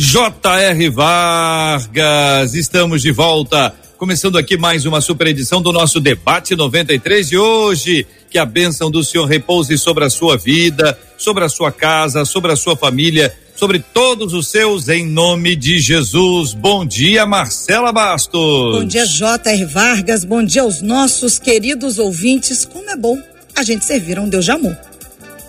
J.R. 0.00 0.90
Vargas. 0.90 2.54
Estamos 2.54 3.02
de 3.02 3.10
volta. 3.10 3.74
Começando 3.96 4.38
aqui 4.38 4.56
mais 4.56 4.86
uma 4.86 5.00
super 5.00 5.26
edição 5.26 5.60
do 5.60 5.72
nosso 5.72 5.98
debate 5.98 6.54
93 6.54 7.28
de 7.28 7.36
hoje. 7.36 8.06
Que 8.30 8.38
a 8.38 8.46
bênção 8.46 8.92
do 8.92 9.02
Senhor 9.02 9.26
repouse 9.26 9.76
sobre 9.76 10.04
a 10.04 10.10
sua 10.10 10.36
vida, 10.36 10.96
sobre 11.16 11.44
a 11.44 11.48
sua 11.48 11.72
casa, 11.72 12.24
sobre 12.24 12.52
a 12.52 12.56
sua 12.56 12.76
família, 12.76 13.36
sobre 13.56 13.80
todos 13.80 14.34
os 14.34 14.46
seus, 14.46 14.88
em 14.88 15.04
nome 15.04 15.56
de 15.56 15.80
Jesus. 15.80 16.54
Bom 16.54 16.86
dia, 16.86 17.26
Marcela 17.26 17.90
Bastos. 17.90 18.78
Bom 18.78 18.84
dia, 18.84 19.04
J.R. 19.04 19.64
Vargas. 19.64 20.22
Bom 20.22 20.44
dia 20.44 20.62
aos 20.62 20.80
nossos 20.80 21.40
queridos 21.40 21.98
ouvintes. 21.98 22.64
Como 22.64 22.88
é 22.88 22.96
bom 22.96 23.20
a 23.52 23.64
gente 23.64 23.84
servir 23.84 24.16
a 24.16 24.22
um 24.22 24.28
Deus 24.28 24.44
de 24.44 24.52
amor. 24.52 24.78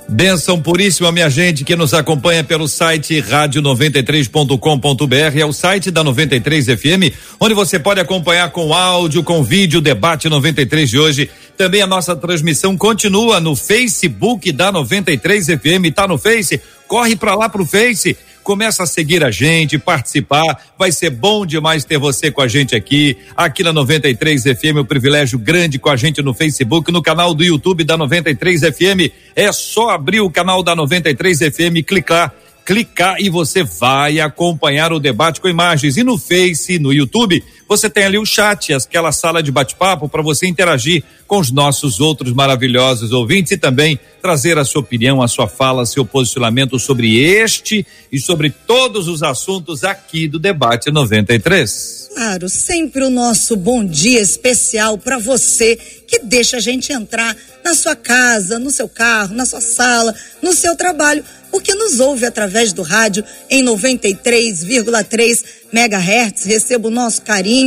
Benção 0.09 0.59
puríssima, 0.59 1.11
minha 1.11 1.29
gente, 1.29 1.63
que 1.63 1.75
nos 1.75 1.93
acompanha 1.93 2.43
pelo 2.43 2.67
site 2.67 3.21
rádio93.com.br, 3.21 5.39
é 5.39 5.45
o 5.45 5.53
site 5.53 5.91
da 5.91 6.03
93 6.03 6.65
FM, 6.65 7.13
onde 7.39 7.53
você 7.53 7.77
pode 7.77 7.99
acompanhar 7.99 8.49
com 8.49 8.73
áudio, 8.73 9.21
com 9.21 9.43
vídeo, 9.43 9.79
debate 9.79 10.27
93 10.27 10.89
de 10.89 10.97
hoje. 10.97 11.29
Também 11.55 11.83
a 11.83 11.87
nossa 11.87 12.15
transmissão 12.15 12.75
continua 12.75 13.39
no 13.39 13.55
Facebook 13.55 14.51
da 14.51 14.71
93 14.71 15.45
FM, 15.45 15.93
tá 15.93 16.07
no 16.07 16.17
Face? 16.17 16.59
Corre 16.87 17.15
para 17.15 17.35
lá 17.35 17.47
pro 17.47 17.63
Face 17.63 18.17
começa 18.49 18.81
a 18.81 18.87
seguir 18.87 19.23
a 19.23 19.29
gente, 19.29 19.77
participar. 19.77 20.41
Vai 20.75 20.91
ser 20.91 21.11
bom 21.11 21.45
demais 21.45 21.85
ter 21.85 21.99
você 21.99 22.31
com 22.31 22.41
a 22.41 22.47
gente 22.47 22.75
aqui, 22.75 23.15
aqui 23.37 23.61
na 23.61 23.71
93 23.71 24.41
FM, 24.41 24.77
o 24.77 24.79
um 24.79 24.85
privilégio 24.85 25.37
grande 25.37 25.77
com 25.77 25.87
a 25.87 25.95
gente 25.95 26.19
no 26.23 26.33
Facebook, 26.33 26.91
no 26.91 26.99
canal 26.99 27.35
do 27.35 27.43
YouTube 27.43 27.83
da 27.83 27.95
93 27.95 28.61
FM. 28.61 29.13
É 29.35 29.51
só 29.51 29.91
abrir 29.91 30.21
o 30.21 30.31
canal 30.31 30.63
da 30.63 30.75
93 30.75 31.37
FM 31.37 31.85
clicar 31.85 32.33
clicar 32.65 33.17
e 33.19 33.29
você 33.29 33.63
vai 33.63 34.19
acompanhar 34.19 34.93
o 34.93 34.99
debate 34.99 35.39
com 35.39 35.47
imagens. 35.47 35.97
E 35.97 36.03
no 36.03 36.17
Face, 36.17 36.79
no 36.79 36.91
YouTube, 36.91 37.43
você 37.69 37.87
tem 37.87 38.03
ali 38.03 38.17
o 38.17 38.25
chat, 38.25 38.73
aquela 38.73 39.11
sala 39.11 39.43
de 39.43 39.51
bate-papo 39.51 40.09
para 40.09 40.23
você 40.23 40.47
interagir 40.47 41.03
com 41.27 41.37
os 41.37 41.51
nossos 41.51 41.99
outros 41.99 42.33
maravilhosos 42.33 43.11
ouvintes 43.11 43.51
e 43.51 43.57
também 43.57 43.99
trazer 44.19 44.57
a 44.57 44.65
sua 44.65 44.81
opinião, 44.81 45.21
a 45.21 45.27
sua 45.27 45.47
fala, 45.47 45.85
seu 45.85 46.03
posicionamento 46.03 46.79
sobre 46.79 47.19
este 47.19 47.85
e 48.11 48.19
sobre 48.19 48.49
todos 48.49 49.07
os 49.07 49.21
assuntos 49.21 49.83
aqui 49.83 50.27
do 50.27 50.39
debate 50.39 50.89
93. 50.89 52.09
Claro, 52.15 52.49
sempre 52.49 53.03
o 53.03 53.09
nosso 53.11 53.55
bom 53.55 53.85
dia 53.85 54.19
especial 54.19 54.97
para 54.97 55.19
você 55.19 55.75
que 56.07 56.19
deixa 56.23 56.57
a 56.57 56.59
gente 56.59 56.91
entrar 56.91 57.37
na 57.63 57.75
sua 57.75 57.95
casa, 57.95 58.57
no 58.57 58.71
seu 58.71 58.89
carro, 58.89 59.35
na 59.35 59.45
sua 59.45 59.61
sala, 59.61 60.15
no 60.41 60.53
seu 60.53 60.75
trabalho 60.75 61.23
porque 61.51 61.73
nos 61.73 61.99
ouve 61.99 62.25
através 62.25 62.73
do 62.73 62.81
rádio 62.81 63.23
em 63.49 63.63
93,3 63.63 65.43
MHz. 65.71 66.45
Receba 66.45 66.87
o 66.87 66.91
nosso 66.91 67.21
carinho, 67.21 67.58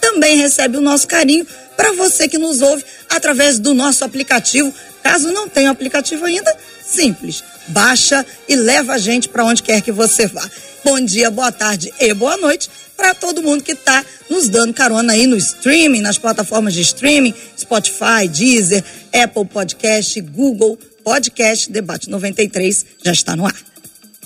também 0.00 0.36
recebe 0.36 0.76
o 0.76 0.80
nosso 0.80 1.06
carinho 1.06 1.46
para 1.76 1.92
você 1.92 2.28
que 2.28 2.38
nos 2.38 2.60
ouve 2.60 2.84
através 3.08 3.58
do 3.58 3.74
nosso 3.74 4.04
aplicativo. 4.04 4.72
Caso 5.02 5.30
não 5.30 5.48
tenha 5.48 5.70
aplicativo 5.70 6.24
ainda, 6.24 6.54
simples. 6.84 7.42
Baixa 7.68 8.24
e 8.48 8.56
leva 8.56 8.94
a 8.94 8.98
gente 8.98 9.28
para 9.28 9.44
onde 9.44 9.62
quer 9.62 9.80
que 9.80 9.92
você 9.92 10.26
vá. 10.26 10.48
Bom 10.84 11.00
dia, 11.00 11.30
boa 11.30 11.52
tarde 11.52 11.92
e 12.00 12.14
boa 12.14 12.36
noite 12.36 12.68
para 12.96 13.14
todo 13.14 13.42
mundo 13.42 13.62
que 13.62 13.72
está 13.72 14.04
nos 14.28 14.48
dando 14.48 14.74
carona 14.74 15.12
aí 15.12 15.26
no 15.26 15.36
streaming, 15.36 16.00
nas 16.00 16.18
plataformas 16.18 16.74
de 16.74 16.80
streaming, 16.80 17.32
Spotify, 17.56 18.26
Deezer, 18.28 18.82
Apple 19.12 19.44
Podcast, 19.44 20.20
Google 20.20 20.78
podcast 21.08 21.72
Debate 21.72 22.10
93 22.10 22.84
já 23.02 23.12
está 23.12 23.34
no 23.34 23.46
ar. 23.46 23.54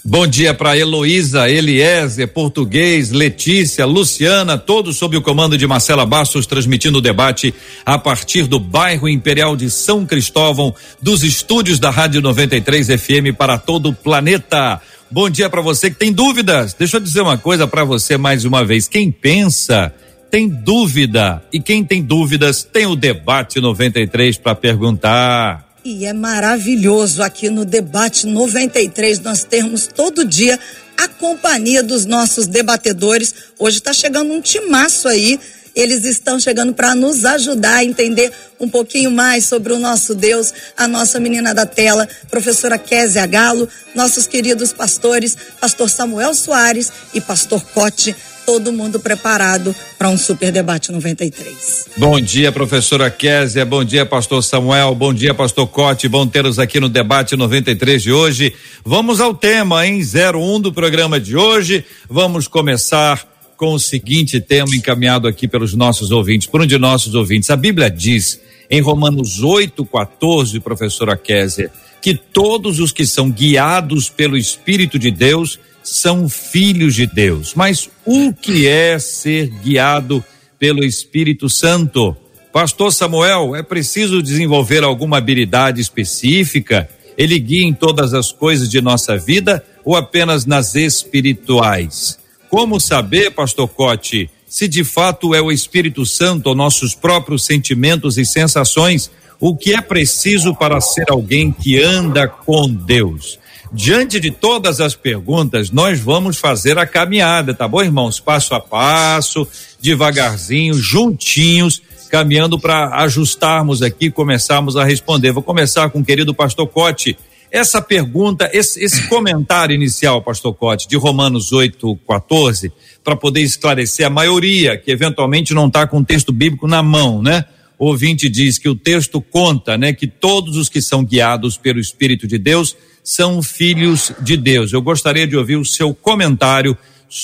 Bom 0.05 0.27
dia 0.27 0.53
para 0.53 0.77
Heloísa, 0.77 1.49
Eliezer, 1.49 2.27
Português, 2.27 3.13
Letícia, 3.13 3.87
Luciana, 3.87 4.59
todos 4.59 4.97
sob 4.97 5.17
o 5.17 5.23
comando 5.23 5.57
de 5.57 5.65
Marcela 5.65 6.05
Bastos, 6.05 6.45
transmitindo 6.45 6.99
o 6.99 7.01
debate 7.01 7.55
a 7.87 7.97
partir 7.97 8.49
do 8.49 8.59
bairro 8.59 9.09
Imperial 9.09 9.55
de 9.55 9.71
São 9.71 10.05
Cristóvão, 10.05 10.75
dos 11.01 11.23
estúdios 11.23 11.79
da 11.79 11.89
Rádio 11.89 12.21
93 12.21 12.89
FM 12.89 13.37
para 13.39 13.57
todo 13.59 13.91
o 13.91 13.95
planeta. 13.95 14.81
Bom 15.09 15.31
dia 15.31 15.49
para 15.49 15.61
você 15.61 15.89
que 15.89 15.97
tem 15.97 16.13
dúvidas. 16.13 16.75
Deixa 16.75 16.97
eu 16.97 17.01
dizer 17.01 17.21
uma 17.21 17.39
coisa 17.39 17.69
para 17.69 17.85
você 17.85 18.17
mais 18.17 18.45
uma 18.45 18.65
vez. 18.65 18.89
Quem 18.89 19.09
pensa 19.09 19.95
tem 20.33 20.49
dúvida 20.49 21.45
e 21.53 21.61
quem 21.61 21.85
tem 21.85 22.03
dúvidas 22.03 22.65
tem 22.65 22.87
o 22.87 22.97
debate 22.97 23.61
93 23.61 24.37
para 24.37 24.57
perguntar. 24.57 25.72
E 25.85 26.07
é 26.07 26.13
maravilhoso 26.13 27.25
aqui 27.25 27.51
no 27.51 27.65
Debate 27.65 28.25
93 28.29 29.19
nós 29.19 29.43
termos 29.43 29.89
todo 29.89 30.25
dia 30.25 30.57
a 30.97 31.09
companhia 31.09 31.83
dos 31.83 32.07
nossos 32.07 32.47
debatedores. 32.47 33.35
Hoje 33.59 33.79
está 33.79 33.93
chegando 33.93 34.33
um 34.33 34.41
timaço 34.41 35.09
aí. 35.09 35.41
Eles 35.75 36.05
estão 36.05 36.39
chegando 36.39 36.73
para 36.73 36.95
nos 36.95 37.25
ajudar 37.25 37.79
a 37.79 37.85
entender 37.85 38.31
um 38.61 38.69
pouquinho 38.69 39.11
mais 39.11 39.45
sobre 39.45 39.73
o 39.73 39.79
nosso 39.79 40.15
Deus, 40.15 40.55
a 40.77 40.87
nossa 40.87 41.19
menina 41.19 41.53
da 41.53 41.67
tela, 41.67 42.09
professora 42.31 42.79
Kézia 42.79 43.27
Galo, 43.27 43.69
nossos 43.93 44.29
queridos 44.29 44.73
pastores, 44.73 45.37
pastor 45.61 45.91
Samuel 45.91 46.35
Soares 46.35 46.93
e 47.13 47.21
pastor 47.21 47.61
Cote 47.75 48.15
todo 48.47 48.73
mundo 48.73 49.01
preparado 49.01 49.75
para 49.99 50.09
um 50.09 50.19
super 50.19 50.51
debate 50.53 50.91
93. 50.91 51.87
Bom 51.97 52.21
dia, 52.21 52.51
professora 52.51 53.11
Késia, 53.11 53.65
bom 53.65 53.85
dia, 53.85 54.05
pastor 54.05 54.43
Samuel, 54.43 54.95
bom 54.95 55.13
dia, 55.13 55.35
pastor 55.35 55.67
Cote, 55.67 56.09
bom 56.09 56.27
tê-los 56.27 56.59
aqui 56.59 56.81
no 56.81 56.89
debate 56.89 57.37
93 57.37 58.03
de 58.03 58.13
hoje. 58.13 58.53
Vamos 58.85 59.21
ao 59.21 59.35
tema, 59.35 59.87
em 59.87 60.01
01 60.01 60.61
do 60.61 60.73
programa 60.73 61.21
de 61.21 61.37
hoje. 61.37 61.85
Vamos 62.09 62.49
começar 62.49 63.27
com 63.57 63.75
o 63.75 63.79
seguinte 63.79 64.41
tema 64.41 64.75
encaminhado 64.75 65.29
aqui 65.29 65.47
pelos 65.47 65.75
nossos 65.75 66.11
ouvintes, 66.11 66.49
por 66.49 66.61
um 66.61 66.67
de 66.67 66.79
nossos 66.79 67.15
ouvintes. 67.15 67.49
A 67.49 67.57
Bíblia 67.57 67.89
diz 67.89 68.41
em 68.69 68.81
Romanos 68.81 69.41
8:14, 69.41 70.59
professora 70.61 71.17
Késia, 71.17 71.71
que 72.01 72.15
todos 72.15 72.81
os 72.81 72.91
que 72.91 73.07
são 73.07 73.31
guiados 73.31 74.09
pelo 74.09 74.37
Espírito 74.37 74.99
de 74.99 75.11
Deus 75.11 75.61
são 75.83 76.29
filhos 76.29 76.95
de 76.95 77.07
Deus. 77.07 77.55
Mas 77.55 77.91
o 78.05 78.33
que 78.33 78.67
é 78.67 78.99
ser 78.99 79.49
guiado 79.49 80.25
pelo 80.59 80.85
Espírito 80.85 81.49
Santo? 81.49 82.17
Pastor 82.53 82.93
Samuel, 82.93 83.57
é 83.57 83.63
preciso 83.63 84.23
desenvolver 84.23 84.85
alguma 84.85 85.19
habilidade 85.19 85.81
específica? 85.81 86.89
Ele 87.17 87.39
guia 87.39 87.65
em 87.65 87.73
todas 87.73 88.15
as 88.15 88.31
coisas 88.31 88.71
de 88.71 88.81
nossa 88.81 89.17
vida 89.17 89.65
ou 89.85 89.97
apenas 89.97 90.45
nas 90.47 90.75
espirituais? 90.75 92.19
Como 92.49 92.79
saber, 92.79 93.31
Pastor 93.31 93.69
Cote, 93.69 94.31
se 94.47 94.69
de 94.69 94.85
fato 94.85 95.35
é 95.35 95.41
o 95.41 95.51
Espírito 95.51 96.05
Santo 96.05 96.49
ou 96.49 96.55
nossos 96.55 96.95
próprios 96.95 97.47
sentimentos 97.47 98.19
e 98.19 98.27
sensações? 98.27 99.11
O 99.41 99.57
que 99.57 99.75
é 99.75 99.81
preciso 99.81 100.55
para 100.55 100.81
ser 100.81 101.11
alguém 101.11 101.51
que 101.51 101.83
anda 101.83 102.29
com 102.29 102.69
Deus? 102.69 103.39
Diante 103.75 104.21
de 104.21 104.31
todas 104.31 104.83
as 104.83 104.95
perguntas, 104.95 105.71
nós 105.71 105.99
vamos 105.99 106.37
fazer 106.37 106.77
a 106.77 106.87
caminhada, 106.87 107.55
tá 107.55 107.67
bom, 107.67 107.83
irmãos? 107.83 108.21
Passo 108.21 108.55
a 108.55 108.61
passo, 108.61 109.49
devagarzinho, 109.81 110.75
juntinhos, 110.75 111.81
caminhando 112.11 112.59
para 112.59 112.95
ajustarmos 113.03 113.81
aqui, 113.81 114.11
começarmos 114.11 114.77
a 114.77 114.85
responder. 114.85 115.33
Vou 115.33 115.43
começar 115.43 115.89
com 115.89 116.01
o 116.01 116.05
querido 116.05 116.35
pastor 116.35 116.69
Cote. 116.69 117.17
Essa 117.51 117.81
pergunta, 117.81 118.51
esse, 118.53 118.79
esse 118.85 119.05
comentário 119.09 119.75
inicial, 119.75 120.21
pastor 120.21 120.55
Cote, 120.55 120.87
de 120.87 120.99
Romanos 120.99 121.51
8, 121.51 121.99
14, 122.07 122.71
para 123.03 123.17
poder 123.17 123.41
esclarecer 123.41 124.07
a 124.07 124.11
maioria 124.11 124.77
que 124.77 124.91
eventualmente 124.91 125.55
não 125.55 125.69
está 125.69 125.87
com 125.87 126.01
o 126.01 126.05
texto 126.05 126.31
bíblico 126.31 126.69
na 126.69 126.83
mão, 126.83 127.23
né? 127.23 127.47
O 127.79 127.87
ouvinte 127.87 128.29
diz 128.29 128.59
que 128.59 128.69
o 128.69 128.77
texto 128.77 129.21
conta, 129.21 129.77
né, 129.77 129.93
que 129.93 130.07
todos 130.07 130.57
os 130.57 130.69
que 130.69 130.81
são 130.81 131.03
guiados 131.03 131.57
pelo 131.57 131.81
Espírito 131.81 132.29
de 132.29 132.39
Deus 132.39 132.77
são 133.03 133.43
filhos 133.43 134.13
de 134.21 134.37
Deus. 134.37 134.73
Eu 134.73 134.81
gostaria 134.81 135.27
de 135.27 135.37
ouvir 135.37 135.57
o 135.57 135.65
seu 135.65 135.95
comentário 135.95 136.77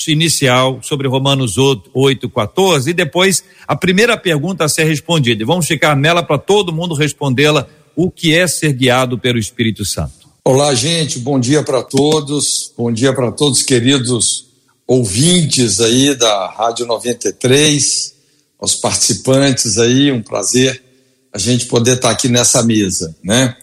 inicial 0.07 0.79
sobre 0.83 1.07
Romanos 1.07 1.55
8, 1.57 2.29
14 2.29 2.89
e 2.89 2.93
depois 2.93 3.43
a 3.67 3.75
primeira 3.75 4.15
pergunta 4.17 4.65
a 4.65 4.69
ser 4.69 4.83
respondida. 4.83 5.41
E 5.41 5.45
vamos 5.45 5.65
ficar 5.65 5.95
nela 5.95 6.21
para 6.21 6.37
todo 6.37 6.73
mundo 6.73 6.93
respondê-la: 6.93 7.67
o 7.95 8.11
que 8.11 8.35
é 8.35 8.47
ser 8.47 8.73
guiado 8.73 9.17
pelo 9.17 9.39
Espírito 9.39 9.85
Santo? 9.85 10.29
Olá, 10.43 10.73
gente, 10.73 11.19
bom 11.19 11.39
dia 11.39 11.63
para 11.63 11.83
todos, 11.83 12.71
bom 12.77 12.91
dia 12.91 13.13
para 13.13 13.31
todos, 13.31 13.61
queridos 13.61 14.47
ouvintes 14.87 15.79
aí 15.79 16.15
da 16.15 16.47
Rádio 16.47 16.87
93, 16.87 18.15
aos 18.59 18.73
participantes 18.73 19.77
aí, 19.77 20.11
um 20.11 20.21
prazer 20.21 20.83
a 21.31 21.37
gente 21.37 21.67
poder 21.67 21.97
estar 21.97 22.09
aqui 22.09 22.27
nessa 22.27 22.63
mesa, 22.63 23.15
né? 23.23 23.55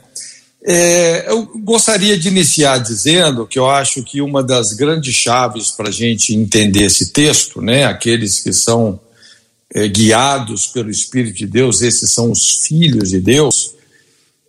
É, 0.69 1.31
eu 1.31 1.47
gostaria 1.61 2.19
de 2.19 2.27
iniciar 2.27 2.79
dizendo 2.79 3.47
que 3.47 3.57
eu 3.57 3.71
acho 3.71 4.03
que 4.03 4.21
uma 4.21 4.43
das 4.43 4.73
grandes 4.73 5.15
chaves 5.15 5.71
para 5.71 5.91
a 5.91 5.93
gente 5.93 6.35
entender 6.35 6.87
esse 6.87 7.13
texto, 7.13 7.63
né, 7.63 7.85
aqueles 7.85 8.41
que 8.41 8.53
são 8.53 8.99
é, 9.73 9.87
guiados 9.87 10.67
pelo 10.67 10.91
Espírito 10.91 11.37
de 11.37 11.47
Deus, 11.47 11.83
esses 11.83 12.13
são 12.13 12.33
os 12.33 12.67
filhos 12.67 13.11
de 13.11 13.21
Deus, 13.21 13.75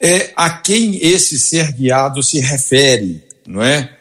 é 0.02 0.32
a 0.36 0.50
quem 0.50 0.98
esse 1.06 1.38
ser 1.38 1.72
guiado 1.72 2.24
se 2.24 2.40
refere, 2.40 3.24
não 3.46 3.62
é? 3.62 3.97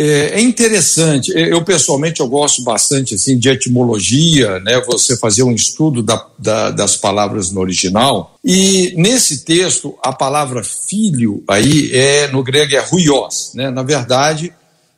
É, 0.00 0.38
é 0.38 0.40
interessante, 0.40 1.32
eu 1.34 1.64
pessoalmente 1.64 2.20
eu 2.20 2.28
gosto 2.28 2.62
bastante 2.62 3.16
assim 3.16 3.36
de 3.36 3.48
etimologia, 3.48 4.60
né? 4.60 4.80
Você 4.86 5.16
fazer 5.16 5.42
um 5.42 5.52
estudo 5.52 6.04
da, 6.04 6.24
da, 6.38 6.70
das 6.70 6.96
palavras 6.96 7.50
no 7.50 7.60
original 7.60 8.38
e 8.44 8.94
nesse 8.96 9.44
texto 9.44 9.98
a 10.00 10.12
palavra 10.12 10.62
filho 10.62 11.42
aí 11.48 11.90
é 11.92 12.28
no 12.28 12.44
grego 12.44 12.76
é 12.76 12.78
ruios, 12.78 13.50
né? 13.54 13.72
Na 13.72 13.82
verdade 13.82 14.52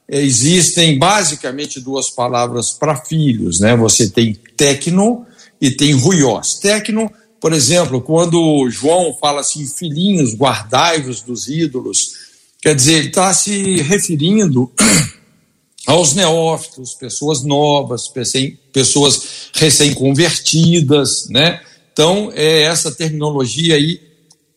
é, 0.07 0.21
existem 0.21 0.99
basicamente 0.99 1.81
duas 1.81 2.11
palavras 2.11 2.73
para 2.73 2.95
filhos, 2.95 3.59
né? 3.59 3.75
Você 3.77 4.11
tem 4.11 4.37
tecno 4.55 5.25
e 5.59 5.71
tem 5.71 5.95
ruios. 5.95 6.59
Tecno, 6.59 7.11
por 7.41 7.55
exemplo, 7.55 8.03
quando 8.03 8.69
João 8.69 9.17
fala 9.19 9.41
assim, 9.41 9.67
filhinhos, 9.67 10.35
guardai-vos 10.35 11.23
dos 11.23 11.49
ídolos 11.49 12.20
Quer 12.61 12.75
dizer, 12.75 12.95
ele 12.95 13.09
está 13.09 13.33
se 13.33 13.81
referindo 13.83 14.71
aos 15.87 16.15
neófitos, 16.15 16.95
pessoas 16.95 17.43
novas, 17.43 18.07
pessoas 18.73 19.51
recém-convertidas, 19.55 21.29
né? 21.31 21.61
Então, 21.93 22.31
é 22.35 22.63
essa 22.63 22.93
terminologia 22.93 23.77
aí, 23.77 24.01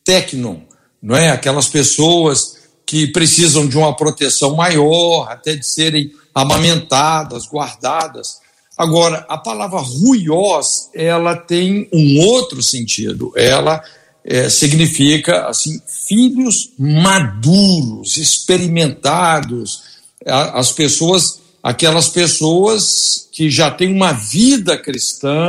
tecno, 0.04 0.64
não 1.02 1.16
é? 1.16 1.30
Aquelas 1.30 1.70
pessoas 1.70 2.58
que 2.86 3.08
precisam 3.08 3.68
de 3.68 3.78
uma 3.78 3.96
proteção 3.96 4.56
maior, 4.56 5.28
até 5.30 5.56
de 5.56 5.66
serem 5.66 6.12
amamentadas, 6.36 7.48
guardadas. 7.48 8.40
Agora, 8.78 9.26
a 9.30 9.38
palavra 9.38 9.80
ruiós, 9.80 10.90
ela 10.94 11.36
tem 11.36 11.88
um 11.94 12.20
outro 12.20 12.62
sentido. 12.62 13.32
Ela 13.36 13.84
é, 14.26 14.50
significa 14.50 15.48
assim 15.48 15.82
filhos 16.08 16.72
maduros, 16.78 18.18
experimentados, 18.18 19.82
as 20.26 20.72
pessoas, 20.72 21.42
aquelas 21.62 22.08
pessoas 22.10 23.28
que 23.32 23.50
já 23.50 23.70
têm 23.70 23.94
uma 23.94 24.14
vida 24.14 24.78
cristã 24.78 25.48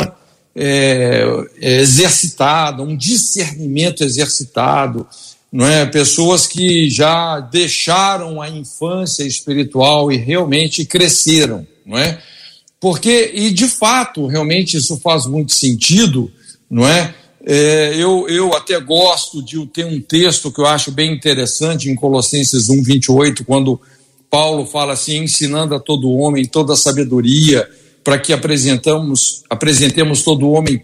é, 0.57 1.25
é, 1.61 1.81
exercitada, 1.81 2.83
um 2.83 2.97
discernimento 2.97 4.03
exercitado, 4.03 5.07
não 5.53 5.67
é? 5.67 5.87
Pessoas 5.87 6.47
que 6.47 6.91
já 6.91 7.39
deixaram 7.41 8.43
a 8.43 8.49
infância 8.49 9.25
espiritual 9.25 10.11
e 10.11 10.17
realmente 10.17 10.85
cresceram, 10.85 11.67
não 11.87 11.97
é? 11.97 12.21
Porque 12.81 13.31
e 13.35 13.51
de 13.51 13.69
fato 13.69 14.27
realmente 14.27 14.77
isso 14.77 14.99
faz 14.99 15.27
muito 15.27 15.55
sentido, 15.55 16.31
não 16.69 16.87
é? 16.87 17.15
É, 17.47 17.95
eu, 17.97 18.27
eu 18.27 18.55
até 18.55 18.81
gosto 18.81 19.43
de 19.43 19.65
ter 19.67 19.85
um 19.85 20.01
texto 20.01 20.51
que 20.51 20.61
eu 20.61 20.67
acho 20.67 20.91
bem 20.91 21.13
interessante 21.13 21.91
em 21.91 21.95
Colossenses 21.95 22.71
1, 22.71 22.83
28, 22.83 23.45
quando 23.45 23.79
Paulo 24.31 24.65
fala 24.65 24.95
assim: 24.95 25.25
ensinando 25.25 25.75
a 25.75 25.81
todo 25.81 26.11
homem 26.11 26.47
toda 26.47 26.73
a 26.73 26.77
sabedoria, 26.77 27.69
para 28.03 28.19
que 28.19 28.33
apresentamos, 28.33 29.43
apresentemos 29.51 30.23
todo 30.23 30.51
homem 30.51 30.83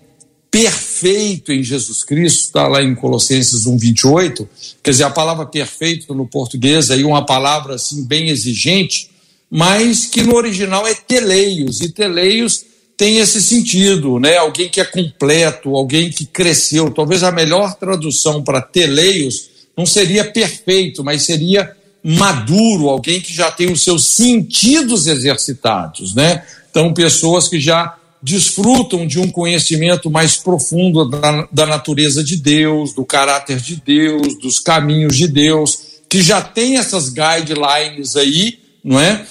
perfeito 0.50 1.50
em 1.50 1.62
Jesus 1.62 2.02
Cristo, 2.02 2.40
está 2.40 2.68
lá 2.68 2.82
em 2.82 2.94
Colossenses 2.94 3.66
1, 3.66 3.78
28. 3.78 4.48
Quer 4.82 4.90
dizer, 4.90 5.04
a 5.04 5.10
palavra 5.10 5.46
perfeito 5.46 6.14
no 6.14 6.26
português 6.26 6.90
aí 6.90 7.04
uma 7.04 7.24
palavra 7.24 7.76
assim 7.76 8.04
bem 8.04 8.28
exigente, 8.28 9.08
mas 9.50 10.06
que 10.06 10.22
no 10.22 10.34
original 10.34 10.86
é 10.86 10.94
teleios, 10.94 11.80
e 11.80 11.88
teleios 11.90 12.64
tem 13.00 13.16
esse 13.16 13.40
sentido, 13.40 14.20
né? 14.20 14.36
Alguém 14.36 14.68
que 14.68 14.78
é 14.78 14.84
completo, 14.84 15.74
alguém 15.74 16.10
que 16.10 16.26
cresceu. 16.26 16.90
Talvez 16.90 17.22
a 17.22 17.32
melhor 17.32 17.74
tradução 17.76 18.44
para 18.44 18.60
teleios 18.60 19.48
não 19.74 19.86
seria 19.86 20.22
perfeito, 20.22 21.02
mas 21.02 21.22
seria 21.22 21.74
maduro, 22.04 22.90
alguém 22.90 23.18
que 23.18 23.32
já 23.32 23.50
tem 23.50 23.72
os 23.72 23.82
seus 23.82 24.08
sentidos 24.08 25.06
exercitados, 25.06 26.14
né? 26.14 26.44
Então, 26.70 26.92
pessoas 26.92 27.48
que 27.48 27.58
já 27.58 27.96
desfrutam 28.22 29.06
de 29.06 29.18
um 29.18 29.30
conhecimento 29.30 30.10
mais 30.10 30.36
profundo 30.36 31.08
da, 31.08 31.48
da 31.50 31.64
natureza 31.64 32.22
de 32.22 32.36
Deus, 32.36 32.92
do 32.92 33.06
caráter 33.06 33.58
de 33.60 33.76
Deus, 33.76 34.38
dos 34.38 34.58
caminhos 34.58 35.16
de 35.16 35.26
Deus, 35.26 36.02
que 36.06 36.20
já 36.20 36.42
tem 36.42 36.76
essas 36.76 37.08
guidelines 37.08 38.14
aí, 38.14 38.58
não 38.84 39.00
é? 39.00 39.24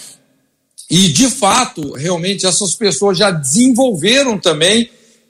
E, 0.89 1.09
de 1.09 1.29
fato, 1.29 1.93
realmente 1.93 2.45
essas 2.45 2.73
pessoas 2.73 3.17
já 3.17 3.29
desenvolveram 3.29 4.39
também 4.39 4.89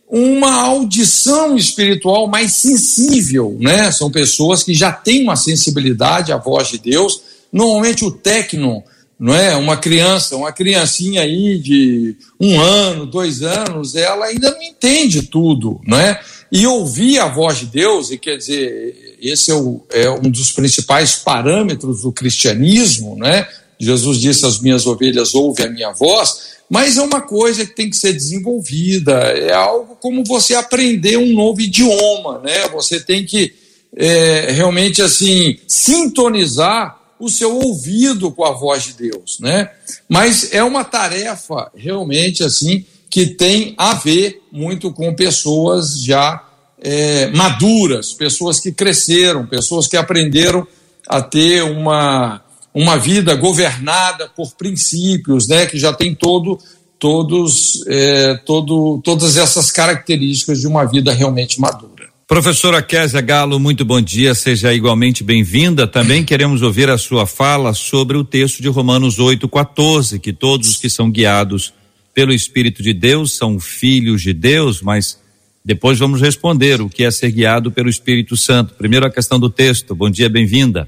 uma 0.09 0.63
audição 0.63 1.55
espiritual 1.55 2.27
mais 2.27 2.53
sensível, 2.53 3.55
né? 3.59 3.91
São 3.91 4.09
pessoas 4.09 4.63
que 4.63 4.73
já 4.73 4.91
têm 4.91 5.23
uma 5.23 5.35
sensibilidade 5.35 6.31
à 6.31 6.37
voz 6.37 6.69
de 6.69 6.79
Deus. 6.79 7.21
Normalmente 7.51 8.03
o 8.03 8.11
tecno, 8.11 8.83
não 9.19 9.35
é? 9.35 9.55
Uma 9.55 9.77
criança, 9.77 10.35
uma 10.35 10.51
criancinha 10.51 11.21
aí 11.21 11.59
de 11.59 12.15
um 12.39 12.59
ano, 12.59 13.05
dois 13.05 13.43
anos, 13.43 13.95
ela 13.95 14.27
ainda 14.27 14.49
não 14.49 14.63
entende 14.63 15.23
tudo, 15.23 15.79
não 15.85 15.99
é? 15.99 16.19
E 16.51 16.65
ouvir 16.65 17.19
a 17.19 17.27
voz 17.27 17.59
de 17.59 17.67
Deus, 17.67 18.09
e 18.09 18.17
quer 18.17 18.37
dizer, 18.37 19.17
esse 19.21 19.51
é, 19.51 19.53
o, 19.53 19.83
é 19.91 20.09
um 20.09 20.31
dos 20.31 20.51
principais 20.51 21.15
parâmetros 21.17 22.01
do 22.01 22.11
cristianismo, 22.11 23.15
né? 23.15 23.47
Jesus 23.79 24.19
disse: 24.19 24.45
As 24.45 24.59
minhas 24.59 24.85
ovelhas 24.85 25.33
ouvem 25.33 25.65
a 25.65 25.69
minha 25.69 25.91
voz, 25.91 26.57
mas 26.69 26.97
é 26.97 27.01
uma 27.01 27.21
coisa 27.21 27.65
que 27.65 27.75
tem 27.75 27.89
que 27.89 27.95
ser 27.95 28.13
desenvolvida, 28.13 29.13
é 29.13 29.53
algo 29.53 29.95
como 29.95 30.23
você 30.23 30.53
aprender 30.53 31.17
um 31.17 31.33
novo 31.33 31.61
idioma, 31.61 32.39
né? 32.39 32.67
Você 32.69 32.99
tem 32.99 33.25
que 33.25 33.53
é, 33.95 34.51
realmente 34.51 35.01
assim 35.01 35.57
sintonizar 35.67 36.99
o 37.19 37.29
seu 37.29 37.57
ouvido 37.57 38.31
com 38.31 38.45
a 38.45 38.51
voz 38.51 38.83
de 38.83 38.93
Deus, 38.93 39.39
né? 39.39 39.71
Mas 40.07 40.53
é 40.53 40.63
uma 40.63 40.83
tarefa 40.83 41.71
realmente 41.75 42.43
assim 42.43 42.85
que 43.09 43.25
tem 43.25 43.73
a 43.77 43.95
ver 43.95 44.41
muito 44.51 44.93
com 44.93 45.15
pessoas 45.15 46.01
já 46.01 46.45
é, 46.81 47.27
maduras, 47.27 48.13
pessoas 48.13 48.59
que 48.59 48.71
cresceram, 48.71 49.47
pessoas 49.47 49.87
que 49.87 49.97
aprenderam 49.97 50.65
a 51.07 51.21
ter 51.21 51.63
uma 51.63 52.41
uma 52.73 52.97
vida 52.97 53.35
governada 53.35 54.27
por 54.27 54.55
princípios, 54.55 55.47
né, 55.47 55.65
que 55.65 55.77
já 55.77 55.91
tem 55.93 56.13
todo, 56.13 56.59
todos, 56.97 57.83
é, 57.87 58.35
todo, 58.45 59.01
todas 59.03 59.37
essas 59.37 59.71
características 59.71 60.59
de 60.59 60.67
uma 60.67 60.85
vida 60.85 61.13
realmente 61.13 61.59
madura. 61.59 62.09
Professora 62.27 62.79
Késia 62.83 63.21
Galo, 63.21 63.59
muito 63.59 63.83
bom 63.83 63.99
dia, 63.99 64.35
seja 64.35 64.71
igualmente 64.71 65.23
bem-vinda. 65.23 65.87
Também 65.87 66.23
queremos 66.23 66.61
ouvir 66.61 66.87
a 66.87 66.97
sua 66.97 67.25
fala 67.25 67.73
sobre 67.73 68.15
o 68.17 68.23
texto 68.23 68.61
de 68.61 68.67
Romanos 68.67 69.17
8,14, 69.17 70.19
que 70.19 70.31
todos 70.31 70.69
os 70.69 70.77
que 70.77 70.91
são 70.91 71.09
guiados 71.09 71.73
pelo 72.13 72.31
Espírito 72.31 72.83
de 72.83 72.93
Deus 72.93 73.35
são 73.35 73.59
filhos 73.59 74.21
de 74.21 74.31
Deus, 74.31 74.79
mas 74.79 75.17
depois 75.65 75.97
vamos 75.97 76.21
responder 76.21 76.81
o 76.81 76.89
que 76.89 77.03
é 77.03 77.09
ser 77.09 77.31
guiado 77.31 77.71
pelo 77.71 77.89
Espírito 77.89 78.37
Santo. 78.37 78.75
Primeiro 78.75 79.07
a 79.07 79.11
questão 79.11 79.39
do 79.39 79.49
texto. 79.49 79.95
Bom 79.95 80.09
dia, 80.09 80.29
bem-vinda. 80.29 80.87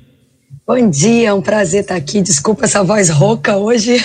Bom 0.66 0.92
dia, 0.92 1.30
é 1.30 1.34
um 1.34 1.42
prazer 1.42 1.82
estar 1.82 1.96
aqui. 1.96 2.22
Desculpa 2.22 2.66
essa 2.66 2.84
voz 2.84 3.10
rouca 3.10 3.58
hoje, 3.58 3.98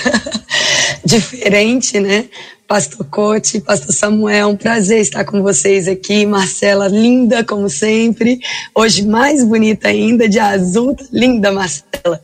diferente, 1.04 2.00
né? 2.00 2.30
Pastor 2.66 3.06
Cote, 3.10 3.60
Pastor 3.60 3.94
Samuel, 3.94 4.48
um 4.48 4.56
prazer 4.56 5.00
estar 5.00 5.22
com 5.26 5.42
vocês 5.42 5.86
aqui. 5.86 6.24
Marcela, 6.24 6.88
linda 6.88 7.44
como 7.44 7.68
sempre. 7.68 8.40
Hoje 8.74 9.06
mais 9.06 9.44
bonita 9.44 9.88
ainda, 9.88 10.26
de 10.26 10.38
azul, 10.38 10.96
linda 11.12 11.52
Marcela. 11.52 12.22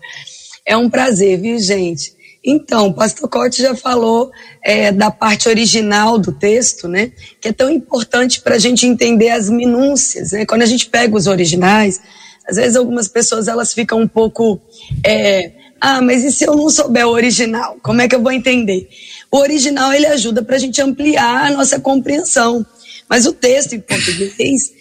É 0.66 0.74
um 0.78 0.88
prazer, 0.88 1.38
viu, 1.38 1.58
gente? 1.60 2.14
Então, 2.42 2.90
pastor 2.90 3.28
Cote 3.28 3.60
já 3.60 3.76
falou 3.76 4.32
é, 4.64 4.90
da 4.90 5.10
parte 5.10 5.46
original 5.46 6.18
do 6.18 6.32
texto, 6.32 6.88
né? 6.88 7.12
Que 7.38 7.48
é 7.48 7.52
tão 7.52 7.70
importante 7.70 8.40
para 8.40 8.54
a 8.54 8.58
gente 8.58 8.86
entender 8.86 9.28
as 9.28 9.50
minúcias, 9.50 10.32
né? 10.32 10.46
Quando 10.46 10.62
a 10.62 10.66
gente 10.66 10.86
pega 10.86 11.14
os 11.14 11.26
originais, 11.26 12.00
às 12.48 12.56
vezes 12.56 12.76
algumas 12.76 13.08
pessoas 13.08 13.48
elas 13.48 13.72
ficam 13.72 14.00
um 14.00 14.08
pouco, 14.08 14.60
é, 15.04 15.52
ah, 15.80 16.00
mas 16.00 16.24
e 16.24 16.32
se 16.32 16.44
eu 16.44 16.56
não 16.56 16.70
souber 16.70 17.06
o 17.06 17.12
original? 17.12 17.76
Como 17.82 18.00
é 18.00 18.08
que 18.08 18.14
eu 18.14 18.22
vou 18.22 18.32
entender? 18.32 18.88
O 19.30 19.38
original 19.38 19.92
ele 19.92 20.06
ajuda 20.06 20.42
para 20.42 20.56
a 20.56 20.58
gente 20.58 20.80
ampliar 20.80 21.46
a 21.46 21.50
nossa 21.50 21.80
compreensão, 21.80 22.64
mas 23.08 23.26
o 23.26 23.32
texto 23.32 23.74
em 23.74 23.80
português 23.80 24.72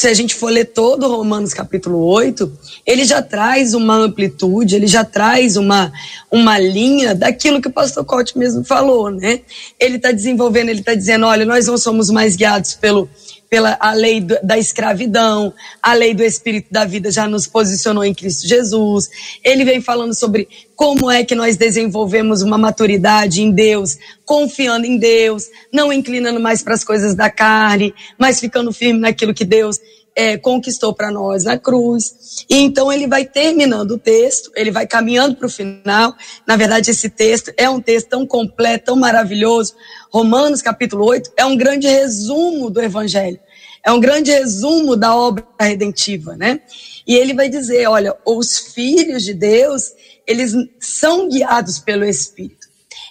se 0.00 0.08
a 0.08 0.14
gente 0.14 0.34
for 0.34 0.50
ler 0.50 0.64
todo 0.66 1.08
Romanos 1.08 1.52
capítulo 1.52 2.02
8, 2.06 2.50
ele 2.86 3.04
já 3.04 3.20
traz 3.20 3.74
uma 3.74 3.96
amplitude, 3.96 4.74
ele 4.74 4.86
já 4.86 5.04
traz 5.04 5.58
uma, 5.58 5.92
uma 6.30 6.58
linha 6.58 7.14
daquilo 7.14 7.60
que 7.60 7.68
o 7.68 7.72
pastor 7.72 8.02
Cote 8.04 8.38
mesmo 8.38 8.64
falou, 8.64 9.10
né? 9.10 9.40
Ele 9.78 9.96
está 9.96 10.10
desenvolvendo, 10.10 10.70
ele 10.70 10.80
está 10.80 10.94
dizendo, 10.94 11.26
olha, 11.26 11.44
nós 11.44 11.66
não 11.66 11.76
somos 11.76 12.08
mais 12.08 12.34
guiados 12.34 12.74
pelo 12.74 13.10
pela 13.50 13.76
a 13.80 13.92
lei 13.92 14.20
do, 14.20 14.38
da 14.44 14.56
escravidão, 14.56 15.52
a 15.82 15.92
lei 15.92 16.14
do 16.14 16.22
espírito 16.22 16.68
da 16.70 16.84
vida 16.84 17.10
já 17.10 17.26
nos 17.26 17.48
posicionou 17.48 18.04
em 18.04 18.14
Cristo 18.14 18.46
Jesus. 18.46 19.10
Ele 19.42 19.64
vem 19.64 19.80
falando 19.80 20.14
sobre 20.14 20.48
como 20.76 21.10
é 21.10 21.24
que 21.24 21.34
nós 21.34 21.56
desenvolvemos 21.56 22.40
uma 22.40 22.56
maturidade 22.56 23.42
em 23.42 23.50
Deus, 23.50 23.98
confiando 24.24 24.86
em 24.86 24.96
Deus, 24.96 25.48
não 25.72 25.92
inclinando 25.92 26.38
mais 26.38 26.62
para 26.62 26.74
as 26.74 26.84
coisas 26.84 27.14
da 27.14 27.28
carne, 27.28 27.92
mas 28.16 28.38
ficando 28.38 28.72
firme 28.72 29.00
naquilo 29.00 29.34
que 29.34 29.44
Deus 29.44 29.80
é, 30.14 30.36
conquistou 30.36 30.94
para 30.94 31.10
nós 31.10 31.44
na 31.44 31.58
cruz. 31.58 32.44
E 32.48 32.56
então 32.56 32.92
ele 32.92 33.06
vai 33.06 33.24
terminando 33.24 33.92
o 33.92 33.98
texto, 33.98 34.50
ele 34.54 34.70
vai 34.70 34.86
caminhando 34.86 35.36
para 35.36 35.46
o 35.46 35.50
final. 35.50 36.14
Na 36.46 36.56
verdade, 36.56 36.90
esse 36.90 37.08
texto 37.08 37.52
é 37.56 37.68
um 37.68 37.80
texto 37.80 38.08
tão 38.08 38.26
completo, 38.26 38.86
tão 38.86 38.96
maravilhoso. 38.96 39.74
Romanos 40.10 40.62
capítulo 40.62 41.06
8 41.06 41.32
é 41.36 41.44
um 41.44 41.56
grande 41.56 41.86
resumo 41.86 42.70
do 42.70 42.80
Evangelho. 42.80 43.38
É 43.84 43.90
um 43.90 44.00
grande 44.00 44.30
resumo 44.30 44.94
da 44.94 45.16
obra 45.16 45.46
redentiva, 45.58 46.36
né? 46.36 46.60
E 47.06 47.14
ele 47.14 47.32
vai 47.32 47.48
dizer, 47.48 47.88
olha, 47.88 48.14
os 48.26 48.58
filhos 48.58 49.24
de 49.24 49.32
Deus, 49.32 49.94
eles 50.26 50.54
são 50.78 51.28
guiados 51.28 51.78
pelo 51.78 52.04
Espírito 52.04 52.59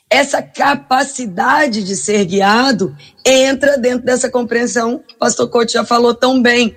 essa 0.10 0.42
capacidade 0.42 1.84
de 1.84 1.96
ser 1.96 2.26
guiado 2.26 2.96
entra 3.24 3.78
dentro 3.78 4.06
dessa 4.06 4.30
compreensão 4.30 5.04
que 5.08 5.14
o 5.14 5.18
pastor 5.18 5.48
Couto 5.50 5.72
já 5.72 5.86
falou 5.86 6.16
tão 6.16 6.42
bem. 6.42 6.76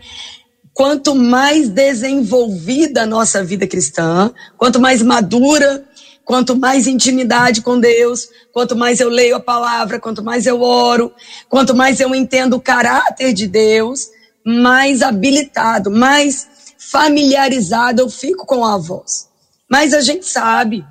Quanto 0.75 1.15
mais 1.15 1.69
desenvolvida 1.69 3.03
a 3.03 3.07
nossa 3.07 3.43
vida 3.43 3.67
cristã, 3.67 4.33
quanto 4.59 4.79
mais 4.79 5.03
madura, 5.03 5.85
quanto 6.25 6.55
mais 6.57 6.87
intimidade 6.87 7.63
com 7.63 7.81
Deus, 7.81 8.29
quanto 8.53 8.77
mais 8.77 9.01
eu 9.01 9.09
leio 9.09 9.37
a 9.37 9.41
palavra, 9.41 9.99
quanto 9.99 10.23
mais 10.23 10.47
eu 10.47 10.61
oro, 10.61 11.13
quanto 11.49 11.75
mais 11.75 12.01
eu 12.01 12.15
entendo 12.15 12.57
o 12.57 12.61
caráter 12.61 13.33
de 13.33 13.47
Deus, 13.47 14.09
mais 14.45 15.03
habilitado, 15.03 15.91
mais 15.91 16.75
familiarizado 16.79 18.03
eu 18.03 18.11
fico 18.11 18.45
com 18.45 18.65
a 18.65 18.77
voz. 18.77 19.29
Mas 19.71 19.95
a 19.95 20.01
gente 20.03 20.27
sabe 20.27 20.85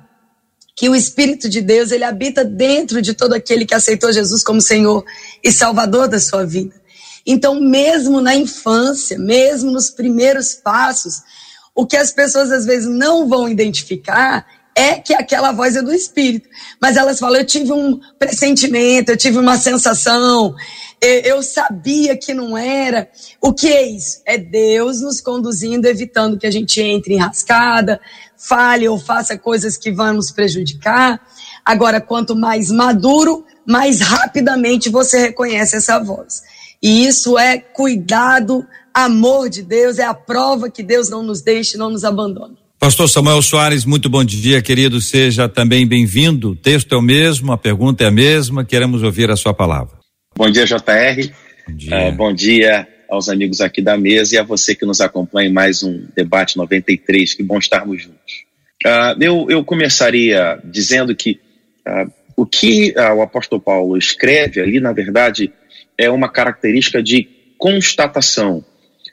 que 0.74 0.88
o 0.88 0.96
Espírito 0.96 1.48
de 1.48 1.60
Deus 1.60 1.90
ele 1.90 2.04
habita 2.04 2.44
dentro 2.44 3.02
de 3.02 3.14
todo 3.14 3.34
aquele 3.34 3.66
que 3.66 3.74
aceitou 3.74 4.12
Jesus 4.12 4.42
como 4.42 4.60
Senhor 4.60 5.04
e 5.42 5.52
Salvador 5.52 6.08
da 6.08 6.18
sua 6.18 6.46
vida. 6.46 6.74
Então, 7.26 7.60
mesmo 7.60 8.20
na 8.20 8.34
infância, 8.34 9.18
mesmo 9.18 9.70
nos 9.70 9.90
primeiros 9.90 10.54
passos, 10.54 11.22
o 11.74 11.86
que 11.86 11.96
as 11.96 12.10
pessoas 12.10 12.50
às 12.50 12.64
vezes 12.64 12.88
não 12.88 13.28
vão 13.28 13.48
identificar 13.48 14.46
é 14.74 14.94
que 14.94 15.14
aquela 15.14 15.52
voz 15.52 15.76
é 15.76 15.82
do 15.82 15.92
Espírito. 15.92 16.48
Mas 16.80 16.96
elas 16.96 17.18
falam: 17.18 17.38
eu 17.38 17.46
tive 17.46 17.72
um 17.72 18.00
pressentimento, 18.18 19.10
eu 19.10 19.16
tive 19.16 19.38
uma 19.38 19.58
sensação, 19.58 20.54
eu 21.00 21.42
sabia 21.42 22.16
que 22.16 22.32
não 22.32 22.56
era. 22.56 23.08
O 23.40 23.52
que 23.52 23.68
é 23.68 23.82
isso? 23.82 24.22
É 24.24 24.38
Deus 24.38 25.00
nos 25.00 25.20
conduzindo, 25.20 25.86
evitando 25.86 26.38
que 26.38 26.46
a 26.46 26.50
gente 26.50 26.80
entre 26.80 27.14
em 27.14 27.18
rascada, 27.18 28.00
fale 28.48 28.88
ou 28.88 28.98
faça 28.98 29.38
coisas 29.38 29.76
que 29.76 29.92
vão 29.92 30.14
nos 30.14 30.30
prejudicar. 30.30 31.20
Agora, 31.64 32.00
quanto 32.00 32.34
mais 32.34 32.70
maduro, 32.70 33.44
mais 33.66 34.00
rapidamente 34.00 34.88
você 34.88 35.18
reconhece 35.18 35.76
essa 35.76 35.98
voz. 35.98 36.42
E 36.82 37.06
isso 37.06 37.38
é 37.38 37.58
cuidado, 37.58 38.66
amor 38.92 39.48
de 39.48 39.62
Deus, 39.62 39.98
é 39.98 40.04
a 40.04 40.14
prova 40.14 40.68
que 40.68 40.82
Deus 40.82 41.08
não 41.08 41.22
nos 41.22 41.40
deixe, 41.40 41.78
não 41.78 41.90
nos 41.90 42.04
abandona. 42.04 42.54
Pastor 42.80 43.08
Samuel 43.08 43.40
Soares, 43.42 43.84
muito 43.84 44.08
bom 44.08 44.24
dia, 44.24 44.60
querido. 44.60 45.00
Seja 45.00 45.48
também 45.48 45.86
bem-vindo. 45.86 46.50
O 46.50 46.56
texto 46.56 46.92
é 46.92 46.98
o 46.98 47.02
mesmo, 47.02 47.52
a 47.52 47.56
pergunta 47.56 48.02
é 48.02 48.08
a 48.08 48.10
mesma. 48.10 48.64
Queremos 48.64 49.04
ouvir 49.04 49.30
a 49.30 49.36
sua 49.36 49.54
palavra. 49.54 49.98
Bom 50.36 50.50
dia, 50.50 50.66
JR. 50.66 51.30
Bom 51.68 51.76
dia, 51.76 52.08
uh, 52.08 52.12
bom 52.12 52.32
dia 52.32 52.91
aos 53.12 53.28
amigos 53.28 53.60
aqui 53.60 53.82
da 53.82 53.98
mesa 53.98 54.34
e 54.34 54.38
a 54.38 54.42
você 54.42 54.74
que 54.74 54.86
nos 54.86 55.02
acompanha 55.02 55.50
em 55.50 55.52
mais 55.52 55.82
um 55.82 56.06
debate 56.16 56.56
93. 56.56 57.34
Que 57.34 57.42
bom 57.42 57.58
estarmos 57.58 58.02
juntos. 58.02 58.44
Uh, 58.86 59.22
eu, 59.22 59.46
eu 59.50 59.62
começaria 59.62 60.58
dizendo 60.64 61.14
que 61.14 61.38
uh, 61.86 62.10
o 62.34 62.46
que 62.46 62.94
o 62.96 63.20
apóstolo 63.20 63.60
Paulo 63.60 63.98
escreve 63.98 64.62
ali, 64.62 64.80
na 64.80 64.92
verdade, 64.92 65.52
é 65.98 66.08
uma 66.08 66.26
característica 66.26 67.02
de 67.02 67.28
constatação. 67.58 68.64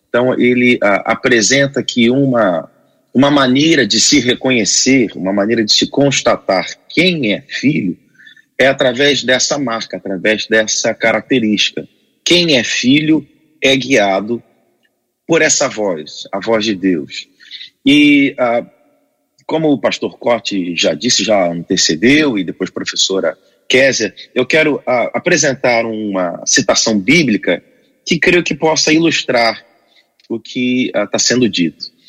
Então, 0.07 0.33
ele 0.39 0.79
apresenta 0.81 1.83
que 1.83 2.09
uma 2.09 2.71
uma 3.13 3.29
maneira 3.29 3.85
de 3.85 3.99
se 3.99 4.19
reconhecer, 4.19 5.11
uma 5.15 5.33
maneira 5.33 5.65
de 5.65 5.73
se 5.73 5.89
constatar 5.89 6.65
quem 6.87 7.33
é 7.33 7.41
filho, 7.41 7.97
é 8.57 8.67
através 8.67 9.23
dessa 9.23 9.57
marca, 9.57 9.97
através 9.97 10.47
dessa 10.47 10.93
característica. 10.93 11.87
Quem 12.23 12.57
é 12.57 12.63
filho 12.63 13.27
é 13.61 13.75
guiado 13.75 14.41
por 15.27 15.41
essa 15.41 15.67
voz, 15.67 16.27
a 16.31 16.39
voz 16.39 16.65
de 16.65 16.75
Deus. 16.75 17.27
E 17.85 18.35
ah, 18.37 18.65
como 19.45 19.71
o 19.71 19.79
pastor 19.79 20.17
Corte 20.17 20.75
já 20.75 20.93
disse, 20.93 21.23
já 21.23 21.51
antecedeu, 21.51 22.37
e 22.37 22.43
depois 22.43 22.69
professora 22.69 23.37
Késia, 23.67 24.13
eu 24.33 24.45
quero 24.45 24.81
ah, 24.85 25.11
apresentar 25.13 25.85
uma 25.85 26.43
citação 26.45 26.99
bíblica 26.99 27.63
que 28.05 28.19
creio 28.19 28.43
que 28.43 28.55
possa 28.55 28.91
ilustrar 28.91 29.63
o 30.27 30.39
que 30.39 30.87
está 30.87 31.09
ah, 31.13 31.19
sendo 31.19 31.47
dito 31.49 31.99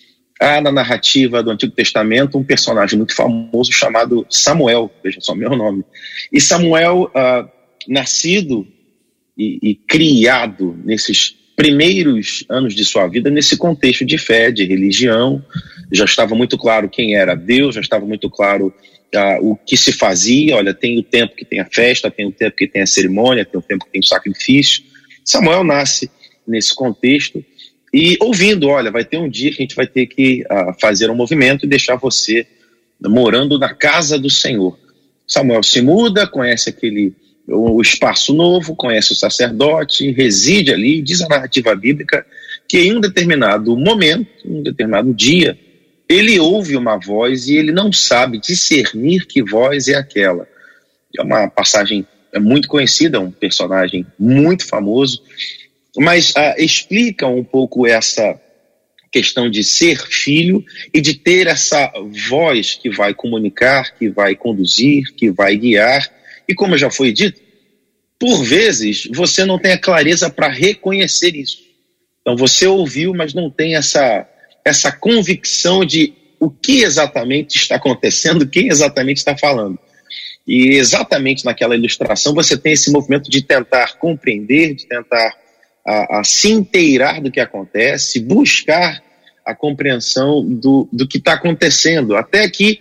há 0.41 0.61
na 0.61 0.73
narrativa 0.73 1.43
do 1.43 1.51
Antigo 1.51 1.73
Testamento 1.75 2.39
um 2.39 2.43
personagem 2.43 2.97
muito 2.97 3.15
famoso 3.15 3.71
chamado 3.71 4.27
Samuel, 4.31 4.91
veja 5.05 5.21
só 5.21 5.35
meu 5.35 5.51
nome. 5.51 5.85
E 6.33 6.41
Samuel, 6.41 7.11
uh, 7.15 7.49
nascido 7.87 8.67
e, 9.37 9.59
e, 9.63 9.75
criado 9.75 10.75
nesses 10.83 11.37
primeiros 11.61 12.43
anos 12.49 12.75
de 12.75 12.83
sua 12.87 13.07
vida, 13.07 13.29
nesse 13.29 13.55
contexto 13.55 14.03
de 14.03 14.17
fé, 14.17 14.51
de 14.51 14.65
religião, 14.65 15.45
já 15.93 16.07
estava 16.07 16.35
muito 16.35 16.57
claro 16.57 16.89
quem 16.89 17.17
era 17.17 17.35
Deus, 17.35 17.75
já 17.75 17.83
estava 17.83 18.07
muito 18.07 18.31
claro 18.31 18.73
uh, 19.15 19.47
o 19.47 19.57
que 19.57 19.77
se 19.77 19.93
fazia. 19.93 20.57
Olha, 20.57 20.73
tem 20.73 20.99
o 20.99 21.03
tempo 21.03 21.37
que 21.37 21.45
tem 21.45 21.61
a 21.61 21.67
festa, 21.67 22.11
tem 22.11 22.25
o 22.25 22.33
tempo 22.33 22.57
que 22.57 22.67
tem 22.67 22.81
a 22.81 22.87
cerimônia, 22.87 23.45
tem 23.45 23.61
o 23.61 23.63
tempo 23.63 23.85
que 23.85 23.91
tem 23.91 24.01
o 24.01 24.07
sacrifício. 24.07 24.83
Samuel 25.23 25.63
nasce 25.63 26.11
nesse 26.49 26.75
contexto 26.75 27.45
e 27.93 28.17
ouvindo, 28.23 28.67
olha, 28.69 28.91
vai 28.91 29.05
ter 29.05 29.19
um 29.19 29.29
dia 29.29 29.51
que 29.51 29.59
a 29.59 29.63
gente 29.63 29.77
vai 29.77 29.87
ter 29.87 30.07
que 30.07 30.43
uh, 30.45 30.75
fazer 30.81 31.11
um 31.11 31.15
movimento 31.15 31.67
e 31.67 31.69
deixar 31.69 31.97
você 31.97 32.47
morando 32.99 33.59
na 33.59 33.75
casa 33.75 34.19
do 34.19 34.31
Senhor. 34.31 34.79
Samuel 35.27 35.63
se 35.63 35.83
muda, 35.83 36.27
conhece 36.27 36.71
aquele 36.71 37.13
o 37.51 37.81
espaço 37.81 38.33
novo, 38.33 38.77
conhece 38.77 39.13
o 39.13 39.17
sacerdote, 39.17 40.11
reside 40.13 40.73
ali, 40.73 41.03
diz 41.03 41.21
a 41.21 41.29
narrativa 41.29 41.75
bíblica 41.75 42.25
que 42.69 42.79
em 42.79 42.97
um 42.97 43.01
determinado 43.01 43.77
momento, 43.77 44.29
um 44.45 44.63
determinado 44.63 45.13
dia, 45.13 45.59
ele 46.09 46.39
ouve 46.39 46.77
uma 46.77 46.97
voz 46.97 47.49
e 47.49 47.57
ele 47.57 47.73
não 47.73 47.93
sabe 47.93 48.39
discernir 48.39 49.27
que 49.27 49.43
voz 49.43 49.89
é 49.89 49.95
aquela. 49.95 50.47
É 51.19 51.23
uma 51.23 51.49
passagem 51.49 52.07
é 52.33 52.39
muito 52.39 52.69
conhecida, 52.69 53.21
um 53.21 53.31
personagem 53.31 54.07
muito 54.19 54.67
famoso, 54.67 55.23
mas 55.97 56.31
uh, 56.31 56.55
explica 56.59 57.27
um 57.27 57.43
pouco 57.43 57.87
essa 57.87 58.41
questão 59.11 59.51
de 59.51 59.65
ser 59.65 59.99
filho 60.07 60.65
e 60.95 61.01
de 61.01 61.15
ter 61.15 61.49
essa 61.49 61.93
voz 62.29 62.79
que 62.81 62.89
vai 62.89 63.13
comunicar, 63.13 63.93
que 63.97 64.09
vai 64.09 64.37
conduzir, 64.37 65.13
que 65.17 65.31
vai 65.31 65.57
guiar. 65.57 66.09
E 66.51 66.55
como 66.55 66.77
já 66.77 66.91
foi 66.91 67.13
dito, 67.13 67.41
por 68.19 68.43
vezes 68.43 69.09
você 69.15 69.45
não 69.45 69.57
tem 69.57 69.71
a 69.71 69.79
clareza 69.79 70.29
para 70.29 70.49
reconhecer 70.49 71.37
isso. 71.37 71.59
Então 72.21 72.37
você 72.37 72.67
ouviu, 72.67 73.15
mas 73.15 73.33
não 73.33 73.49
tem 73.49 73.77
essa, 73.77 74.29
essa 74.65 74.91
convicção 74.91 75.85
de 75.85 76.13
o 76.41 76.51
que 76.51 76.83
exatamente 76.83 77.57
está 77.57 77.77
acontecendo, 77.77 78.49
quem 78.49 78.67
exatamente 78.67 79.19
está 79.19 79.39
falando. 79.39 79.79
E 80.45 80.71
exatamente 80.71 81.45
naquela 81.45 81.77
ilustração 81.77 82.35
você 82.35 82.57
tem 82.57 82.73
esse 82.73 82.91
movimento 82.91 83.31
de 83.31 83.43
tentar 83.43 83.97
compreender, 83.97 84.75
de 84.75 84.87
tentar 84.89 85.33
a, 85.87 86.19
a 86.19 86.25
se 86.25 86.51
inteirar 86.51 87.21
do 87.21 87.31
que 87.31 87.39
acontece, 87.39 88.19
buscar 88.19 89.01
a 89.47 89.55
compreensão 89.55 90.45
do, 90.45 90.89
do 90.93 91.07
que 91.07 91.19
está 91.19 91.35
acontecendo, 91.35 92.17
até 92.17 92.51
que 92.51 92.81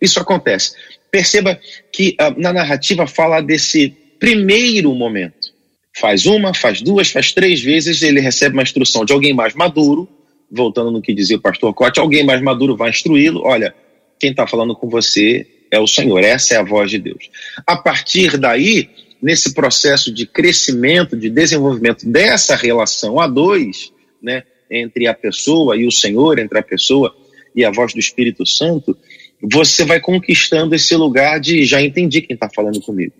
isso 0.00 0.20
acontece. 0.20 0.74
Perceba 1.10 1.58
que 1.92 2.16
uh, 2.20 2.40
na 2.40 2.52
narrativa 2.52 3.06
fala 3.06 3.40
desse 3.40 3.94
primeiro 4.18 4.94
momento. 4.94 5.52
Faz 5.98 6.26
uma, 6.26 6.54
faz 6.54 6.80
duas, 6.80 7.10
faz 7.10 7.32
três 7.32 7.60
vezes, 7.60 8.02
ele 8.02 8.20
recebe 8.20 8.54
uma 8.54 8.62
instrução 8.62 9.04
de 9.04 9.12
alguém 9.12 9.34
mais 9.34 9.54
maduro, 9.54 10.08
voltando 10.50 10.90
no 10.90 11.02
que 11.02 11.14
dizia 11.14 11.36
o 11.36 11.40
pastor 11.40 11.72
Cote, 11.74 11.98
alguém 11.98 12.24
mais 12.24 12.40
maduro 12.40 12.76
vai 12.76 12.90
instruí-lo. 12.90 13.42
Olha, 13.44 13.74
quem 14.18 14.30
está 14.30 14.46
falando 14.46 14.74
com 14.74 14.88
você 14.88 15.46
é 15.70 15.78
o 15.78 15.86
Senhor, 15.86 16.22
essa 16.22 16.54
é 16.54 16.56
a 16.58 16.62
voz 16.62 16.90
de 16.90 16.98
Deus. 16.98 17.30
A 17.66 17.76
partir 17.76 18.36
daí, 18.36 18.88
nesse 19.22 19.54
processo 19.54 20.12
de 20.12 20.26
crescimento, 20.26 21.16
de 21.16 21.30
desenvolvimento 21.30 22.08
dessa 22.08 22.56
relação 22.56 23.20
a 23.20 23.26
dois, 23.26 23.92
né, 24.22 24.42
entre 24.70 25.06
a 25.06 25.14
pessoa 25.14 25.76
e 25.76 25.86
o 25.86 25.90
Senhor, 25.90 26.38
entre 26.38 26.58
a 26.58 26.62
pessoa 26.62 27.14
e 27.54 27.64
a 27.64 27.70
voz 27.70 27.92
do 27.92 27.98
Espírito 27.98 28.46
Santo, 28.46 28.96
você 29.42 29.84
vai 29.84 30.00
conquistando 30.00 30.74
esse 30.74 30.94
lugar 30.94 31.40
de 31.40 31.64
já 31.64 31.80
entendi 31.80 32.22
quem 32.22 32.34
está 32.34 32.48
falando 32.48 32.80
comigo. 32.80 33.14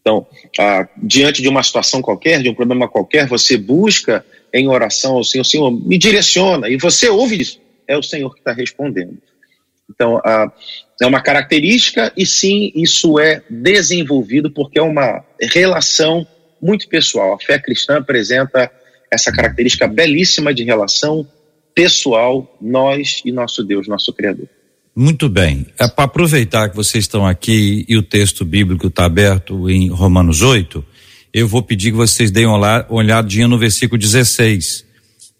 Então, 0.00 0.26
ah, 0.58 0.88
diante 0.96 1.40
de 1.40 1.48
uma 1.48 1.62
situação 1.62 2.02
qualquer, 2.02 2.42
de 2.42 2.48
um 2.48 2.54
problema 2.54 2.88
qualquer, 2.88 3.26
você 3.28 3.56
busca 3.56 4.24
em 4.52 4.68
oração 4.68 5.14
ao 5.14 5.24
Senhor, 5.24 5.44
Senhor, 5.44 5.70
me 5.70 5.96
direciona, 5.96 6.68
e 6.68 6.76
você 6.76 7.08
ouve 7.08 7.40
isso, 7.40 7.60
é 7.86 7.96
o 7.96 8.02
Senhor 8.02 8.32
que 8.34 8.40
está 8.40 8.52
respondendo. 8.52 9.16
Então, 9.88 10.20
ah, 10.24 10.50
é 11.00 11.06
uma 11.06 11.20
característica, 11.20 12.12
e 12.16 12.26
sim, 12.26 12.72
isso 12.74 13.18
é 13.18 13.42
desenvolvido 13.48 14.50
porque 14.50 14.78
é 14.78 14.82
uma 14.82 15.24
relação 15.40 16.26
muito 16.60 16.88
pessoal. 16.88 17.34
A 17.34 17.38
fé 17.38 17.58
cristã 17.58 17.98
apresenta 17.98 18.70
essa 19.10 19.30
característica 19.30 19.86
belíssima 19.86 20.54
de 20.54 20.64
relação 20.64 21.26
pessoal, 21.74 22.56
nós 22.60 23.20
e 23.24 23.32
nosso 23.32 23.62
Deus, 23.62 23.86
nosso 23.86 24.12
Criador. 24.12 24.48
Muito 24.94 25.28
bem. 25.28 25.66
É 25.78 25.88
para 25.88 26.04
aproveitar 26.04 26.68
que 26.68 26.76
vocês 26.76 27.04
estão 27.04 27.26
aqui 27.26 27.84
e 27.88 27.96
o 27.96 28.02
texto 28.02 28.44
bíblico 28.44 28.88
está 28.88 29.06
aberto 29.06 29.70
em 29.70 29.88
Romanos 29.88 30.42
8, 30.42 30.84
eu 31.32 31.48
vou 31.48 31.62
pedir 31.62 31.92
que 31.92 31.96
vocês 31.96 32.30
deem 32.30 32.46
uma 32.46 32.86
olhadinha 32.90 33.48
no 33.48 33.58
versículo 33.58 33.98
16. 33.98 34.84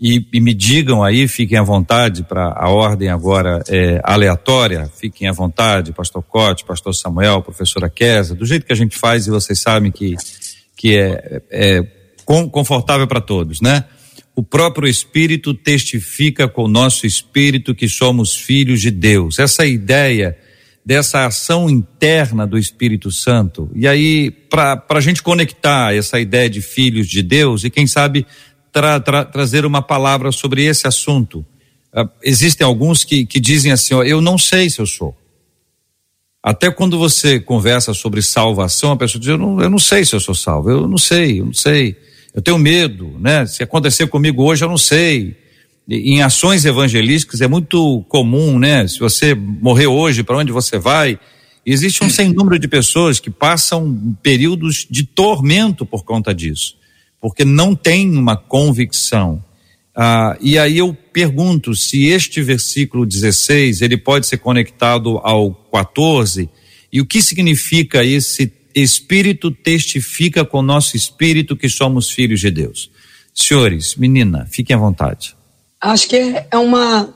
E, 0.01 0.27
e 0.33 0.41
me 0.41 0.53
digam 0.55 1.05
aí, 1.05 1.29
fiquem 1.29 1.59
à 1.59 1.63
vontade, 1.63 2.25
para 2.25 2.53
a 2.57 2.71
ordem 2.71 3.09
agora 3.09 3.63
é, 3.69 4.01
aleatória, 4.03 4.91
fiquem 4.99 5.29
à 5.29 5.33
vontade, 5.33 5.93
pastor 5.93 6.23
Cote, 6.23 6.65
pastor 6.65 6.93
Samuel, 6.95 7.43
professora 7.43 7.89
Kesa, 7.89 8.35
do 8.35 8.45
jeito 8.45 8.67
que 8.67 8.73
a 8.73 8.77
gente 8.77 8.99
faz 8.99 9.27
e 9.27 9.31
vocês 9.31 9.61
sabem 9.61 9.93
que, 9.93 10.17
que 10.77 10.97
é, 10.97 11.43
é 11.51 11.87
confortável 12.25 13.07
para 13.07 13.21
todos, 13.21 13.61
né? 13.61 13.85
O 14.35 14.43
próprio 14.43 14.89
Espírito 14.89 15.53
testifica 15.53 16.49
com 16.49 16.65
o 16.65 16.69
nosso 16.69 17.07
espírito 17.07 17.75
que 17.75 17.89
somos 17.89 18.35
filhos 18.35 18.81
de 18.81 18.91
Deus. 18.91 19.39
Essa 19.39 19.67
ideia 19.67 20.39
dessa 20.85 21.27
ação 21.27 21.71
interna 21.71 22.47
do 22.47 22.59
Espírito 22.59 23.11
Santo. 23.13 23.71
E 23.75 23.87
aí, 23.87 24.31
para 24.31 24.83
a 24.89 25.01
gente 25.01 25.23
conectar 25.23 25.95
essa 25.95 26.19
ideia 26.19 26.51
de 26.51 26.61
filhos 26.61 27.07
de 27.07 27.23
Deus 27.23 27.63
e 27.63 27.71
quem 27.71 27.87
sabe 27.87 28.27
tra, 28.73 28.99
tra, 28.99 29.25
trazer 29.25 29.65
uma 29.65 29.83
palavra 29.83 30.33
sobre 30.33 30.65
esse 30.65 30.89
assunto. 30.89 31.45
Uh, 31.95 32.09
existem 32.23 32.67
alguns 32.67 33.05
que, 33.05 33.27
que 33.27 33.39
dizem 33.39 33.71
assim: 33.71 33.95
ó, 33.95 34.03
eu 34.03 34.21
não 34.21 34.39
sei 34.39 34.71
se 34.71 34.81
eu 34.81 34.87
sou. 34.87 35.17
Até 36.43 36.71
quando 36.71 36.99
você 36.99 37.39
conversa 37.39 37.95
sobre 37.95 38.21
salvação, 38.23 38.93
a 38.93 38.97
pessoa 38.97 39.21
diz: 39.21 39.29
eu 39.29 39.39
não, 39.39 39.61
eu 39.61 39.71
não 39.71 39.79
sei 39.79 40.05
se 40.05 40.15
eu 40.15 40.21
sou 40.21 40.35
salvo, 40.35 40.71
eu 40.71 40.89
não 40.89 40.99
sei, 40.99 41.41
eu 41.41 41.47
não 41.47 41.53
sei 41.53 41.97
eu 42.35 42.41
tenho 42.41 42.59
medo, 42.59 43.17
né? 43.21 43.47
Se 43.47 43.63
acontecer 43.63 44.07
comigo 44.07 44.43
hoje, 44.43 44.65
eu 44.65 44.69
não 44.69 44.79
sei. 44.79 45.37
Em 45.89 46.23
ações 46.23 46.65
evangelísticas 46.65 47.41
é 47.41 47.49
muito 47.49 48.05
comum, 48.09 48.59
né? 48.59 48.87
Se 48.89 48.99
você 48.99 49.35
morrer 49.35 49.87
hoje, 49.87 50.23
para 50.23 50.39
onde 50.39 50.53
você 50.53 50.79
vai? 50.79 51.19
Existe 51.65 52.03
um 52.03 52.11
sem 52.11 52.33
número 52.33 52.59
de 52.59 52.67
pessoas 52.67 53.21
que 53.21 53.31
passam 53.31 54.17
períodos 54.23 54.87
de 54.91 55.05
tormento 55.05 55.85
por 55.85 56.05
conta 56.05 56.35
disso, 56.35 56.77
porque 57.21 57.45
não 57.45 57.75
tem 57.75 58.11
uma 58.17 58.37
convicção. 58.37 59.45
Ah, 59.95 60.37
e 60.41 60.59
aí 60.59 60.79
eu 60.79 60.97
pergunto 61.13 61.75
se 61.75 62.07
este 62.07 62.41
versículo 62.41 63.05
16 63.05 63.83
ele 63.83 63.97
pode 63.97 64.27
ser 64.27 64.39
conectado 64.39 65.19
ao 65.23 65.53
14 65.53 66.49
e 66.91 67.01
o 67.01 67.07
que 67.07 67.21
significa 67.21 68.03
esse 68.03 68.47
Espírito 68.75 69.51
testifica 69.51 70.45
com 70.45 70.63
nosso 70.63 70.97
espírito 70.97 71.57
que 71.57 71.69
somos 71.69 72.11
filhos 72.11 72.41
de 72.41 72.51
Deus. 72.51 72.91
Senhores, 73.35 73.97
menina, 73.97 74.47
fiquem 74.51 74.77
à 74.77 74.79
vontade. 74.79 75.35
Acho 75.81 76.09
que 76.09 76.17
é 76.51 76.57
uma 76.57 77.13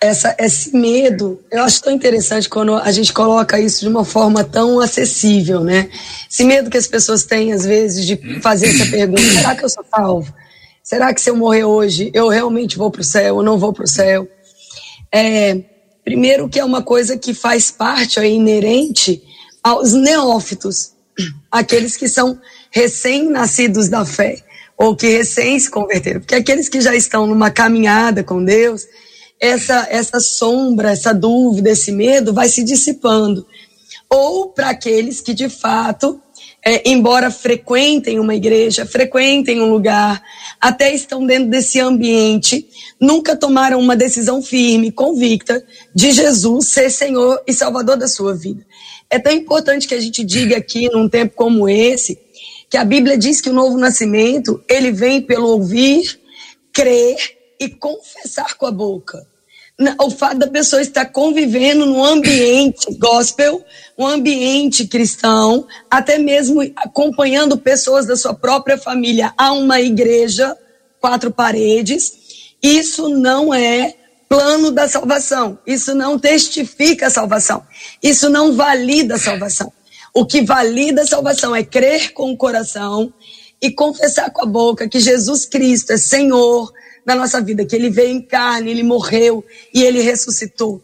essa, 0.00 0.34
esse 0.38 0.76
medo, 0.76 1.40
eu 1.50 1.62
acho 1.62 1.80
tão 1.80 1.92
interessante 1.92 2.48
quando 2.48 2.74
a 2.74 2.90
gente 2.90 3.12
coloca 3.12 3.60
isso 3.60 3.80
de 3.80 3.88
uma 3.88 4.04
forma 4.04 4.42
tão 4.42 4.80
acessível, 4.80 5.62
né? 5.62 5.88
Esse 6.28 6.42
medo 6.42 6.68
que 6.68 6.76
as 6.76 6.88
pessoas 6.88 7.22
têm, 7.22 7.52
às 7.52 7.64
vezes, 7.64 8.04
de 8.04 8.40
fazer 8.40 8.66
essa 8.66 8.86
pergunta: 8.90 9.22
será 9.22 9.54
que 9.54 9.64
eu 9.64 9.68
sou 9.68 9.84
salvo? 9.88 10.34
Será 10.82 11.14
que 11.14 11.20
se 11.20 11.30
eu 11.30 11.36
morrer 11.36 11.64
hoje, 11.64 12.10
eu 12.14 12.28
realmente 12.28 12.76
vou 12.76 12.90
para 12.90 13.00
o 13.00 13.04
céu 13.04 13.36
ou 13.36 13.42
não 13.42 13.58
vou 13.58 13.72
para 13.72 13.84
o 13.84 13.88
céu? 13.88 14.28
É, 15.12 15.56
primeiro, 16.04 16.48
que 16.48 16.58
é 16.58 16.64
uma 16.64 16.82
coisa 16.82 17.16
que 17.16 17.32
faz 17.32 17.70
parte, 17.70 18.18
é 18.18 18.28
inerente 18.28 19.22
aos 19.66 19.92
neófitos, 19.94 20.92
aqueles 21.50 21.96
que 21.96 22.08
são 22.08 22.38
recém-nascidos 22.70 23.88
da 23.88 24.04
fé, 24.04 24.38
ou 24.78 24.94
que 24.94 25.08
recém 25.08 25.58
se 25.58 25.68
converteram. 25.68 26.20
Porque 26.20 26.36
aqueles 26.36 26.68
que 26.68 26.80
já 26.80 26.94
estão 26.94 27.26
numa 27.26 27.50
caminhada 27.50 28.22
com 28.22 28.44
Deus, 28.44 28.86
essa, 29.40 29.88
essa 29.90 30.20
sombra, 30.20 30.92
essa 30.92 31.12
dúvida, 31.12 31.70
esse 31.70 31.90
medo 31.90 32.32
vai 32.32 32.48
se 32.48 32.62
dissipando. 32.62 33.44
Ou 34.08 34.50
para 34.50 34.70
aqueles 34.70 35.20
que 35.20 35.34
de 35.34 35.48
fato, 35.48 36.20
é, 36.64 36.88
embora 36.88 37.28
frequentem 37.28 38.20
uma 38.20 38.36
igreja, 38.36 38.86
frequentem 38.86 39.60
um 39.60 39.72
lugar, 39.72 40.22
até 40.60 40.94
estão 40.94 41.26
dentro 41.26 41.50
desse 41.50 41.80
ambiente, 41.80 42.68
nunca 43.00 43.34
tomaram 43.34 43.80
uma 43.80 43.96
decisão 43.96 44.40
firme, 44.40 44.92
convicta 44.92 45.60
de 45.92 46.12
Jesus 46.12 46.68
ser 46.68 46.88
Senhor 46.88 47.42
e 47.48 47.52
Salvador 47.52 47.96
da 47.96 48.06
sua 48.06 48.32
vida. 48.32 48.64
É 49.16 49.18
tão 49.18 49.32
importante 49.32 49.88
que 49.88 49.94
a 49.94 50.00
gente 50.00 50.22
diga 50.22 50.58
aqui, 50.58 50.90
num 50.90 51.08
tempo 51.08 51.32
como 51.34 51.66
esse, 51.66 52.18
que 52.68 52.76
a 52.76 52.84
Bíblia 52.84 53.16
diz 53.16 53.40
que 53.40 53.48
o 53.48 53.52
novo 53.54 53.78
nascimento, 53.78 54.62
ele 54.68 54.92
vem 54.92 55.22
pelo 55.22 55.48
ouvir, 55.48 56.20
crer 56.70 57.16
e 57.58 57.66
confessar 57.66 58.58
com 58.58 58.66
a 58.66 58.70
boca. 58.70 59.26
O 59.98 60.10
fato 60.10 60.36
da 60.36 60.48
pessoa 60.48 60.82
estar 60.82 61.06
convivendo 61.06 61.86
num 61.86 62.04
ambiente 62.04 62.94
gospel, 62.98 63.64
um 63.96 64.06
ambiente 64.06 64.86
cristão, 64.86 65.66
até 65.90 66.18
mesmo 66.18 66.60
acompanhando 66.76 67.56
pessoas 67.56 68.04
da 68.04 68.16
sua 68.16 68.34
própria 68.34 68.76
família 68.76 69.32
a 69.38 69.50
uma 69.52 69.80
igreja, 69.80 70.54
quatro 71.00 71.30
paredes, 71.30 72.52
isso 72.62 73.08
não 73.08 73.54
é 73.54 73.94
plano 74.28 74.70
da 74.70 74.88
salvação. 74.88 75.58
Isso 75.66 75.94
não 75.94 76.18
testifica 76.18 77.06
a 77.06 77.10
salvação. 77.10 77.62
Isso 78.02 78.28
não 78.28 78.54
valida 78.54 79.14
a 79.14 79.18
salvação. 79.18 79.72
O 80.12 80.24
que 80.24 80.42
valida 80.42 81.02
a 81.02 81.06
salvação 81.06 81.54
é 81.54 81.62
crer 81.62 82.12
com 82.12 82.32
o 82.32 82.36
coração 82.36 83.12
e 83.60 83.70
confessar 83.70 84.30
com 84.30 84.42
a 84.42 84.46
boca 84.46 84.88
que 84.88 85.00
Jesus 85.00 85.46
Cristo 85.46 85.92
é 85.92 85.96
Senhor 85.96 86.72
da 87.04 87.14
nossa 87.14 87.40
vida, 87.40 87.64
que 87.64 87.76
ele 87.76 87.90
veio 87.90 88.10
em 88.10 88.20
carne, 88.20 88.70
ele 88.70 88.82
morreu 88.82 89.44
e 89.72 89.82
ele 89.82 90.00
ressuscitou. 90.00 90.82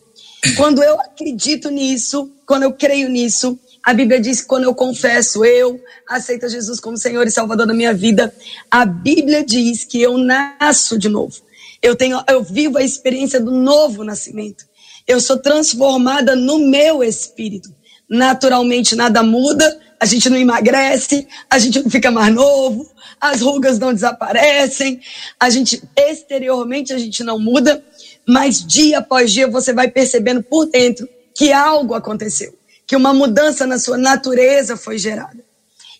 Quando 0.56 0.82
eu 0.82 1.00
acredito 1.00 1.70
nisso, 1.70 2.30
quando 2.46 2.64
eu 2.64 2.72
creio 2.72 3.08
nisso, 3.08 3.58
a 3.82 3.92
Bíblia 3.92 4.20
diz 4.20 4.42
que 4.42 4.46
quando 4.46 4.64
eu 4.64 4.74
confesso, 4.74 5.44
eu 5.44 5.80
aceito 6.08 6.48
Jesus 6.48 6.78
como 6.78 6.96
Senhor 6.96 7.26
e 7.26 7.30
Salvador 7.30 7.66
da 7.66 7.74
minha 7.74 7.92
vida, 7.92 8.32
a 8.70 8.84
Bíblia 8.84 9.44
diz 9.44 9.84
que 9.84 10.00
eu 10.00 10.16
nasço 10.16 10.96
de 10.96 11.08
novo. 11.08 11.34
Eu 11.82 11.96
tenho, 11.96 12.22
eu 12.28 12.42
vivo 12.42 12.78
a 12.78 12.82
experiência 12.82 13.40
do 13.40 13.50
novo 13.50 14.04
nascimento. 14.04 14.64
Eu 15.06 15.20
sou 15.20 15.36
transformada 15.36 16.36
no 16.36 16.58
meu 16.58 17.02
espírito. 17.02 17.74
Naturalmente 18.08 18.94
nada 18.94 19.22
muda, 19.22 19.80
a 19.98 20.04
gente 20.04 20.28
não 20.28 20.36
emagrece, 20.36 21.26
a 21.48 21.58
gente 21.58 21.80
não 21.80 21.90
fica 21.90 22.10
mais 22.10 22.34
novo, 22.34 22.90
as 23.20 23.40
rugas 23.40 23.78
não 23.78 23.94
desaparecem, 23.94 25.00
a 25.38 25.48
gente 25.48 25.82
exteriormente 25.96 26.92
a 26.92 26.98
gente 26.98 27.22
não 27.22 27.38
muda, 27.38 27.82
mas 28.26 28.66
dia 28.66 28.98
após 28.98 29.32
dia 29.32 29.48
você 29.48 29.72
vai 29.72 29.88
percebendo 29.88 30.42
por 30.42 30.66
dentro 30.66 31.08
que 31.34 31.52
algo 31.52 31.94
aconteceu, 31.94 32.52
que 32.86 32.96
uma 32.96 33.14
mudança 33.14 33.66
na 33.66 33.78
sua 33.78 33.96
natureza 33.96 34.76
foi 34.76 34.98
gerada. 34.98 35.42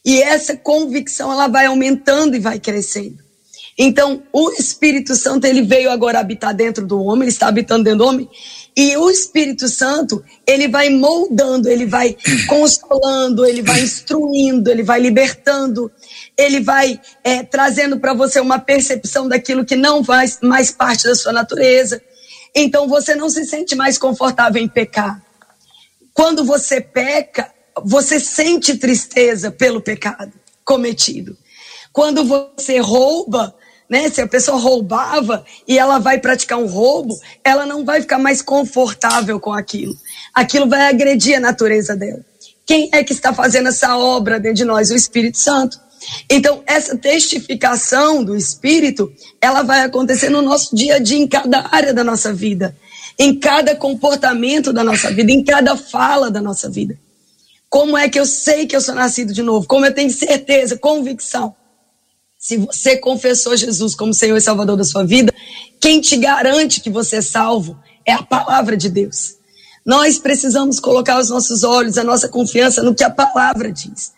E 0.04 0.20
essa 0.20 0.56
convicção 0.56 1.30
ela 1.32 1.46
vai 1.46 1.66
aumentando 1.66 2.34
e 2.34 2.40
vai 2.40 2.58
crescendo. 2.58 3.21
Então, 3.84 4.22
o 4.32 4.52
Espírito 4.52 5.16
Santo, 5.16 5.44
ele 5.44 5.60
veio 5.60 5.90
agora 5.90 6.20
habitar 6.20 6.54
dentro 6.54 6.86
do 6.86 7.02
homem, 7.02 7.22
ele 7.22 7.32
está 7.32 7.48
habitando 7.48 7.82
dentro 7.82 7.98
do 7.98 8.06
homem, 8.06 8.30
e 8.76 8.96
o 8.96 9.10
Espírito 9.10 9.66
Santo, 9.66 10.24
ele 10.46 10.68
vai 10.68 10.88
moldando, 10.88 11.68
ele 11.68 11.84
vai 11.84 12.16
consolando, 12.46 13.44
ele 13.44 13.60
vai 13.60 13.80
instruindo, 13.80 14.70
ele 14.70 14.84
vai 14.84 15.00
libertando, 15.00 15.90
ele 16.38 16.60
vai 16.60 17.00
é, 17.24 17.42
trazendo 17.42 17.98
para 17.98 18.14
você 18.14 18.38
uma 18.38 18.60
percepção 18.60 19.26
daquilo 19.28 19.64
que 19.64 19.74
não 19.74 20.04
faz 20.04 20.38
mais 20.40 20.70
parte 20.70 21.08
da 21.08 21.16
sua 21.16 21.32
natureza. 21.32 22.00
Então, 22.54 22.86
você 22.86 23.16
não 23.16 23.28
se 23.28 23.44
sente 23.44 23.74
mais 23.74 23.98
confortável 23.98 24.62
em 24.62 24.68
pecar. 24.68 25.20
Quando 26.14 26.44
você 26.44 26.80
peca, 26.80 27.52
você 27.82 28.20
sente 28.20 28.76
tristeza 28.76 29.50
pelo 29.50 29.80
pecado 29.80 30.32
cometido. 30.64 31.36
Quando 31.92 32.24
você 32.24 32.78
rouba, 32.78 33.52
né? 33.92 34.08
Se 34.08 34.22
a 34.22 34.26
pessoa 34.26 34.58
roubava 34.58 35.44
e 35.68 35.78
ela 35.78 35.98
vai 35.98 36.18
praticar 36.18 36.58
um 36.58 36.64
roubo, 36.64 37.14
ela 37.44 37.66
não 37.66 37.84
vai 37.84 38.00
ficar 38.00 38.18
mais 38.18 38.40
confortável 38.40 39.38
com 39.38 39.52
aquilo. 39.52 39.94
Aquilo 40.32 40.66
vai 40.66 40.88
agredir 40.88 41.36
a 41.36 41.40
natureza 41.40 41.94
dela. 41.94 42.24
Quem 42.64 42.88
é 42.90 43.04
que 43.04 43.12
está 43.12 43.34
fazendo 43.34 43.68
essa 43.68 43.94
obra 43.98 44.40
dentro 44.40 44.56
de 44.56 44.64
nós? 44.64 44.90
O 44.90 44.94
Espírito 44.94 45.36
Santo. 45.36 45.78
Então, 46.28 46.62
essa 46.66 46.96
testificação 46.96 48.24
do 48.24 48.34
Espírito, 48.34 49.12
ela 49.38 49.62
vai 49.62 49.82
acontecer 49.82 50.30
no 50.30 50.40
nosso 50.40 50.74
dia 50.74 50.94
a 50.94 50.98
dia, 50.98 51.18
em 51.18 51.28
cada 51.28 51.68
área 51.70 51.92
da 51.92 52.02
nossa 52.02 52.32
vida, 52.32 52.74
em 53.18 53.38
cada 53.38 53.76
comportamento 53.76 54.72
da 54.72 54.82
nossa 54.82 55.10
vida, 55.10 55.30
em 55.30 55.44
cada 55.44 55.76
fala 55.76 56.30
da 56.30 56.40
nossa 56.40 56.70
vida. 56.70 56.98
Como 57.68 57.96
é 57.96 58.08
que 58.08 58.18
eu 58.18 58.24
sei 58.24 58.66
que 58.66 58.74
eu 58.74 58.80
sou 58.80 58.94
nascido 58.94 59.34
de 59.34 59.42
novo? 59.42 59.66
Como 59.66 59.84
eu 59.84 59.94
tenho 59.94 60.10
certeza, 60.10 60.78
convicção? 60.78 61.54
Se 62.42 62.56
você 62.56 62.96
confessou 62.96 63.56
Jesus 63.56 63.94
como 63.94 64.12
Senhor 64.12 64.36
e 64.36 64.40
Salvador 64.40 64.76
da 64.76 64.82
sua 64.82 65.06
vida, 65.06 65.32
quem 65.78 66.00
te 66.00 66.16
garante 66.16 66.80
que 66.80 66.90
você 66.90 67.18
é 67.18 67.22
salvo 67.22 67.78
é 68.04 68.12
a 68.12 68.20
palavra 68.20 68.76
de 68.76 68.88
Deus. 68.88 69.36
Nós 69.86 70.18
precisamos 70.18 70.80
colocar 70.80 71.20
os 71.20 71.30
nossos 71.30 71.62
olhos, 71.62 71.96
a 71.96 72.02
nossa 72.02 72.28
confiança 72.28 72.82
no 72.82 72.96
que 72.96 73.04
a 73.04 73.10
palavra 73.10 73.70
diz. 73.70 74.10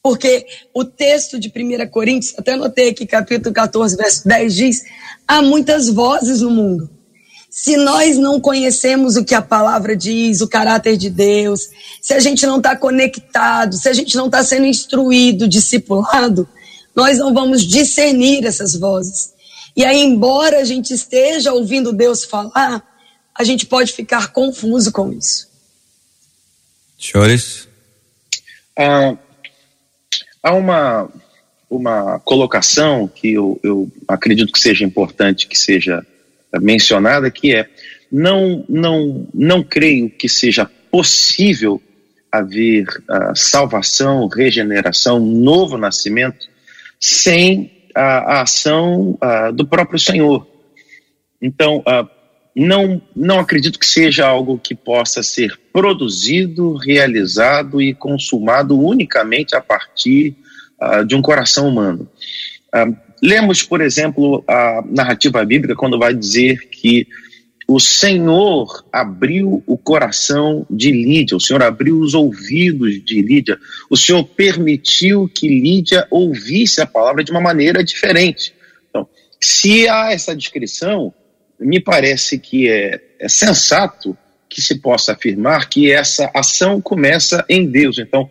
Porque 0.00 0.46
o 0.72 0.84
texto 0.84 1.40
de 1.40 1.48
1 1.48 1.90
Coríntios, 1.90 2.34
até 2.38 2.54
notei 2.54 2.90
aqui, 2.90 3.04
capítulo 3.04 3.52
14, 3.52 3.96
verso 3.96 4.28
10, 4.28 4.54
diz: 4.54 4.84
há 5.26 5.42
muitas 5.42 5.88
vozes 5.88 6.42
no 6.42 6.50
mundo. 6.52 6.88
Se 7.50 7.76
nós 7.76 8.16
não 8.16 8.38
conhecemos 8.38 9.16
o 9.16 9.24
que 9.24 9.34
a 9.34 9.42
palavra 9.42 9.96
diz, 9.96 10.40
o 10.40 10.46
caráter 10.46 10.96
de 10.96 11.10
Deus, 11.10 11.62
se 12.00 12.14
a 12.14 12.20
gente 12.20 12.46
não 12.46 12.58
está 12.58 12.76
conectado, 12.76 13.74
se 13.74 13.88
a 13.88 13.92
gente 13.92 14.14
não 14.14 14.26
está 14.26 14.44
sendo 14.44 14.66
instruído, 14.66 15.48
discipulado, 15.48 16.48
nós 16.96 17.18
não 17.18 17.34
vamos 17.34 17.62
discernir 17.66 18.46
essas 18.46 18.74
vozes. 18.74 19.34
E 19.76 19.84
aí, 19.84 20.00
embora 20.00 20.58
a 20.58 20.64
gente 20.64 20.94
esteja 20.94 21.52
ouvindo 21.52 21.92
Deus 21.92 22.24
falar, 22.24 22.82
a 23.38 23.44
gente 23.44 23.66
pode 23.66 23.92
ficar 23.92 24.32
confuso 24.32 24.90
com 24.90 25.12
isso. 25.12 25.46
Senhores? 26.98 27.68
Ah, 28.74 29.14
há 30.42 30.54
uma, 30.54 31.10
uma 31.68 32.18
colocação 32.20 33.06
que 33.06 33.34
eu, 33.34 33.60
eu 33.62 33.92
acredito 34.08 34.50
que 34.50 34.58
seja 34.58 34.82
importante 34.82 35.46
que 35.46 35.58
seja 35.58 36.04
mencionada, 36.58 37.30
que 37.30 37.54
é 37.54 37.68
não, 38.10 38.64
não, 38.66 39.28
não 39.34 39.62
creio 39.62 40.08
que 40.08 40.28
seja 40.28 40.70
possível 40.90 41.82
haver 42.32 42.86
uh, 42.88 43.36
salvação, 43.36 44.26
regeneração, 44.28 45.20
novo 45.20 45.76
nascimento 45.76 46.48
sem 47.00 47.88
a, 47.94 48.02
a 48.38 48.42
ação 48.42 49.18
uh, 49.22 49.52
do 49.52 49.66
próprio 49.66 49.98
Senhor. 49.98 50.46
Então, 51.40 51.78
uh, 51.78 52.08
não, 52.54 53.00
não 53.14 53.40
acredito 53.40 53.78
que 53.78 53.86
seja 53.86 54.26
algo 54.26 54.58
que 54.58 54.74
possa 54.74 55.22
ser 55.22 55.58
produzido, 55.72 56.74
realizado 56.76 57.82
e 57.82 57.92
consumado 57.94 58.78
unicamente 58.78 59.54
a 59.54 59.60
partir 59.60 60.34
de 61.06 61.14
um 61.14 61.22
coração 61.22 61.68
humano. 61.68 62.06
Lemos, 63.22 63.62
por 63.62 63.80
exemplo, 63.80 64.44
a 64.46 64.82
narrativa 64.86 65.42
bíblica 65.44 65.74
quando 65.74 65.98
vai 65.98 66.14
dizer 66.14 66.68
que 66.68 67.06
o 67.68 67.80
Senhor 67.80 68.84
abriu 68.92 69.62
o 69.66 69.76
coração 69.76 70.64
de 70.70 70.92
Lídia, 70.92 71.36
o 71.36 71.40
Senhor 71.40 71.62
abriu 71.62 71.98
os 71.98 72.14
ouvidos 72.14 73.02
de 73.04 73.20
Lídia, 73.20 73.58
o 73.90 73.96
Senhor 73.96 74.22
permitiu 74.24 75.28
que 75.28 75.48
Lídia 75.48 76.06
ouvisse 76.10 76.80
a 76.80 76.86
palavra 76.86 77.24
de 77.24 77.32
uma 77.32 77.40
maneira 77.40 77.82
diferente. 77.82 78.54
Então, 78.88 79.08
se 79.40 79.88
há 79.88 80.12
essa 80.12 80.34
descrição, 80.36 81.12
me 81.58 81.80
parece 81.80 82.38
que 82.38 82.68
é, 82.68 83.00
é 83.18 83.28
sensato 83.28 84.16
que 84.48 84.62
se 84.62 84.76
possa 84.76 85.12
afirmar 85.12 85.68
que 85.68 85.90
essa 85.90 86.30
ação 86.32 86.80
começa 86.80 87.44
em 87.48 87.66
Deus. 87.66 87.98
Então, 87.98 88.30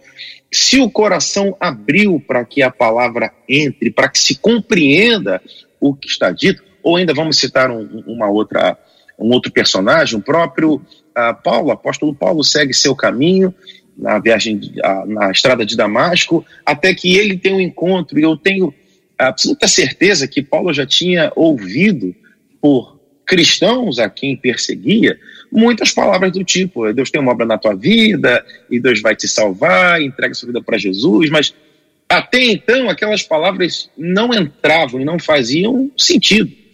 se 0.52 0.80
o 0.80 0.90
coração 0.90 1.56
abriu 1.60 2.24
para 2.26 2.46
que 2.46 2.62
a 2.62 2.72
palavra 2.72 3.34
entre, 3.50 3.92
para 3.92 4.08
que 4.08 4.18
se 4.18 4.36
compreenda 4.36 5.42
o 5.80 5.94
que 5.94 6.08
está 6.08 6.32
dito, 6.32 6.64
ou 6.82 6.96
ainda 6.96 7.14
vamos 7.14 7.38
citar 7.38 7.70
um, 7.70 8.04
uma 8.08 8.30
outra, 8.30 8.78
um 9.18 9.32
outro 9.32 9.52
personagem, 9.52 10.18
o 10.18 10.22
próprio 10.22 10.76
uh, 10.76 11.42
Paulo, 11.44 11.72
apóstolo 11.72 12.14
Paulo 12.14 12.44
segue 12.44 12.74
seu 12.74 12.96
caminho 12.96 13.54
na 13.98 14.20
viagem, 14.20 14.60
uh, 14.84 15.06
na 15.06 15.32
estrada 15.32 15.66
de 15.66 15.76
Damasco, 15.76 16.46
até 16.66 16.94
que 16.94 17.16
ele 17.16 17.38
tem 17.38 17.54
um 17.54 17.62
encontro, 17.62 18.20
e 18.20 18.24
eu 18.24 18.36
tenho 18.36 18.74
absoluta 19.18 19.68
certeza 19.68 20.28
que 20.28 20.42
Paulo 20.42 20.74
já 20.74 20.86
tinha 20.86 21.32
ouvido 21.36 22.14
por 22.60 23.00
cristãos 23.26 23.98
a 23.98 24.10
quem 24.10 24.36
perseguia 24.36 25.18
muitas 25.52 25.92
palavras 25.92 26.32
do 26.32 26.44
tipo: 26.44 26.92
Deus 26.94 27.10
tem 27.10 27.22
uma 27.22 27.32
obra 27.32 27.46
na 27.46 27.58
tua 27.58 27.74
vida, 27.74 28.46
e 28.70 28.80
Deus 28.80 29.02
vai 29.02 29.16
te 29.16 29.28
salvar, 29.28 30.02
entrega 30.02 30.34
sua 30.34 30.48
vida 30.48 30.62
para 30.62 30.78
Jesus, 30.78 31.30
mas 31.30 31.54
até 32.10 32.44
então 32.44 32.90
aquelas 32.90 33.24
palavras 33.24 33.90
não 33.98 34.34
entravam 34.34 35.00
e 35.00 35.06
não 35.06 35.18
faziam 35.18 35.90
sentido. 35.98 36.65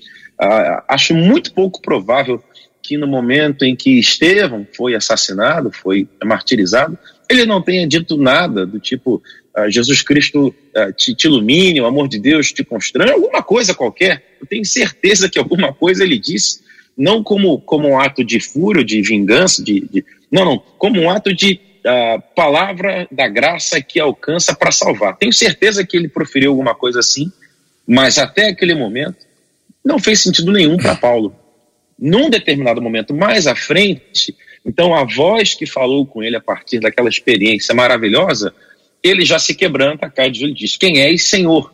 Ah, 0.44 0.84
acho 0.88 1.14
muito 1.14 1.54
pouco 1.54 1.80
provável 1.80 2.44
que 2.82 2.98
no 2.98 3.06
momento 3.06 3.64
em 3.64 3.76
que 3.76 4.00
Estevão 4.00 4.66
foi 4.76 4.96
assassinado, 4.96 5.72
foi 5.72 6.08
martirizado, 6.24 6.98
ele 7.30 7.46
não 7.46 7.62
tenha 7.62 7.88
dito 7.88 8.18
nada 8.18 8.66
do 8.66 8.80
tipo 8.80 9.22
uh, 9.56 9.70
Jesus 9.70 10.02
Cristo 10.02 10.48
uh, 10.48 10.92
te, 10.98 11.14
te, 11.14 11.28
ilumine, 11.28 11.80
o 11.80 11.86
amor 11.86 12.08
de 12.08 12.20
Deus 12.20 12.52
te 12.52 12.64
constrange, 12.64 13.14
alguma 13.14 13.44
coisa 13.44 13.76
qualquer. 13.76 14.36
Eu 14.42 14.48
tenho 14.48 14.66
certeza 14.66 15.30
que 15.30 15.38
alguma 15.38 15.72
coisa 15.72 16.04
ele 16.04 16.18
disse, 16.18 16.62
não 16.98 17.24
como, 17.24 17.62
como 17.62 17.88
um 17.88 18.00
ato 18.00 18.26
de 18.26 18.40
fúria, 18.40 18.84
de 18.84 19.00
vingança, 19.00 19.64
de, 19.64 19.82
de 19.82 20.04
não, 20.32 20.44
não, 20.44 20.58
como 20.58 21.00
um 21.00 21.10
ato 21.12 21.36
de 21.36 21.60
uh, 21.86 22.20
palavra 22.36 23.08
da 23.12 23.28
graça 23.28 23.80
que 23.80 24.00
alcança 24.00 24.56
para 24.56 24.72
salvar. 24.72 25.16
Tenho 25.18 25.32
certeza 25.32 25.86
que 25.86 25.96
ele 25.96 26.10
proferiu 26.10 26.50
alguma 26.50 26.74
coisa 26.74 27.00
assim, 27.00 27.32
mas 27.88 28.18
até 28.18 28.50
aquele 28.50 28.74
momento 28.74 29.31
não 29.84 30.00
fez 30.00 30.22
sentido 30.22 30.52
nenhum 30.52 30.78
para 30.78 30.96
Paulo. 30.96 31.36
Num 31.98 32.30
determinado 32.30 32.82
momento 32.82 33.14
mais 33.14 33.48
à 33.48 33.56
frente, 33.56 34.36
então 34.66 34.96
a 34.96 35.04
voz 35.04 35.54
que 35.54 35.66
falou 35.66 36.06
com 36.06 36.24
ele 36.24 36.36
a 36.36 36.42
partir 36.42 36.80
daquela 36.80 37.10
experiência 37.10 37.74
maravilhosa 37.76 38.54
ele 39.04 39.26
já 39.26 39.40
se 39.40 39.56
quebranta, 39.56 40.10
cai 40.10 40.30
de 40.30 40.40
joelho 40.40 40.54
e 40.54 40.58
diz: 40.58 40.78
Quem 40.78 41.02
és 41.02 41.26
Senhor? 41.26 41.74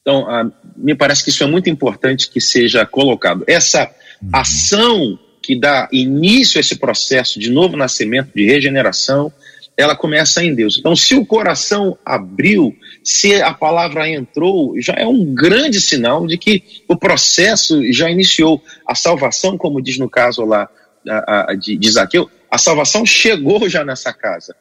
Então, 0.00 0.28
ah, 0.28 0.50
me 0.76 0.94
parece 0.94 1.24
que 1.24 1.30
isso 1.30 1.42
é 1.42 1.46
muito 1.46 1.68
importante 1.68 2.30
que 2.30 2.40
seja 2.40 2.86
colocado. 2.86 3.44
Essa 3.46 3.92
ação 4.32 5.18
que 5.42 5.58
dá 5.58 5.88
início 5.92 6.58
a 6.58 6.60
esse 6.60 6.76
processo 6.76 7.38
de 7.38 7.50
novo 7.50 7.76
nascimento, 7.76 8.30
de 8.34 8.44
regeneração, 8.44 9.32
ela 9.80 9.96
começa 9.96 10.44
em 10.44 10.54
Deus. 10.54 10.76
Então, 10.78 10.94
se 10.94 11.14
o 11.14 11.24
coração 11.24 11.96
abriu, 12.04 12.76
se 13.02 13.40
a 13.40 13.54
palavra 13.54 14.08
entrou, 14.08 14.78
já 14.80 14.94
é 14.94 15.06
um 15.06 15.34
grande 15.34 15.80
sinal 15.80 16.26
de 16.26 16.36
que 16.36 16.62
o 16.86 16.96
processo 16.96 17.90
já 17.92 18.10
iniciou. 18.10 18.62
A 18.86 18.94
salvação, 18.94 19.56
como 19.56 19.80
diz 19.80 19.98
no 19.98 20.08
caso 20.08 20.44
lá 20.44 20.68
a, 21.08 21.52
a, 21.52 21.54
de, 21.54 21.76
de 21.76 21.90
Zaqueu, 21.90 22.30
a 22.50 22.58
salvação 22.58 23.06
chegou 23.06 23.68
já 23.68 23.84
nessa 23.84 24.12
casa. 24.12 24.54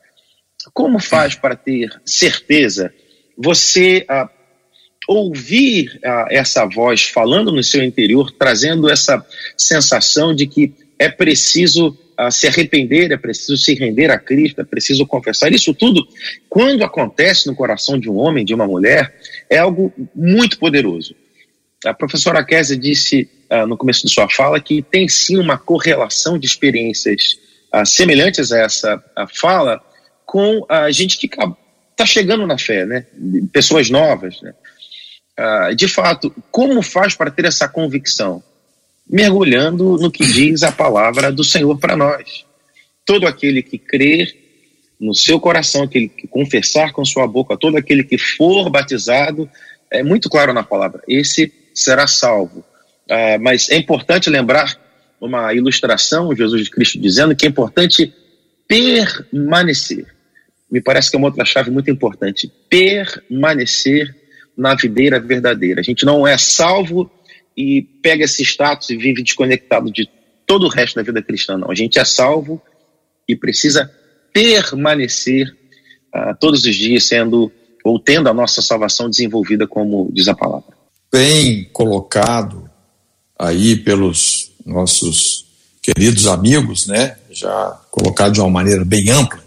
Como 0.74 1.00
faz 1.00 1.36
para 1.36 1.56
ter 1.56 1.90
certeza? 2.06 2.94
Você 3.38 4.06
ah, 4.08 4.30
ouvir 5.08 6.00
essa 6.30 6.66
voz 6.66 7.04
falando 7.04 7.52
no 7.52 7.64
seu 7.64 7.84
interior, 7.84 8.32
trazendo 8.32 8.90
essa 8.90 9.26
sensação 9.58 10.36
de 10.36 10.46
que 10.46 10.74
é 10.98 11.10
preciso 11.10 11.98
se 12.30 12.48
arrepender, 12.48 13.12
é 13.12 13.18
preciso 13.18 13.58
se 13.58 13.74
render 13.74 14.12
a 14.12 14.20
Cristo, 14.20 14.62
é 14.62 14.64
preciso 14.64 15.06
confessar. 15.06 15.52
Isso 15.54 15.74
tudo, 15.74 16.08
quando 16.50 16.84
acontece 16.84 17.48
no 17.48 17.56
coração 17.56 18.00
de 18.00 18.10
um 18.10 18.18
homem, 18.18 18.44
de 18.44 18.54
uma 18.54 18.68
mulher, 18.68 19.16
é 19.50 19.58
algo 19.58 19.94
muito 20.14 20.60
poderoso. 20.60 21.16
A 21.86 21.94
professora 21.94 22.44
Kézia 22.44 22.78
disse 22.78 23.30
uh, 23.50 23.66
no 23.66 23.78
começo 23.78 24.06
de 24.06 24.14
sua 24.14 24.30
fala 24.30 24.60
que 24.60 24.82
tem 24.82 25.08
sim 25.08 25.38
uma 25.38 25.58
correlação 25.58 26.38
de 26.38 26.46
experiências 26.46 27.38
uh, 27.74 27.86
semelhantes 27.86 28.52
a 28.52 28.60
essa 28.60 28.98
uh, 28.98 29.28
fala 29.34 29.82
com 30.26 30.66
a 30.68 30.92
gente 30.92 31.18
que 31.18 31.28
está 31.28 32.06
chegando 32.06 32.46
na 32.46 32.58
fé, 32.58 32.86
né? 32.86 33.06
Pessoas 33.52 33.90
novas, 33.90 34.42
né? 34.42 34.54
Ah, 35.40 35.74
de 35.74 35.88
fato, 35.88 36.36
como 36.52 36.82
faz 36.82 37.16
para 37.16 37.32
ter 37.32 37.46
essa 37.46 37.66
convicção? 37.66 38.44
Mergulhando 39.10 39.98
no 39.98 40.12
que 40.12 40.26
diz 40.26 40.64
a 40.64 40.72
palavra 40.72 41.32
do 41.32 41.44
Senhor 41.44 41.78
para 41.78 41.96
nós. 41.96 42.46
Todo 43.06 43.28
aquele 43.28 43.64
que 43.64 43.78
crer 43.78 44.36
no 45.00 45.16
seu 45.16 45.40
coração, 45.40 45.84
aquele 45.84 46.10
que 46.10 46.28
confessar 46.28 46.92
com 46.92 47.04
sua 47.04 47.26
boca, 47.26 47.58
todo 47.58 47.78
aquele 47.78 48.04
que 48.04 48.18
for 48.18 48.70
batizado, 48.70 49.50
é 49.90 50.04
muito 50.04 50.30
claro 50.30 50.54
na 50.54 50.62
palavra, 50.62 51.02
esse 51.08 51.52
será 51.74 52.06
salvo. 52.06 52.64
Ah, 53.10 53.38
mas 53.40 53.70
é 53.70 53.78
importante 53.78 54.30
lembrar 54.30 54.80
uma 55.20 55.54
ilustração, 55.54 56.36
Jesus 56.36 56.70
Cristo 56.70 57.00
dizendo 57.00 57.36
que 57.36 57.46
é 57.46 57.50
importante 57.50 58.14
permanecer 58.68 60.06
me 60.72 60.80
parece 60.80 61.10
que 61.10 61.16
é 61.16 61.20
uma 61.20 61.28
outra 61.28 61.44
chave 61.44 61.72
muito 61.72 61.90
importante. 61.90 62.52
Permanecer 62.70 64.16
na 64.56 64.76
videira 64.76 65.20
verdadeira. 65.20 65.80
A 65.80 65.84
gente 65.84 66.06
não 66.06 66.28
é 66.28 66.38
salvo 66.38 67.10
e 67.60 67.82
pega 67.82 68.24
esse 68.24 68.42
status 68.42 68.90
e 68.90 68.96
vive 68.96 69.22
desconectado 69.22 69.92
de 69.92 70.10
todo 70.48 70.66
o 70.66 70.70
resto 70.70 70.96
da 70.96 71.04
vida 71.04 71.22
cristã, 71.22 71.58
não. 71.58 71.70
A 71.70 71.76
gente 71.76 72.00
é 72.00 72.06
salvo 72.06 72.62
e 73.28 73.36
precisa 73.36 73.92
permanecer 74.32 75.54
uh, 76.16 76.34
todos 76.40 76.64
os 76.64 76.74
dias 76.74 77.04
sendo 77.04 77.52
ou 77.84 78.00
tendo 78.00 78.30
a 78.30 78.34
nossa 78.34 78.62
salvação 78.62 79.10
desenvolvida 79.10 79.68
como 79.68 80.10
diz 80.14 80.30
a 80.30 80.34
palavra. 80.34 80.74
Bem 81.12 81.66
colocado 81.74 82.70
aí 83.38 83.76
pelos 83.76 84.54
nossos 84.66 85.46
queridos 85.82 86.28
amigos, 86.28 86.88
né? 86.88 87.18
Já 87.30 87.78
colocado 87.92 88.34
de 88.34 88.40
uma 88.40 88.50
maneira 88.50 88.86
bem 88.86 89.10
ampla. 89.10 89.44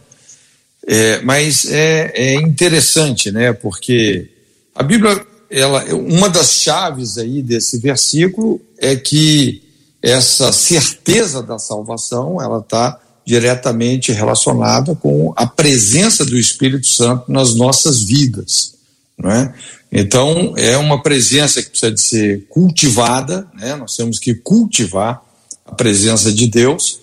É, 0.87 1.23
mas 1.23 1.65
é, 1.71 2.13
é 2.15 2.35
interessante, 2.35 3.33
né? 3.33 3.55
Porque 3.55 4.29
a 4.75 4.83
Bíblia, 4.83 5.25
ela, 5.53 5.85
uma 5.95 6.31
das 6.31 6.55
chaves 6.55 7.19
aí 7.19 7.43
desse 7.43 7.79
versículo 7.79 8.59
é 8.79 8.97
que 8.97 9.63
essa 10.01 10.51
certeza 10.51 11.43
da 11.43 11.59
salvação, 11.59 12.41
ela 12.41 12.59
está 12.59 12.99
diretamente 13.25 14.11
relacionada 14.11 14.97
com 14.97 15.33
a 15.37 15.47
presença 15.47 16.25
do 16.25 16.39
Espírito 16.39 16.89
Santo 16.89 17.31
nas 17.31 17.55
nossas 17.55 18.03
vidas, 18.03 18.75
não 19.17 19.31
é? 19.31 19.55
Então, 19.93 20.55
é 20.57 20.77
uma 20.79 21.03
presença 21.03 21.63
que 21.63 21.69
precisa 21.69 21.93
de 21.93 22.03
ser 22.03 22.47
cultivada, 22.49 23.47
né? 23.55 23.77
Nós 23.77 23.95
temos 23.95 24.19
que 24.19 24.35
cultivar 24.35 25.23
a 25.67 25.75
presença 25.75 26.33
de 26.33 26.47
Deus. 26.47 26.99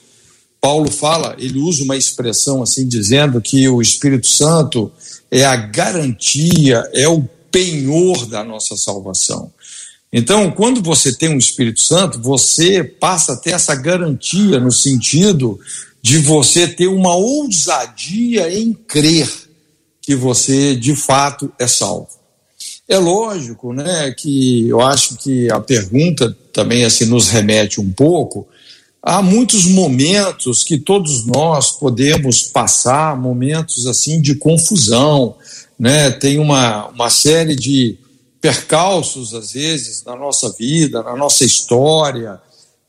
Paulo 0.59 0.91
fala, 0.91 1.35
ele 1.37 1.59
usa 1.59 1.83
uma 1.83 1.95
expressão 1.95 2.63
assim, 2.63 2.87
dizendo 2.87 3.39
que 3.39 3.69
o 3.69 3.79
Espírito 3.79 4.27
Santo 4.27 4.91
é 5.29 5.45
a 5.45 5.55
garantia, 5.55 6.83
é 6.91 7.07
o 7.07 7.23
penhor 7.51 8.25
da 8.25 8.43
nossa 8.43 8.75
salvação. 8.75 9.51
Então, 10.11 10.49
quando 10.51 10.81
você 10.81 11.15
tem 11.15 11.29
um 11.29 11.37
Espírito 11.37 11.83
Santo, 11.83 12.19
você 12.19 12.83
passa 12.83 13.33
a 13.33 13.37
ter 13.37 13.51
essa 13.51 13.75
garantia 13.75 14.59
no 14.59 14.71
sentido 14.71 15.59
de 16.01 16.17
você 16.17 16.67
ter 16.67 16.87
uma 16.87 17.15
ousadia 17.15 18.51
em 18.51 18.73
crer 18.73 19.29
que 20.01 20.15
você 20.15 20.75
de 20.75 20.95
fato 20.95 21.51
é 21.59 21.67
salvo. 21.67 22.09
É 22.87 22.97
lógico, 22.97 23.71
né, 23.71 24.11
que 24.17 24.67
eu 24.67 24.81
acho 24.81 25.15
que 25.17 25.51
a 25.51 25.59
pergunta 25.59 26.35
também 26.51 26.83
assim 26.83 27.05
nos 27.05 27.27
remete 27.27 27.79
um 27.79 27.91
pouco 27.91 28.47
há 29.01 29.21
muitos 29.21 29.65
momentos 29.65 30.63
que 30.63 30.77
todos 30.77 31.25
nós 31.25 31.71
podemos 31.71 32.43
passar, 32.43 33.19
momentos 33.19 33.87
assim 33.87 34.21
de 34.21 34.35
confusão, 34.35 35.35
né? 35.79 36.11
Tem 36.11 36.37
uma, 36.37 36.87
uma 36.87 37.09
série 37.09 37.55
de 37.55 37.97
percalços, 38.41 39.33
às 39.33 39.53
vezes, 39.53 40.03
na 40.03 40.15
nossa 40.15 40.51
vida, 40.51 41.01
na 41.01 41.15
nossa 41.15 41.45
história, 41.45 42.39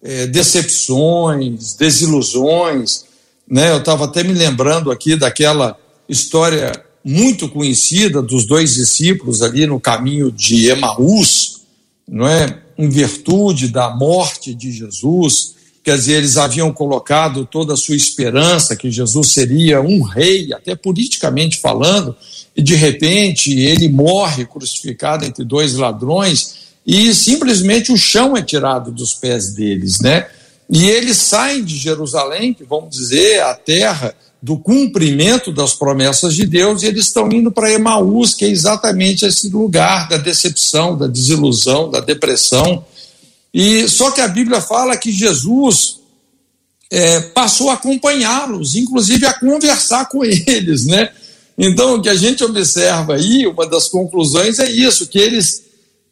é, 0.02 0.26
decepções, 0.26 1.74
desilusões. 1.74 3.04
Né? 3.48 3.70
Eu 3.70 3.78
estava 3.78 4.06
até 4.06 4.22
me 4.24 4.32
lembrando 4.32 4.90
aqui 4.90 5.16
daquela 5.16 5.78
história 6.08 6.72
muito 7.04 7.48
conhecida 7.48 8.20
dos 8.20 8.46
dois 8.46 8.74
discípulos 8.74 9.40
ali 9.40 9.66
no 9.66 9.80
caminho 9.80 10.30
de 10.30 10.68
Emaús, 10.68 11.62
não 12.06 12.26
é? 12.26 12.60
em 12.76 12.88
virtude 12.88 13.68
da 13.68 13.90
morte 13.90 14.54
de 14.54 14.72
Jesus. 14.72 15.54
Quer 15.82 15.96
dizer, 15.96 16.14
eles 16.14 16.36
haviam 16.36 16.72
colocado 16.72 17.46
toda 17.46 17.74
a 17.74 17.76
sua 17.76 17.96
esperança 17.96 18.76
que 18.76 18.90
Jesus 18.90 19.32
seria 19.32 19.80
um 19.80 20.02
rei, 20.02 20.52
até 20.52 20.76
politicamente 20.76 21.58
falando, 21.58 22.14
e 22.54 22.62
de 22.62 22.74
repente 22.74 23.58
ele 23.58 23.88
morre 23.88 24.44
crucificado 24.44 25.24
entre 25.24 25.44
dois 25.44 25.74
ladrões 25.74 26.60
e 26.86 27.14
simplesmente 27.14 27.92
o 27.92 27.96
chão 27.96 28.36
é 28.36 28.42
tirado 28.42 28.90
dos 28.90 29.14
pés 29.14 29.52
deles, 29.52 30.00
né? 30.00 30.26
E 30.68 30.88
eles 30.88 31.16
saem 31.16 31.64
de 31.64 31.76
Jerusalém, 31.76 32.54
que 32.54 32.64
vamos 32.64 32.96
dizer, 32.96 33.42
a 33.42 33.54
terra 33.54 34.14
do 34.42 34.56
cumprimento 34.56 35.52
das 35.52 35.74
promessas 35.74 36.34
de 36.34 36.46
Deus, 36.46 36.82
e 36.82 36.86
eles 36.86 37.06
estão 37.06 37.30
indo 37.30 37.50
para 37.50 37.70
Emaús, 37.70 38.34
que 38.34 38.44
é 38.44 38.48
exatamente 38.48 39.26
esse 39.26 39.48
lugar 39.50 40.08
da 40.08 40.16
decepção, 40.16 40.96
da 40.96 41.06
desilusão, 41.06 41.90
da 41.90 42.00
depressão. 42.00 42.84
E 43.52 43.88
só 43.88 44.10
que 44.10 44.20
a 44.20 44.28
Bíblia 44.28 44.60
fala 44.60 44.96
que 44.96 45.10
Jesus 45.10 46.00
é, 46.90 47.20
passou 47.20 47.70
a 47.70 47.74
acompanhá-los, 47.74 48.74
inclusive 48.74 49.26
a 49.26 49.38
conversar 49.38 50.06
com 50.06 50.24
eles, 50.24 50.86
né? 50.86 51.10
Então, 51.58 51.96
o 51.96 52.02
que 52.02 52.08
a 52.08 52.14
gente 52.14 52.42
observa 52.42 53.16
aí, 53.16 53.46
uma 53.46 53.66
das 53.66 53.88
conclusões 53.88 54.58
é 54.58 54.70
isso, 54.70 55.06
que 55.06 55.18
eles 55.18 55.64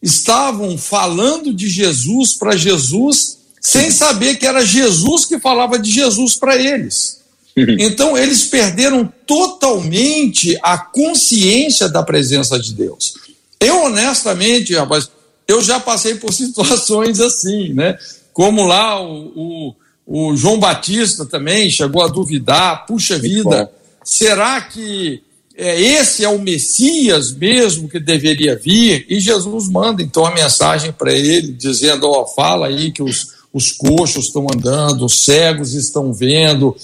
estavam 0.03 0.77
falando 0.77 1.55
de 1.55 1.69
Jesus 1.69 2.35
para 2.35 2.57
Jesus, 2.57 3.39
sem 3.61 3.91
saber 3.91 4.37
que 4.37 4.47
era 4.47 4.65
Jesus 4.65 5.25
que 5.25 5.39
falava 5.39 5.79
de 5.79 5.91
Jesus 5.91 6.37
para 6.37 6.57
eles. 6.57 7.19
Então, 7.81 8.17
eles 8.17 8.45
perderam 8.45 9.13
totalmente 9.27 10.57
a 10.63 10.79
consciência 10.79 11.89
da 11.89 12.05
presença 12.05 12.57
de 12.57 12.73
Deus. 12.73 13.15
Eu, 13.59 13.83
honestamente, 13.87 14.77
rapaz, 14.77 15.11
eu 15.49 15.63
já 15.63 15.81
passei 15.81 16.17
por 16.17 16.31
situações 16.35 17.21
assim, 17.21 17.73
né? 17.73 17.97
Como 18.33 18.65
lá 18.65 19.03
o, 19.03 19.75
o, 20.07 20.31
o 20.31 20.37
João 20.37 20.61
Batista 20.61 21.25
também 21.25 21.71
chegou 21.71 22.05
a 22.05 22.09
duvidar, 22.09 22.87
puxa 22.87 23.19
vida, 23.19 23.73
será 24.05 24.61
que 24.61 25.23
é, 25.57 25.81
esse 25.81 26.25
é 26.25 26.29
o 26.29 26.39
Messias 26.39 27.33
mesmo 27.33 27.89
que 27.89 27.99
deveria 27.99 28.55
vir, 28.55 29.05
e 29.09 29.19
Jesus 29.19 29.69
manda 29.69 30.01
então 30.01 30.25
a 30.25 30.31
mensagem 30.31 30.93
para 30.93 31.13
ele, 31.13 31.53
dizendo: 31.53 32.07
Ó, 32.07 32.23
oh, 32.23 32.27
fala 32.29 32.69
aí 32.69 32.93
que 32.93 33.03
os, 33.03 33.39
os 33.53 33.73
coxos 33.73 34.27
estão 34.27 34.47
andando, 34.55 35.05
os 35.05 35.25
cegos 35.25 35.75
estão 35.75 36.13
vendo, 36.13 36.77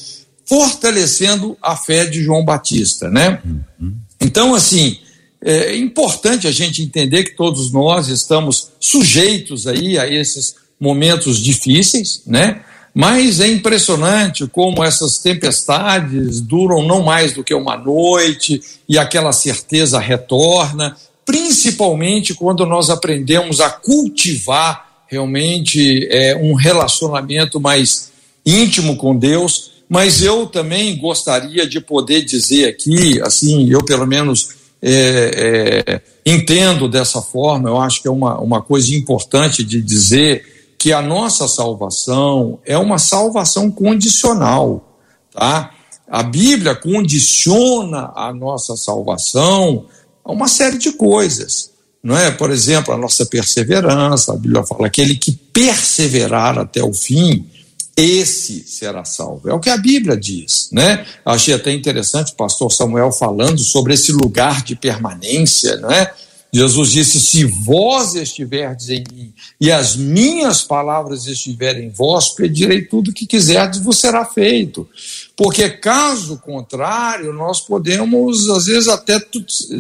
fortalecendo 0.45 1.57
a 1.63 1.77
fé 1.77 2.05
de 2.05 2.21
João 2.21 2.45
Batista, 2.45 3.09
né? 3.09 3.41
Uhum. 3.45 3.95
Então, 4.21 4.55
assim, 4.55 4.99
é 5.45 5.77
importante 5.77 6.47
a 6.47 6.51
gente 6.51 6.83
entender 6.83 7.25
que 7.25 7.37
todos 7.37 7.71
nós 7.71 8.09
estamos 8.09 8.71
sujeitos 8.81 9.67
aí 9.67 9.99
a 9.99 10.09
esses 10.09 10.57
momentos 10.81 11.39
difíceis, 11.39 12.23
né? 12.27 12.63
Mas 12.95 13.41
é 13.41 13.49
impressionante 13.49 14.47
como 14.47 14.83
essas 14.83 15.19
tempestades 15.19 16.41
duram 16.41 16.87
não 16.87 17.03
mais 17.03 17.33
do 17.33 17.43
que 17.43 17.53
uma 17.53 17.77
noite 17.77 18.61
e 18.89 18.97
aquela 18.97 19.33
certeza 19.33 19.99
retorna, 19.99 20.97
principalmente 21.27 22.35
quando 22.35 22.65
nós 22.65 22.91
aprendemos 22.91 23.61
a 23.61 23.69
cultivar 23.69 25.05
realmente 25.09 26.07
é, 26.11 26.37
um 26.37 26.55
relacionamento 26.55 27.61
mais 27.61 28.13
íntimo 28.47 28.97
com 28.97 29.17
Deus. 29.17 29.73
Mas 29.89 30.23
eu 30.23 30.47
também 30.47 30.97
gostaria 30.97 31.67
de 31.67 31.81
poder 31.81 32.25
dizer 32.25 32.69
aqui, 32.69 33.21
assim, 33.23 33.69
eu 33.71 33.85
pelo 33.85 34.07
menos 34.07 34.64
é, 34.87 35.81
é, 35.87 36.03
entendo 36.27 36.87
dessa 36.87 37.23
forma, 37.23 37.71
eu 37.71 37.81
acho 37.81 38.03
que 38.03 38.09
é 38.09 38.11
uma, 38.11 38.39
uma 38.39 38.61
coisa 38.61 38.95
importante 38.95 39.65
de 39.65 39.81
dizer 39.81 40.75
que 40.79 40.93
a 40.93 41.01
nossa 41.01 41.49
salvação 41.49 42.59
é 42.67 42.77
uma 42.77 42.99
salvação 42.99 43.71
condicional, 43.71 44.99
tá? 45.33 45.71
A 46.07 46.23
Bíblia 46.23 46.75
condiciona 46.75 48.13
a 48.15 48.31
nossa 48.35 48.77
salvação 48.77 49.87
a 50.23 50.31
uma 50.31 50.49
série 50.49 50.77
de 50.77 50.93
coisas, 50.93 51.71
não 52.03 52.15
é? 52.15 52.31
Por 52.31 52.51
exemplo, 52.51 52.93
a 52.93 52.99
nossa 52.99 53.25
perseverança, 53.25 54.35
a 54.35 54.37
Bíblia 54.37 54.67
fala 54.67 54.87
aquele 54.87 55.15
que 55.15 55.33
perseverar 55.33 56.59
até 56.59 56.85
o 56.85 56.93
fim, 56.93 57.49
esse 57.97 58.65
será 58.67 59.05
salvo. 59.05 59.49
É 59.49 59.55
o 59.55 59.61
que 59.61 59.71
a 59.71 59.77
Bíblia 59.77 60.17
diz, 60.17 60.69
né? 60.73 61.07
Achei 61.25 61.55
até 61.55 61.73
interessante 61.73 62.33
o 62.33 62.37
pastor 62.37 62.73
Samuel 62.73 63.13
falando 63.13 63.61
sobre 63.61 63.95
esse 63.95 64.11
lugar 64.13 64.63
de 64.65 64.75
permanência, 64.75 65.77
não 65.77 65.91
é? 65.91 66.13
Jesus 66.55 66.93
disse: 66.93 67.21
Se 67.21 67.45
vós 67.45 68.15
estiverdes 68.15 68.89
em 68.89 69.03
mim 69.13 69.35
e 69.61 69.73
as 69.73 69.97
minhas 69.97 70.63
palavras 70.63 71.27
estiverem 71.27 71.87
em 71.87 71.91
vós, 71.91 72.29
pedirei 72.29 72.83
tudo 72.83 73.11
o 73.11 73.13
que 73.13 73.27
quiserdes, 73.27 73.81
vos 73.81 73.99
será 73.99 74.25
feito. 74.25 74.89
Porque, 75.37 75.69
caso 75.69 76.39
contrário, 76.39 77.33
nós 77.33 77.61
podemos, 77.61 78.49
às 78.51 78.67
vezes, 78.67 78.89
até 78.89 79.19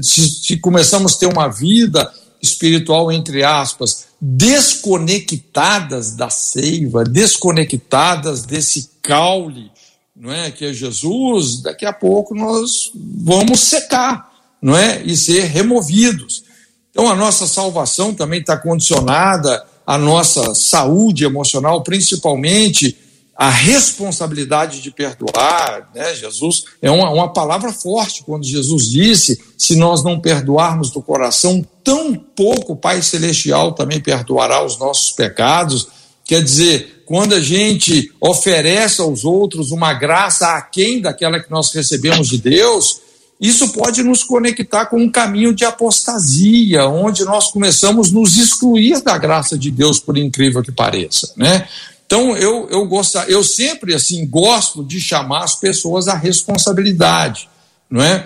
se, 0.03 0.29
se 0.29 0.57
começamos 0.57 1.15
a 1.15 1.19
ter 1.19 1.27
uma 1.27 1.47
vida 1.47 2.13
espiritual, 2.43 3.13
entre 3.13 3.45
aspas, 3.45 4.07
desconectadas 4.27 6.17
da 6.17 6.31
seiva, 6.31 7.05
desconectadas 7.05 8.45
desse 8.45 8.93
caule, 9.03 9.71
não 10.17 10.33
é? 10.33 10.51
Que 10.51 10.65
é 10.65 10.73
Jesus, 10.73 11.61
daqui 11.61 11.85
a 11.85 11.93
pouco 11.93 12.35
nós 12.35 12.91
vamos 12.95 13.61
secar, 13.61 14.33
não 14.63 14.75
é? 14.75 15.03
E 15.03 15.15
ser 15.15 15.43
removidos. 15.43 16.43
Então, 16.91 17.07
a 17.11 17.15
nossa 17.15 17.47
salvação 17.47 18.15
também 18.15 18.41
está 18.41 18.57
condicionada 18.57 19.63
à 19.87 19.99
nossa 19.99 20.55
saúde 20.55 21.25
emocional, 21.25 21.83
principalmente 21.83 22.97
a 23.37 23.51
responsabilidade 23.51 24.81
de 24.81 24.91
perdoar. 24.91 25.91
Né? 25.95 26.15
Jesus 26.15 26.65
é 26.81 26.91
uma, 26.91 27.11
uma 27.11 27.33
palavra 27.33 27.73
forte 27.73 28.23
quando 28.23 28.45
Jesus 28.45 28.89
disse: 28.89 29.41
se 29.59 29.77
nós 29.77 30.05
não 30.05 30.21
perdoarmos 30.21 30.91
do 30.91 31.03
coração, 31.03 31.67
tão 31.83 32.15
pouco 32.15 32.75
o 32.75 32.77
Pai 32.77 33.03
Celestial 33.03 33.73
também 33.73 34.01
perdoará 34.01 34.65
os 34.65 34.79
nossos 34.79 35.13
pecados. 35.13 35.89
Quer 36.25 36.43
dizer, 36.43 37.03
quando 37.05 37.35
a 37.35 37.41
gente 37.41 38.11
oferece 38.21 39.01
aos 39.01 39.25
outros 39.25 39.71
uma 39.71 39.93
graça 39.93 40.57
aquém 40.57 41.01
daquela 41.01 41.39
que 41.39 41.51
nós 41.51 41.71
recebemos 41.73 42.29
de 42.29 42.39
Deus, 42.39 43.03
isso 43.39 43.73
pode 43.73 44.03
nos 44.03 44.23
conectar 44.23 44.87
com 44.87 44.97
um 44.97 45.11
caminho 45.11 45.53
de 45.53 45.65
apostasia, 45.65 46.87
onde 46.87 47.25
nós 47.25 47.51
começamos 47.51 48.09
a 48.09 48.13
nos 48.13 48.39
excluir 48.39 49.03
da 49.03 49.19
graça 49.19 49.59
de 49.59 49.71
Deus, 49.71 49.99
por 49.99 50.17
incrível 50.17 50.63
que 50.63 50.73
pareça, 50.73 51.31
né? 51.37 51.69
Então 52.07 52.37
eu 52.37 52.69
eu 52.71 52.87
gosto, 52.87 53.19
eu 53.29 53.43
sempre 53.43 53.95
assim 53.95 54.27
gosto 54.27 54.85
de 54.85 55.01
chamar 55.01 55.45
as 55.45 55.57
pessoas 55.57 56.09
à 56.09 56.15
responsabilidade, 56.15 57.49
não 57.91 58.03
é? 58.03 58.25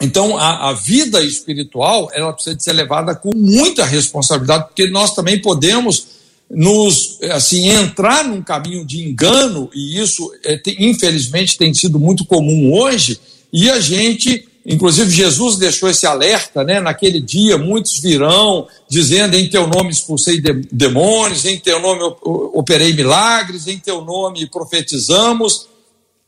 Então 0.00 0.36
a, 0.36 0.70
a 0.70 0.72
vida 0.72 1.22
espiritual 1.22 2.10
ela 2.12 2.32
precisa 2.32 2.56
de 2.56 2.62
ser 2.62 2.72
levada 2.72 3.14
com 3.14 3.30
muita 3.34 3.84
responsabilidade, 3.84 4.64
porque 4.68 4.88
nós 4.88 5.14
também 5.14 5.40
podemos 5.40 6.20
nos 6.50 7.18
assim 7.30 7.68
entrar 7.68 8.24
num 8.24 8.42
caminho 8.42 8.84
de 8.84 9.02
engano 9.02 9.70
e 9.72 10.00
isso 10.00 10.32
é, 10.44 10.56
tem, 10.56 10.74
infelizmente 10.90 11.56
tem 11.56 11.72
sido 11.72 11.98
muito 11.98 12.24
comum 12.24 12.72
hoje 12.72 13.20
e 13.52 13.70
a 13.70 13.78
gente 13.78 14.48
inclusive 14.64 15.10
Jesus 15.10 15.56
deixou 15.56 15.88
esse 15.88 16.06
alerta 16.06 16.62
né 16.62 16.80
naquele 16.80 17.20
dia 17.20 17.56
muitos 17.56 17.98
virão 18.00 18.66
dizendo 18.88 19.34
em 19.34 19.48
teu 19.48 19.66
nome 19.66 19.90
expulsei 19.90 20.40
demônios 20.70 21.44
em 21.44 21.58
teu 21.58 21.80
nome 21.80 22.02
operei 22.22 22.92
milagres 22.92 23.66
em 23.66 23.78
teu 23.78 24.02
nome 24.02 24.46
profetizamos 24.46 25.68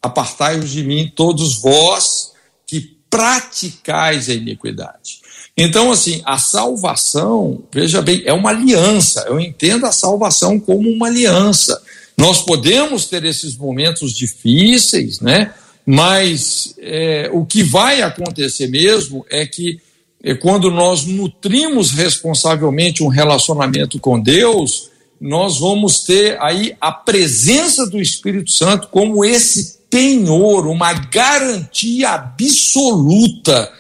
apartai-vos 0.01 0.71
de 0.71 0.83
mim 0.83 1.13
todos 1.15 1.61
vós 1.61 2.33
que 2.67 2.97
praticais 3.11 4.29
a 4.29 4.35
iniquidade 4.35 5.23
então, 5.57 5.93
assim, 5.93 6.23
a 6.25 6.39
salvação, 6.39 7.63
veja 7.71 8.01
bem, 8.01 8.23
é 8.25 8.33
uma 8.33 8.51
aliança. 8.51 9.25
Eu 9.29 9.39
entendo 9.39 9.85
a 9.85 9.93
salvação 9.93 10.59
como 10.59 10.89
uma 10.89 11.09
aliança. 11.09 11.81
Nós 12.17 12.43
podemos 12.43 13.07
ter 13.07 13.25
esses 13.25 13.57
momentos 13.57 14.13
difíceis, 14.13 15.21
né? 15.21 15.53
Mas 15.85 16.75
é, 16.79 17.29
o 17.33 17.45
que 17.45 17.63
vai 17.63 18.03
acontecer 18.03 18.69
mesmo 18.69 19.27
é 19.29 19.45
que 19.47 19.81
é, 20.23 20.35
quando 20.35 20.71
nós 20.71 21.05
nutrimos 21.05 21.91
responsavelmente 21.91 23.03
um 23.03 23.09
relacionamento 23.09 23.99
com 23.99 24.21
Deus, 24.21 24.91
nós 25.21 25.59
vamos 25.59 26.01
ter 26.01 26.41
aí 26.41 26.77
a 26.81 26.93
presença 26.93 27.89
do 27.89 28.01
Espírito 28.01 28.51
Santo 28.51 28.89
como 28.89 29.25
esse 29.25 29.79
penhor, 29.91 30.67
uma 30.67 30.93
garantia 30.93 32.11
absoluta 32.11 33.71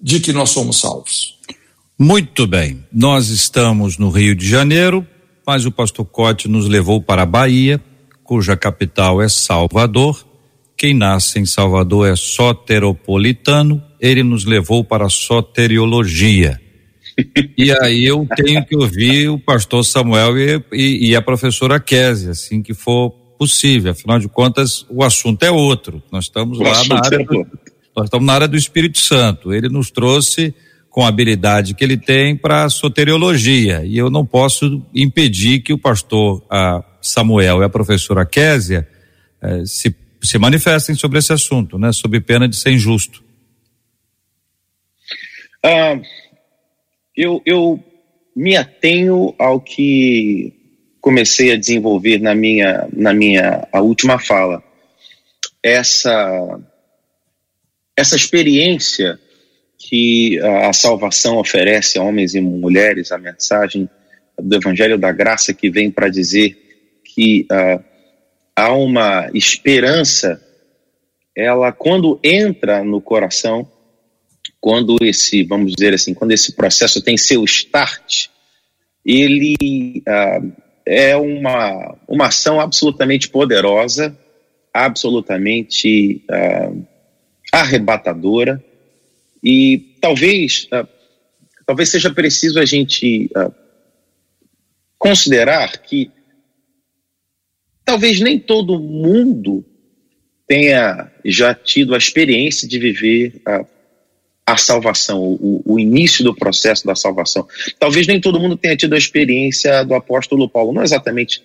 de 0.00 0.20
que 0.20 0.32
nós 0.32 0.50
somos 0.50 0.80
salvos. 0.80 1.38
Muito 1.98 2.46
bem. 2.46 2.84
Nós 2.92 3.28
estamos 3.28 3.96
no 3.96 4.10
Rio 4.10 4.34
de 4.34 4.48
Janeiro, 4.48 5.06
mas 5.46 5.64
o 5.64 5.70
pastor 5.70 6.04
Cote 6.04 6.48
nos 6.48 6.68
levou 6.68 7.00
para 7.00 7.22
a 7.22 7.26
Bahia, 7.26 7.80
cuja 8.22 8.56
capital 8.56 9.22
é 9.22 9.28
Salvador. 9.28 10.26
Quem 10.84 10.92
nasce 10.92 11.38
em 11.38 11.46
Salvador 11.46 12.06
é 12.06 12.14
soteropolitano, 12.14 13.82
ele 13.98 14.22
nos 14.22 14.44
levou 14.44 14.84
para 14.84 15.06
a 15.06 15.08
soteriologia. 15.08 16.60
e 17.56 17.72
aí 17.72 18.04
eu 18.04 18.28
tenho 18.36 18.62
que 18.66 18.76
ouvir 18.76 19.30
o 19.30 19.38
pastor 19.38 19.82
Samuel 19.82 20.36
e, 20.36 20.62
e, 20.74 21.08
e 21.08 21.16
a 21.16 21.22
professora 21.22 21.80
Kézia, 21.80 22.32
assim 22.32 22.62
que 22.62 22.74
for 22.74 23.12
possível. 23.38 23.92
Afinal 23.92 24.18
de 24.18 24.28
contas, 24.28 24.84
o 24.90 25.02
assunto 25.02 25.42
é 25.42 25.50
outro. 25.50 26.02
Nós 26.12 26.26
estamos 26.26 26.58
o 26.58 26.62
lá 26.62 26.72
na 26.86 26.96
área. 27.02 27.16
É 27.16 27.24
do, 27.24 27.46
nós 27.96 28.04
estamos 28.04 28.26
na 28.26 28.34
área 28.34 28.48
do 28.48 28.56
Espírito 28.58 28.98
Santo. 28.98 29.54
Ele 29.54 29.70
nos 29.70 29.90
trouxe 29.90 30.54
com 30.90 31.02
a 31.02 31.08
habilidade 31.08 31.72
que 31.72 31.82
ele 31.82 31.96
tem 31.96 32.36
para 32.36 32.64
a 32.64 32.68
soteriologia. 32.68 33.82
E 33.86 33.96
eu 33.96 34.10
não 34.10 34.26
posso 34.26 34.82
impedir 34.94 35.60
que 35.60 35.72
o 35.72 35.78
pastor 35.78 36.42
Samuel 37.00 37.62
e 37.62 37.64
a 37.64 37.70
professora 37.70 38.26
Késia 38.26 38.86
eh, 39.40 39.62
se, 39.64 39.94
se 40.26 40.38
manifestem 40.38 40.94
sobre 40.94 41.18
esse 41.18 41.32
assunto, 41.32 41.78
né? 41.78 41.92
Sob 41.92 42.18
pena 42.20 42.48
de 42.48 42.56
ser 42.56 42.70
injusto. 42.70 43.22
Ah, 45.62 46.00
eu, 47.16 47.42
eu 47.46 47.82
me 48.34 48.56
atenho 48.56 49.34
ao 49.38 49.60
que 49.60 50.52
comecei 51.00 51.52
a 51.52 51.56
desenvolver 51.56 52.18
na 52.18 52.34
minha, 52.34 52.88
na 52.92 53.12
minha 53.12 53.66
a 53.72 53.80
última 53.80 54.18
fala. 54.18 54.62
Essa 55.62 56.60
essa 57.96 58.16
experiência 58.16 59.18
que 59.78 60.40
a 60.40 60.72
salvação 60.72 61.38
oferece 61.38 61.98
a 61.98 62.02
homens 62.02 62.34
e 62.34 62.40
mulheres, 62.40 63.12
a 63.12 63.18
mensagem 63.18 63.88
do 64.40 64.56
Evangelho 64.56 64.98
da 64.98 65.12
Graça 65.12 65.54
que 65.54 65.70
vem 65.70 65.90
para 65.90 66.08
dizer 66.08 66.56
que 67.04 67.46
uh, 67.52 67.84
há 68.56 68.72
uma 68.72 69.30
esperança, 69.34 70.40
ela 71.36 71.72
quando 71.72 72.18
entra 72.22 72.84
no 72.84 73.00
coração, 73.00 73.68
quando 74.60 74.96
esse, 75.02 75.42
vamos 75.44 75.74
dizer 75.74 75.94
assim, 75.94 76.14
quando 76.14 76.32
esse 76.32 76.52
processo 76.52 77.02
tem 77.02 77.16
seu 77.16 77.44
start, 77.44 78.28
ele 79.04 80.02
uh, 80.08 80.52
é 80.86 81.16
uma, 81.16 81.96
uma 82.08 82.26
ação 82.28 82.60
absolutamente 82.60 83.28
poderosa, 83.28 84.16
absolutamente 84.72 86.24
uh, 86.30 86.86
arrebatadora. 87.52 88.62
E 89.42 89.96
talvez 90.00 90.66
uh, 90.72 90.88
talvez 91.66 91.90
seja 91.90 92.10
preciso 92.10 92.58
a 92.58 92.64
gente 92.64 93.30
uh, 93.36 93.52
considerar 94.98 95.78
que 95.78 96.10
talvez 97.84 98.20
nem 98.20 98.38
todo 98.38 98.78
mundo 98.78 99.64
tenha 100.46 101.10
já 101.24 101.54
tido 101.54 101.94
a 101.94 101.98
experiência 101.98 102.68
de 102.68 102.78
viver 102.78 103.40
uh, 103.48 103.66
a 104.46 104.56
salvação, 104.56 105.22
o, 105.22 105.62
o, 105.64 105.78
início 105.78 106.22
do 106.22 106.34
processo 106.34 106.86
da 106.86 106.94
salvação. 106.94 107.46
Talvez 107.78 108.06
nem 108.06 108.20
todo 108.20 108.38
mundo 108.38 108.56
tenha 108.56 108.76
tido 108.76 108.94
a 108.94 108.98
experiência 108.98 109.82
do 109.84 109.94
apóstolo 109.94 110.48
Paulo, 110.48 110.72
não 110.72 110.82
exatamente 110.82 111.42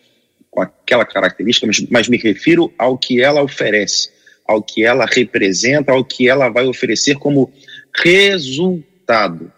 com 0.51 0.61
aquela 0.61 1.05
característica, 1.05 1.65
mas, 1.65 1.79
mas 1.89 2.07
me 2.09 2.17
refiro 2.17 2.73
ao 2.77 2.97
que 2.97 3.21
ela 3.21 3.41
oferece 3.41 4.09
ao 4.49 4.63
que 4.63 4.83
ela 4.83 5.05
representa, 5.05 5.91
ao 5.91 6.03
que 6.03 6.27
ela 6.27 6.49
vai 6.49 6.65
oferecer 6.65 7.19
como 7.19 7.53
resultado. 8.03 9.53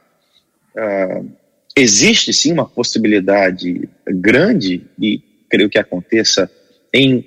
Uh, 0.76 1.32
existe 1.78 2.34
sim 2.34 2.52
uma 2.52 2.68
possibilidade 2.68 3.88
grande, 4.06 4.82
e 5.00 5.22
creio 5.50 5.70
que 5.70 5.80
aconteça 5.80 6.52
em, 6.94 7.26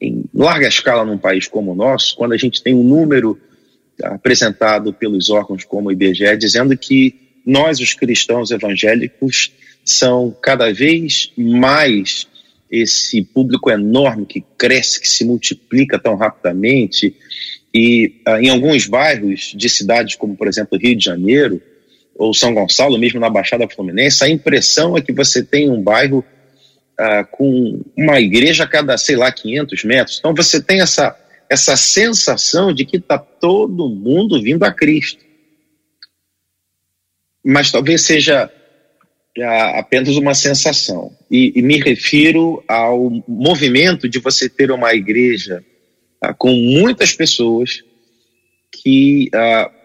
em 0.00 0.24
larga 0.34 0.68
escala 0.68 1.04
num 1.04 1.18
país 1.18 1.46
como 1.46 1.72
o 1.72 1.74
nosso, 1.74 2.16
quando 2.16 2.32
a 2.32 2.36
gente 2.36 2.62
tem 2.62 2.74
um 2.74 2.82
número 2.82 3.38
apresentado 4.02 4.92
pelos 4.92 5.30
órgãos 5.30 5.64
como 5.64 5.88
o 5.88 5.92
IBGE 5.92 6.36
dizendo 6.36 6.76
que 6.76 7.14
nós, 7.44 7.80
os 7.80 7.92
cristãos 7.94 8.50
evangélicos, 8.50 9.52
são 9.84 10.34
cada 10.40 10.72
vez 10.72 11.32
mais 11.36 12.26
esse 12.70 13.22
público 13.22 13.70
enorme 13.70 14.24
que 14.24 14.42
cresce, 14.56 15.00
que 15.00 15.08
se 15.08 15.24
multiplica 15.24 15.98
tão 15.98 16.16
rapidamente, 16.16 17.14
e 17.74 18.14
uh, 18.26 18.36
em 18.36 18.48
alguns 18.48 18.86
bairros 18.86 19.52
de 19.54 19.68
cidades 19.68 20.14
como, 20.14 20.36
por 20.36 20.48
exemplo, 20.48 20.78
Rio 20.78 20.96
de 20.96 21.04
Janeiro 21.04 21.60
ou 22.16 22.32
São 22.32 22.54
Gonçalo, 22.54 22.98
mesmo 22.98 23.18
na 23.18 23.28
Baixada 23.28 23.68
Fluminense, 23.68 24.24
a 24.24 24.28
impressão 24.28 24.96
é 24.96 25.02
que 25.02 25.12
você 25.12 25.42
tem 25.42 25.70
um 25.70 25.82
bairro 25.82 26.24
uh, 27.02 27.26
com 27.30 27.82
uma 27.96 28.20
igreja 28.20 28.64
a 28.64 28.66
cada, 28.66 28.96
sei 28.96 29.16
lá, 29.16 29.32
500 29.32 29.84
metros. 29.84 30.18
Então 30.18 30.34
você 30.34 30.62
tem 30.62 30.80
essa, 30.80 31.16
essa 31.50 31.76
sensação 31.76 32.72
de 32.72 32.84
que 32.84 32.96
está 32.98 33.18
todo 33.18 33.88
mundo 33.88 34.40
vindo 34.40 34.62
a 34.62 34.72
Cristo. 34.72 35.24
Mas 37.44 37.72
talvez 37.72 38.02
seja 38.02 38.50
apenas 39.74 40.16
uma 40.16 40.34
sensação. 40.34 41.10
E, 41.30 41.52
e, 41.56 41.62
me 41.62 41.80
refiro 41.80 42.62
ao 42.68 43.10
movimento 43.26 44.06
de 44.08 44.18
você 44.18 44.48
ter 44.48 44.70
uma 44.70 44.94
igreja 44.94 45.64
uh, 46.24 46.34
com 46.36 46.52
muitas 46.52 47.12
pessoas 47.12 47.82
que 48.70 49.30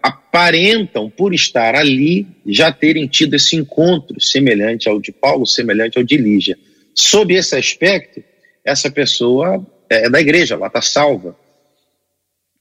aparentam, 0.02 1.10
por 1.10 1.34
estar 1.34 1.74
ali, 1.74 2.26
já 2.46 2.72
terem 2.72 3.06
tido 3.06 3.34
esse 3.34 3.54
encontro 3.54 4.18
semelhante 4.18 4.88
ao 4.88 4.98
de 4.98 5.12
Paulo, 5.12 5.46
semelhante 5.46 5.98
ao 5.98 6.04
de 6.04 6.16
Lígia. 6.16 6.56
Sob 6.98 7.32
esse 7.32 7.54
aspecto, 7.54 8.22
essa 8.64 8.90
pessoa 8.90 9.64
é 9.88 10.10
da 10.10 10.20
igreja, 10.20 10.54
ela 10.54 10.66
está 10.66 10.82
salva. 10.82 11.38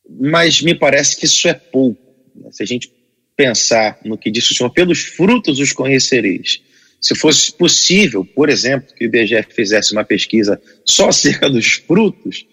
Mas 0.07 0.61
me 0.61 0.75
parece 0.75 1.17
que 1.17 1.25
isso 1.25 1.47
é 1.47 1.53
pouco. 1.53 2.01
Né? 2.35 2.49
Se 2.51 2.63
a 2.63 2.65
gente 2.65 2.91
pensar 3.35 3.99
no 4.03 4.17
que 4.17 4.31
disse 4.31 4.51
o 4.51 4.55
Senhor, 4.55 4.69
pelos 4.69 4.99
frutos 4.99 5.59
os 5.59 5.71
conhecereis. 5.71 6.61
Se 6.99 7.15
fosse 7.15 7.53
possível, 7.53 8.25
por 8.25 8.49
exemplo, 8.49 8.93
que 8.95 9.05
o 9.05 9.07
IBGE 9.07 9.43
fizesse 9.49 9.93
uma 9.93 10.03
pesquisa 10.03 10.59
só 10.85 11.09
acerca 11.09 11.49
dos 11.49 11.73
frutos, 11.73 12.45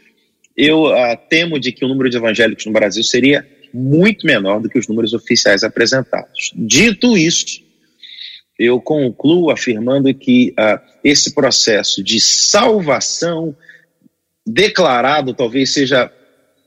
eu 0.57 0.85
uh, 0.85 1.17
temo 1.29 1.59
de 1.59 1.73
que 1.73 1.85
o 1.85 1.89
número 1.89 2.11
de 2.11 2.17
evangélicos 2.17 2.67
no 2.67 2.73
Brasil 2.73 3.03
seria 3.03 3.47
muito 3.73 4.27
menor 4.27 4.61
do 4.61 4.69
que 4.69 4.79
os 4.79 4.87
números 4.87 5.13
oficiais 5.13 5.65
apresentados. 5.65 6.53
Dito 6.55 7.17
isso, 7.17 7.64
eu 8.59 8.81
concluo 8.81 9.51
afirmando 9.51 10.13
que 10.15 10.55
uh, 10.59 10.81
esse 11.03 11.35
processo 11.35 12.03
de 12.03 12.21
salvação 12.21 13.55
declarado 14.47 15.35
talvez 15.35 15.73
seja 15.73 16.11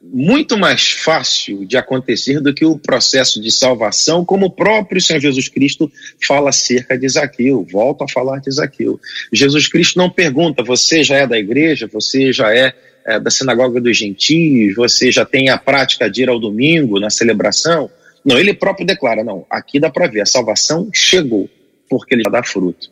muito 0.02 0.58
mais 0.58 0.92
fácil 0.92 1.66
de 1.66 1.76
acontecer 1.76 2.40
do 2.40 2.54
que 2.54 2.66
o 2.66 2.78
processo 2.78 3.42
de 3.42 3.52
salvação, 3.52 4.24
como 4.24 4.46
o 4.46 4.52
próprio 4.52 5.02
Senhor 5.02 5.20
Jesus 5.20 5.50
Cristo 5.50 5.92
fala 6.26 6.50
acerca 6.50 6.98
de 6.98 7.10
Zaqueu, 7.10 7.66
volta 7.70 8.06
a 8.06 8.08
falar 8.08 8.40
de 8.40 8.52
Zaqueu. 8.52 9.00
Jesus 9.34 9.68
Cristo 9.68 9.98
não 9.98 10.10
pergunta, 10.10 10.64
você 10.64 11.04
já 11.04 11.18
é 11.18 11.28
da 11.28 11.38
igreja, 11.38 11.90
você 11.92 12.32
já 12.32 12.56
é, 12.56 12.74
é 13.06 13.20
da 13.20 13.32
sinagoga 13.32 13.82
dos 13.82 13.98
gentios, 13.98 14.76
você 14.76 15.12
já 15.12 15.26
tem 15.26 15.50
a 15.50 15.58
prática 15.58 16.10
de 16.10 16.24
ir 16.24 16.30
ao 16.30 16.40
domingo 16.40 17.00
na 17.00 17.10
celebração? 17.10 17.90
Não, 18.24 18.38
ele 18.38 18.54
próprio 18.54 18.86
declara, 18.86 19.24
não, 19.24 19.46
aqui 19.50 19.80
dá 19.80 19.90
para 19.90 20.08
ver, 20.08 20.22
a 20.22 20.26
salvação 20.26 20.90
chegou, 20.94 21.50
porque 21.90 22.16
ele 22.16 22.24
já 22.24 22.30
dá 22.30 22.44
fruto. 22.44 22.90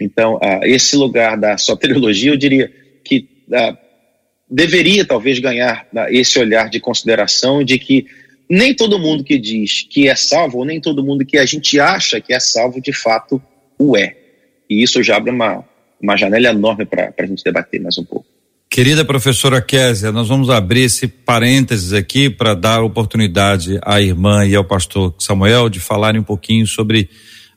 Então, 0.00 0.34
uh, 0.36 0.64
esse 0.64 0.96
lugar 0.96 1.36
da 1.36 1.56
soteriologia, 1.56 2.32
eu 2.32 2.36
diria 2.36 2.72
que 3.04 3.28
uh, 3.48 3.76
deveria 4.50 5.04
talvez 5.04 5.38
ganhar 5.38 5.86
uh, 5.92 6.06
esse 6.10 6.38
olhar 6.38 6.68
de 6.68 6.80
consideração 6.80 7.62
de 7.62 7.78
que 7.78 8.06
nem 8.48 8.74
todo 8.74 8.98
mundo 8.98 9.24
que 9.24 9.38
diz 9.38 9.86
que 9.88 10.08
é 10.08 10.14
salvo, 10.14 10.58
ou 10.58 10.64
nem 10.64 10.80
todo 10.80 11.04
mundo 11.04 11.24
que 11.24 11.38
a 11.38 11.46
gente 11.46 11.80
acha 11.80 12.20
que 12.20 12.32
é 12.32 12.40
salvo, 12.40 12.80
de 12.80 12.92
fato 12.92 13.40
o 13.78 13.96
é. 13.96 14.16
E 14.68 14.82
isso 14.82 15.02
já 15.02 15.16
abre 15.16 15.30
uma, 15.30 15.64
uma 16.00 16.16
janela 16.16 16.48
enorme 16.48 16.84
para 16.84 17.12
a 17.18 17.26
gente 17.26 17.42
debater 17.42 17.80
mais 17.80 17.96
um 17.98 18.04
pouco. 18.04 18.26
Querida 18.74 19.04
professora 19.04 19.62
Késia, 19.62 20.10
nós 20.10 20.26
vamos 20.26 20.50
abrir 20.50 20.82
esse 20.82 21.06
parênteses 21.06 21.92
aqui 21.92 22.28
para 22.28 22.54
dar 22.54 22.82
oportunidade 22.82 23.78
à 23.82 24.00
irmã 24.00 24.44
e 24.44 24.56
ao 24.56 24.64
pastor 24.64 25.14
Samuel 25.16 25.68
de 25.68 25.78
falarem 25.78 26.20
um 26.20 26.24
pouquinho 26.24 26.66
sobre 26.66 27.08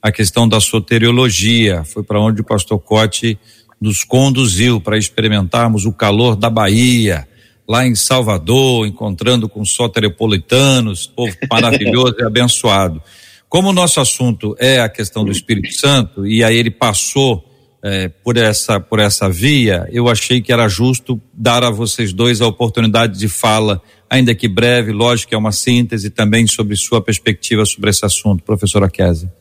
a 0.07 0.11
questão 0.11 0.47
da 0.47 0.59
soteriologia. 0.59 1.83
Foi 1.83 2.03
para 2.03 2.19
onde 2.19 2.41
o 2.41 2.45
pastor 2.45 2.79
Cote 2.79 3.37
nos 3.79 4.03
conduziu 4.03 4.81
para 4.81 4.97
experimentarmos 4.97 5.85
o 5.85 5.93
calor 5.93 6.35
da 6.35 6.49
Bahia, 6.49 7.27
lá 7.67 7.85
em 7.85 7.93
Salvador, 7.93 8.87
encontrando 8.87 9.47
com 9.47 9.63
soteropolitanos, 9.65 11.05
povo 11.07 11.35
maravilhoso 11.51 12.15
e 12.19 12.23
abençoado. 12.23 13.01
Como 13.49 13.69
o 13.69 13.73
nosso 13.73 13.99
assunto 13.99 14.55
é 14.59 14.79
a 14.79 14.89
questão 14.89 15.23
do 15.23 15.31
Espírito 15.31 15.73
Santo, 15.73 16.25
e 16.25 16.43
aí 16.43 16.57
ele 16.57 16.71
passou 16.71 17.43
é, 17.83 18.07
por, 18.07 18.35
essa, 18.35 18.79
por 18.79 18.99
essa 18.99 19.29
via, 19.29 19.87
eu 19.91 20.09
achei 20.09 20.41
que 20.41 20.51
era 20.51 20.67
justo 20.67 21.21
dar 21.33 21.63
a 21.63 21.69
vocês 21.69 22.11
dois 22.11 22.41
a 22.41 22.47
oportunidade 22.47 23.17
de 23.17 23.27
fala, 23.27 23.81
ainda 24.09 24.33
que 24.33 24.47
breve, 24.47 24.91
lógico 24.91 25.29
que 25.29 25.35
é 25.35 25.37
uma 25.37 25.51
síntese 25.51 26.09
também 26.09 26.47
sobre 26.47 26.75
sua 26.75 27.01
perspectiva 27.01 27.65
sobre 27.65 27.89
esse 27.89 28.05
assunto, 28.05 28.43
professora 28.43 28.89
Kézia. 28.89 29.31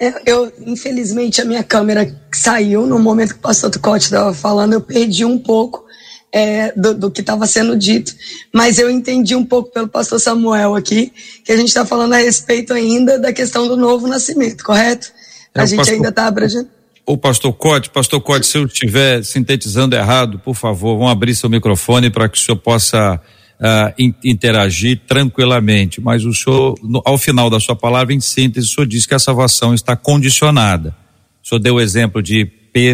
Eu, 0.00 0.14
eu, 0.24 0.52
infelizmente, 0.66 1.42
a 1.42 1.44
minha 1.44 1.62
câmera 1.62 2.18
saiu 2.32 2.86
no 2.86 2.98
momento 2.98 3.34
que 3.34 3.38
o 3.38 3.42
pastor 3.42 3.70
Tucote 3.70 4.04
estava 4.04 4.32
falando, 4.32 4.72
eu 4.72 4.80
perdi 4.80 5.26
um 5.26 5.38
pouco 5.38 5.84
é, 6.32 6.72
do, 6.72 6.94
do, 6.94 7.10
que 7.10 7.20
estava 7.20 7.46
sendo 7.46 7.76
dito, 7.76 8.14
mas 8.50 8.78
eu 8.78 8.88
entendi 8.88 9.34
um 9.34 9.44
pouco 9.44 9.70
pelo 9.70 9.88
pastor 9.88 10.18
Samuel 10.18 10.74
aqui, 10.74 11.12
que 11.44 11.52
a 11.52 11.56
gente 11.56 11.68
está 11.68 11.84
falando 11.84 12.14
a 12.14 12.16
respeito 12.16 12.72
ainda 12.72 13.18
da 13.18 13.30
questão 13.30 13.68
do 13.68 13.76
novo 13.76 14.06
nascimento, 14.06 14.64
correto? 14.64 15.12
É, 15.54 15.60
a 15.60 15.66
gente 15.66 15.78
pastor, 15.78 15.94
ainda 15.96 16.08
está 16.08 16.26
abrangendo. 16.26 16.68
O 17.04 17.18
pastor 17.18 17.52
Cote, 17.52 17.90
pastor 17.90 18.22
Cote, 18.22 18.46
se 18.46 18.56
eu 18.56 18.64
estiver 18.64 19.22
sintetizando 19.22 19.96
errado, 19.96 20.38
por 20.38 20.54
favor, 20.54 20.96
vão 20.96 21.08
abrir 21.08 21.34
seu 21.34 21.50
microfone 21.50 22.08
para 22.08 22.26
que 22.26 22.38
o 22.38 22.40
senhor 22.40 22.56
possa 22.56 23.20
uh, 23.60 23.92
in, 23.98 24.14
interagir 24.24 25.00
tranquilamente, 25.06 26.00
mas 26.00 26.24
o 26.24 26.32
senhor, 26.32 26.74
no, 26.82 27.02
ao 27.04 27.18
final 27.18 27.50
da 27.50 27.60
sua 27.60 27.76
palavra, 27.76 28.14
em 28.14 28.20
síntese, 28.20 28.66
o 28.68 28.70
senhor 28.70 28.86
diz 28.86 29.06
que 29.06 29.14
a 29.14 29.18
salvação 29.18 29.74
está 29.74 29.94
condicionada. 29.94 30.96
O 31.42 31.48
senhor 31.48 31.60
deu 31.60 31.74
o 31.74 31.80
exemplo 31.80 32.22
de 32.22 32.46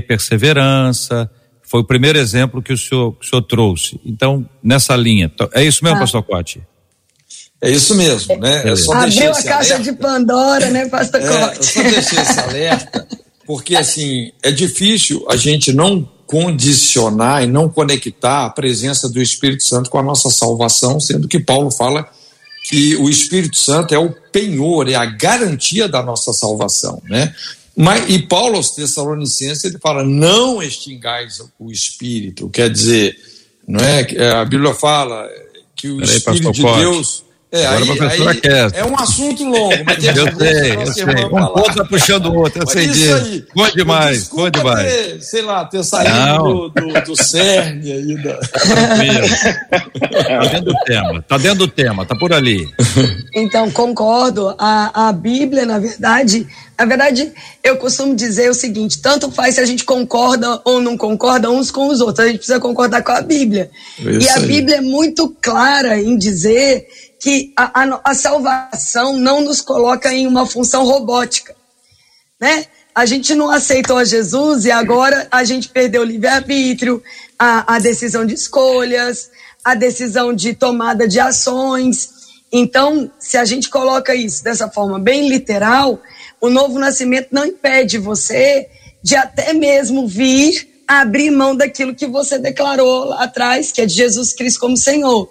perseverança, 0.07 1.31
foi 1.63 1.81
o 1.81 1.85
primeiro 1.85 2.19
exemplo 2.19 2.63
que 2.63 2.73
o 2.73 2.79
senhor, 2.79 3.13
que 3.13 3.27
o 3.27 3.29
senhor 3.29 3.43
trouxe. 3.43 4.01
Então, 4.05 4.49
nessa 4.63 4.97
linha, 4.97 5.31
é 5.53 5.65
isso 5.65 5.85
mesmo, 5.85 5.99
ah. 5.99 6.01
pastor 6.01 6.23
Cote? 6.23 6.63
É 7.61 7.71
isso 7.71 7.95
mesmo, 7.95 8.37
né? 8.37 8.63
É 8.65 8.95
Abriu 8.95 9.31
a 9.31 9.43
caixa 9.43 9.75
alerta. 9.75 9.83
de 9.83 9.93
Pandora, 9.95 10.71
né, 10.71 10.89
pastor 10.89 11.21
é, 11.21 11.27
Cote? 11.27 11.59
Eu 11.59 11.65
só 11.65 11.83
deixei 11.83 12.19
esse 12.19 12.41
alerta, 12.41 13.09
porque 13.47 13.75
assim, 13.75 14.31
é 14.43 14.51
difícil 14.51 15.25
a 15.29 15.37
gente 15.37 15.73
não 15.73 16.09
condicionar 16.27 17.45
e 17.45 17.47
não 17.47 17.69
conectar 17.69 18.47
a 18.47 18.51
presença 18.51 19.09
do 19.09 19.23
Espírito 19.23 19.65
Santo 19.65 19.89
com 19.89 19.99
a 19.99 20.03
nossa 20.03 20.29
salvação, 20.31 20.99
sendo 20.99 21.29
que 21.29 21.39
Paulo 21.39 21.71
fala 21.71 22.09
que 22.69 22.97
o 22.97 23.09
Espírito 23.09 23.57
Santo 23.57 23.95
é 23.95 23.99
o 23.99 24.13
penhor, 24.33 24.89
é 24.89 24.95
a 24.95 25.07
garantia 25.07 25.89
da 25.89 26.03
nossa 26.03 26.33
salvação, 26.33 27.01
né? 27.05 27.33
Mas, 27.77 28.09
e 28.09 28.19
Paulo 28.19 28.57
aos 28.57 28.71
Tessalonicenses 28.71 29.65
ele 29.65 29.79
fala: 29.79 30.03
não 30.03 30.63
extingais 30.63 31.43
o 31.59 31.71
Espírito, 31.71 32.49
quer 32.49 32.71
dizer, 32.71 33.17
não 33.69 33.81
é? 33.81 34.33
A 34.33 34.45
Bíblia 34.45 34.75
fala 34.75 35.29
que 35.77 35.91
o 35.91 35.99
Peraí, 35.99 36.17
Espírito 36.17 36.53
de 36.53 36.63
Deus 36.63 37.26
é, 37.53 37.65
Agora 37.65 37.85
aí, 37.85 37.91
a 37.91 37.97
professora 37.97 38.31
aí, 38.33 38.41
quer. 38.41 38.71
É 38.75 38.85
um 38.85 38.99
assunto 38.99 39.45
longo, 39.45 39.85
mas 39.85 40.05
eu 40.05 40.37
sei, 40.37 40.75
eu 40.75 40.87
sei. 40.87 41.05
Um 41.05 41.47
ponto 41.47 41.75
tá 41.75 41.85
puxando 41.85 42.27
o 42.27 42.35
outro, 42.35 42.63
eu 42.63 42.67
sei 42.67 42.89
disso. 42.89 43.47
Bom 43.55 43.69
demais, 43.71 44.29
bom 44.29 44.51
demais. 44.51 44.93
Ter, 44.93 45.23
sei 45.23 45.43
lá, 45.43 45.65
ter 45.65 45.85
saído 45.85 46.43
do, 46.43 46.69
do, 46.71 47.01
do 47.03 47.17
CERN 47.17 47.81
aí. 47.83 48.23
Da... 48.23 48.37
Tá 50.27 50.47
dentro 50.49 50.65
do 50.65 50.75
tema, 50.85 51.23
tá 51.23 51.39
dentro 51.39 51.59
do 51.59 51.69
tema, 51.69 52.05
tá 52.05 52.17
por 52.17 52.33
ali. 52.33 52.69
Então, 53.35 53.71
concordo. 53.71 54.55
A, 54.59 55.09
a 55.09 55.13
Bíblia, 55.13 55.65
na 55.65 55.79
verdade, 55.79 56.47
na 56.79 56.85
verdade, 56.85 57.33
eu 57.65 57.77
costumo 57.77 58.15
dizer 58.15 58.51
o 58.51 58.55
seguinte: 58.55 59.01
tanto 59.01 59.31
faz 59.31 59.55
se 59.55 59.61
a 59.61 59.65
gente 59.65 59.85
concorda 59.85 60.61
ou 60.65 60.81
não 60.81 60.97
concorda 60.97 61.51
uns 61.51 61.71
com 61.71 61.89
os 61.89 62.01
outros, 62.01 62.21
a 62.21 62.27
gente 62.29 62.39
precisa 62.39 62.61
concordar 62.61 63.03
com 63.03 63.13
a 63.13 63.23
Bíblia. 63.23 63.71
Isso 63.99 64.21
e 64.21 64.29
a 64.29 64.37
aí. 64.37 64.47
Bíblia 64.47 64.77
é 64.77 64.81
muito 64.81 65.35
clara 65.41 66.01
em 66.01 66.19
dizer 66.19 66.87
que 67.21 67.53
a, 67.57 67.83
a, 67.83 68.01
a, 68.05 68.15
salvação 68.15 69.17
não 69.17 69.41
nos 69.41 69.61
coloca 69.61 70.13
em 70.13 70.27
uma 70.27 70.47
função 70.47 70.85
robótica, 70.85 71.55
né? 72.41 72.67
A 72.95 73.05
gente 73.05 73.35
não 73.35 73.51
aceitou 73.51 74.03
Jesus 74.05 74.65
e 74.65 74.71
agora 74.71 75.29
a 75.31 75.45
gente 75.45 75.69
perdeu 75.69 76.03
o 76.03 76.05
livre-arbítrio, 76.05 77.03
a, 77.39 77.77
a 77.77 77.79
decisão 77.79 78.25
de 78.25 78.35
escolhas, 78.35 79.31
a 79.63 79.75
decisão 79.75 80.33
de 80.33 80.55
tomada 80.55 81.07
de 81.07 81.21
ações. 81.21 82.11
Então, 82.51 83.11
se 83.19 83.37
a 83.37 83.45
gente 83.45 83.69
coloca 83.69 84.15
isso 84.15 84.43
dessa 84.43 84.69
forma 84.69 84.99
bem 84.99 85.29
literal, 85.29 86.01
o 86.41 86.49
novo 86.49 86.79
nascimento 86.79 87.29
não 87.33 87.45
impede 87.45 87.99
você 87.99 88.69
de 89.03 89.15
até 89.15 89.53
mesmo 89.53 90.07
vir 90.07 90.77
abrir 90.87 91.31
mão 91.31 91.57
daquilo 91.57 91.95
que 91.95 92.07
você 92.07 92.39
declarou 92.39 93.07
lá 93.07 93.25
atrás, 93.25 93.73
que 93.73 93.81
é 93.81 93.87
de 93.87 93.95
Jesus 93.95 94.33
Cristo 94.33 94.61
como 94.61 94.77
Senhor. 94.77 95.29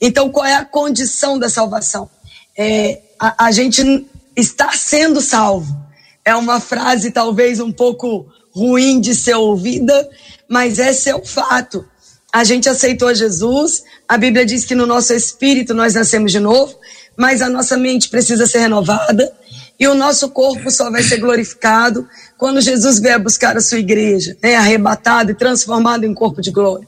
Então, 0.00 0.30
qual 0.30 0.46
é 0.46 0.54
a 0.54 0.64
condição 0.64 1.38
da 1.38 1.48
salvação? 1.48 2.08
É, 2.56 3.00
a, 3.18 3.46
a 3.46 3.52
gente 3.52 4.06
está 4.34 4.72
sendo 4.72 5.20
salvo. 5.20 5.76
É 6.24 6.34
uma 6.34 6.60
frase 6.60 7.10
talvez 7.10 7.60
um 7.60 7.72
pouco 7.72 8.26
ruim 8.52 9.00
de 9.00 9.14
ser 9.14 9.34
ouvida, 9.34 10.08
mas 10.48 10.78
esse 10.78 11.08
é 11.08 11.14
o 11.14 11.24
fato. 11.24 11.84
A 12.32 12.44
gente 12.44 12.68
aceitou 12.68 13.12
Jesus, 13.14 13.82
a 14.08 14.16
Bíblia 14.16 14.46
diz 14.46 14.64
que 14.64 14.74
no 14.74 14.86
nosso 14.86 15.12
espírito 15.12 15.74
nós 15.74 15.94
nascemos 15.94 16.30
de 16.30 16.38
novo, 16.38 16.76
mas 17.16 17.42
a 17.42 17.48
nossa 17.48 17.76
mente 17.76 18.08
precisa 18.08 18.46
ser 18.46 18.60
renovada 18.60 19.32
e 19.78 19.88
o 19.88 19.94
nosso 19.94 20.28
corpo 20.28 20.70
só 20.70 20.90
vai 20.90 21.02
ser 21.02 21.16
glorificado 21.18 22.08
quando 22.36 22.60
Jesus 22.60 23.00
vier 23.00 23.18
buscar 23.18 23.56
a 23.56 23.60
sua 23.60 23.78
igreja, 23.78 24.36
né, 24.42 24.54
arrebatado 24.54 25.30
e 25.30 25.34
transformado 25.34 26.04
em 26.04 26.14
corpo 26.14 26.40
de 26.40 26.50
glória. 26.50 26.86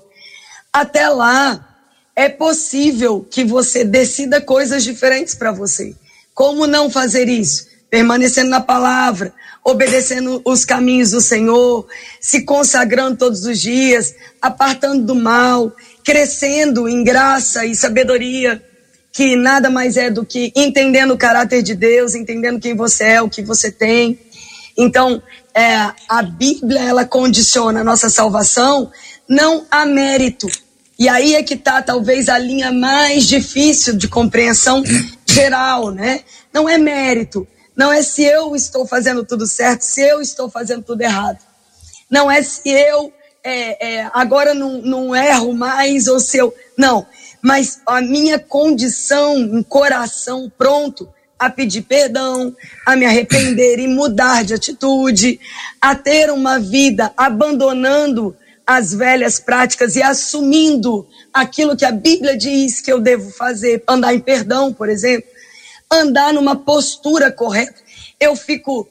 Até 0.73 1.09
lá, 1.09 1.72
é 2.15 2.29
possível 2.29 3.27
que 3.31 3.45
você 3.45 3.85
decida 3.85 4.41
coisas 4.41 4.85
diferentes 4.85 5.35
para 5.35 5.53
você. 5.53 5.95
Como 6.35 6.67
não 6.67 6.91
fazer 6.91 7.29
isso? 7.29 7.67
Permanecendo 7.91 8.51
na 8.51 8.61
palavra, 8.61 9.33
obedecendo 9.65 10.41
os 10.45 10.65
caminhos 10.65 11.11
do 11.11 11.21
Senhor, 11.21 11.87
se 12.21 12.43
consagrando 12.43 13.19
todos 13.19 13.45
os 13.45 13.61
dias, 13.61 14.15
apartando 14.41 15.05
do 15.05 15.15
mal, 15.15 15.73
crescendo 16.05 16.89
em 16.89 17.05
graça 17.05 17.65
e 17.65 17.75
sabedoria, 17.75 18.63
que 19.13 19.37
nada 19.37 19.71
mais 19.71 19.97
é 19.97 20.11
do 20.11 20.25
que 20.25 20.53
entendendo 20.57 21.13
o 21.13 21.19
caráter 21.19 21.63
de 21.63 21.75
Deus, 21.75 22.15
entendendo 22.15 22.61
quem 22.61 22.75
você 22.75 23.05
é, 23.05 23.23
o 23.23 23.29
que 23.29 23.43
você 23.43 23.71
tem. 23.71 24.19
Então, 24.77 25.23
é, 25.55 25.91
a 26.09 26.23
Bíblia 26.23 26.81
ela 26.81 27.05
condiciona 27.05 27.81
a 27.81 27.85
nossa 27.85 28.09
salvação 28.09 28.91
não 29.29 29.67
a 29.71 29.87
mérito, 29.87 30.47
e 31.03 31.09
aí 31.09 31.35
é 31.35 31.43
que 31.43 31.55
está 31.55 31.83
talvez 31.83 32.29
a 32.29 32.39
linha 32.39 32.71
mais 32.71 33.27
difícil 33.27 33.97
de 33.97 34.07
compreensão 34.07 34.85
geral, 35.27 35.91
né? 35.91 36.21
Não 36.53 36.69
é 36.69 36.79
mérito, 36.79 37.45
não 37.75 37.93
é 37.93 38.03
se 38.03 38.23
eu 38.23 38.55
estou 38.55 38.87
fazendo 38.87 39.25
tudo 39.25 39.45
certo, 39.45 39.83
se 39.83 40.01
eu 40.01 40.21
estou 40.21 40.49
fazendo 40.49 40.85
tudo 40.85 41.01
errado. 41.01 41.41
Não 42.09 42.31
é 42.31 42.41
se 42.41 42.71
eu 42.71 43.13
é, 43.43 43.95
é, 43.95 44.11
agora 44.15 44.55
não, 44.55 44.81
não 44.81 45.17
erro 45.17 45.53
mais 45.53 46.07
ou 46.07 46.21
se 46.21 46.39
eu. 46.39 46.55
Não, 46.79 47.05
mas 47.43 47.81
a 47.85 48.01
minha 48.01 48.39
condição, 48.39 49.35
um 49.35 49.61
coração 49.61 50.53
pronto 50.57 51.13
a 51.37 51.51
pedir 51.51 51.83
perdão, 51.83 52.55
a 52.87 52.95
me 52.95 53.07
arrepender 53.07 53.81
e 53.81 53.89
mudar 53.89 54.45
de 54.45 54.55
atitude, 54.55 55.41
a 55.81 55.97
ter 55.97 56.31
uma 56.31 56.61
vida 56.61 57.13
abandonando 57.17 58.37
as 58.67 58.95
velhas 58.95 59.41
práticas 59.41 59.97
e 59.97 60.03
assumindo 60.03 61.07
aquilo 61.33 61.77
que 61.77 61.85
a 61.85 61.93
Bíblia 61.93 62.37
diz 62.37 62.81
que 62.81 62.93
eu 62.93 63.01
devo 63.01 63.31
fazer, 63.31 63.83
andar 63.89 64.15
em 64.15 64.21
perdão, 64.21 64.73
por 64.73 64.89
exemplo, 64.89 65.29
andar 65.91 66.33
numa 66.33 66.57
postura 66.57 67.31
correta. 67.31 67.81
Eu 68.19 68.37
fico 68.37 68.89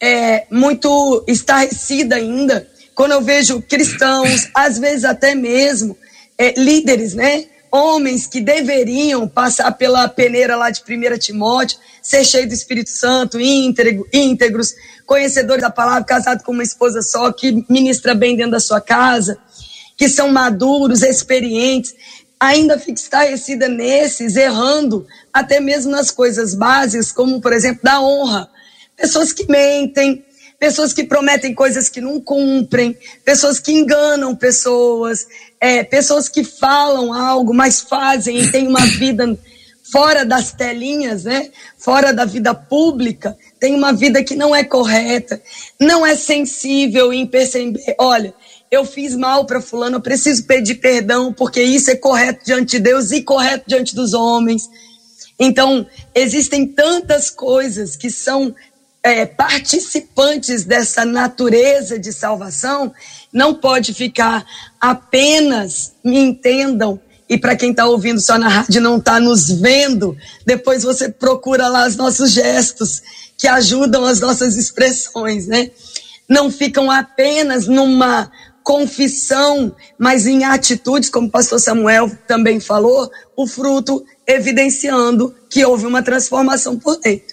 é, 0.00 0.46
muito 0.50 1.24
estarrecida 1.28 2.16
ainda 2.16 2.68
quando 2.94 3.12
eu 3.12 3.22
vejo 3.22 3.62
cristãos, 3.62 4.48
às 4.54 4.78
vezes 4.78 5.04
até 5.04 5.34
mesmo 5.34 5.96
é, 6.36 6.52
líderes, 6.58 7.14
né? 7.14 7.46
Homens 7.72 8.26
que 8.26 8.40
deveriam 8.40 9.28
passar 9.28 9.70
pela 9.72 10.08
peneira 10.08 10.56
lá 10.56 10.70
de 10.70 10.82
1 10.82 11.18
Timóteo, 11.18 11.78
ser 12.02 12.24
cheio 12.24 12.48
do 12.48 12.54
Espírito 12.54 12.90
Santo, 12.90 13.40
íntegro, 13.40 14.06
íntegros, 14.12 14.74
conhecedores 15.06 15.62
da 15.62 15.70
palavra, 15.70 16.04
casado 16.04 16.42
com 16.42 16.52
uma 16.52 16.62
esposa 16.62 17.02
só, 17.02 17.32
que 17.32 17.64
ministra 17.68 18.14
bem 18.14 18.36
dentro 18.36 18.52
da 18.52 18.60
sua 18.60 18.80
casa, 18.80 19.38
que 19.96 20.08
são 20.08 20.32
maduros, 20.32 21.02
experientes, 21.02 21.94
ainda 22.40 22.78
fica 22.78 22.98
estarrecida 22.98 23.68
nesses, 23.68 24.34
errando 24.34 25.06
até 25.32 25.60
mesmo 25.60 25.92
nas 25.92 26.10
coisas 26.10 26.54
básicas, 26.54 27.12
como, 27.12 27.40
por 27.40 27.52
exemplo, 27.52 27.80
da 27.82 28.00
honra. 28.00 28.48
Pessoas 28.96 29.32
que 29.32 29.46
mentem, 29.46 30.24
pessoas 30.60 30.92
que 30.92 31.02
prometem 31.02 31.54
coisas 31.54 31.88
que 31.88 32.02
não 32.02 32.20
cumprem, 32.20 32.94
pessoas 33.24 33.58
que 33.58 33.72
enganam 33.72 34.36
pessoas, 34.36 35.26
é, 35.58 35.82
pessoas 35.82 36.28
que 36.28 36.44
falam 36.44 37.14
algo, 37.14 37.54
mas 37.54 37.80
fazem 37.80 38.38
e 38.38 38.52
têm 38.52 38.68
uma 38.68 38.84
vida 38.86 39.38
fora 39.90 40.22
das 40.22 40.52
telinhas, 40.52 41.24
né? 41.24 41.50
Fora 41.78 42.12
da 42.12 42.26
vida 42.26 42.54
pública, 42.54 43.36
tem 43.58 43.74
uma 43.74 43.92
vida 43.92 44.22
que 44.22 44.36
não 44.36 44.54
é 44.54 44.62
correta, 44.62 45.42
não 45.80 46.06
é 46.06 46.14
sensível 46.14 47.10
em 47.10 47.26
perceber, 47.26 47.96
olha, 47.98 48.34
eu 48.70 48.84
fiz 48.84 49.16
mal 49.16 49.46
para 49.46 49.62
fulano, 49.62 49.96
eu 49.96 50.00
preciso 50.02 50.44
pedir 50.44 50.76
perdão, 50.76 51.32
porque 51.32 51.62
isso 51.62 51.90
é 51.90 51.96
correto 51.96 52.44
diante 52.44 52.72
de 52.72 52.80
Deus 52.80 53.10
e 53.10 53.22
correto 53.22 53.64
diante 53.66 53.94
dos 53.94 54.12
homens. 54.12 54.68
Então, 55.38 55.86
existem 56.14 56.66
tantas 56.66 57.30
coisas 57.30 57.96
que 57.96 58.10
são 58.10 58.54
é, 59.02 59.24
participantes 59.24 60.64
dessa 60.64 61.04
natureza 61.04 61.98
de 61.98 62.12
salvação, 62.12 62.92
não 63.32 63.54
pode 63.54 63.94
ficar 63.94 64.44
apenas, 64.80 65.92
me 66.04 66.18
entendam, 66.18 67.00
e 67.28 67.38
para 67.38 67.56
quem 67.56 67.70
está 67.70 67.86
ouvindo 67.86 68.20
só 68.20 68.36
na 68.36 68.48
rádio 68.48 68.80
não 68.80 68.98
está 68.98 69.20
nos 69.20 69.48
vendo, 69.48 70.16
depois 70.44 70.82
você 70.82 71.08
procura 71.08 71.68
lá 71.68 71.86
os 71.86 71.96
nossos 71.96 72.32
gestos 72.32 73.00
que 73.38 73.46
ajudam 73.46 74.04
as 74.04 74.20
nossas 74.20 74.56
expressões, 74.56 75.46
né? 75.46 75.70
Não 76.28 76.50
ficam 76.50 76.90
apenas 76.90 77.66
numa 77.68 78.30
confissão, 78.62 79.74
mas 79.96 80.26
em 80.26 80.44
atitudes, 80.44 81.08
como 81.08 81.28
o 81.28 81.30
pastor 81.30 81.58
Samuel 81.58 82.10
também 82.26 82.60
falou, 82.60 83.10
o 83.36 83.46
fruto 83.46 84.04
evidenciando 84.26 85.34
que 85.48 85.64
houve 85.64 85.86
uma 85.86 86.02
transformação 86.02 86.78
por 86.78 86.98
dentro. 86.98 87.29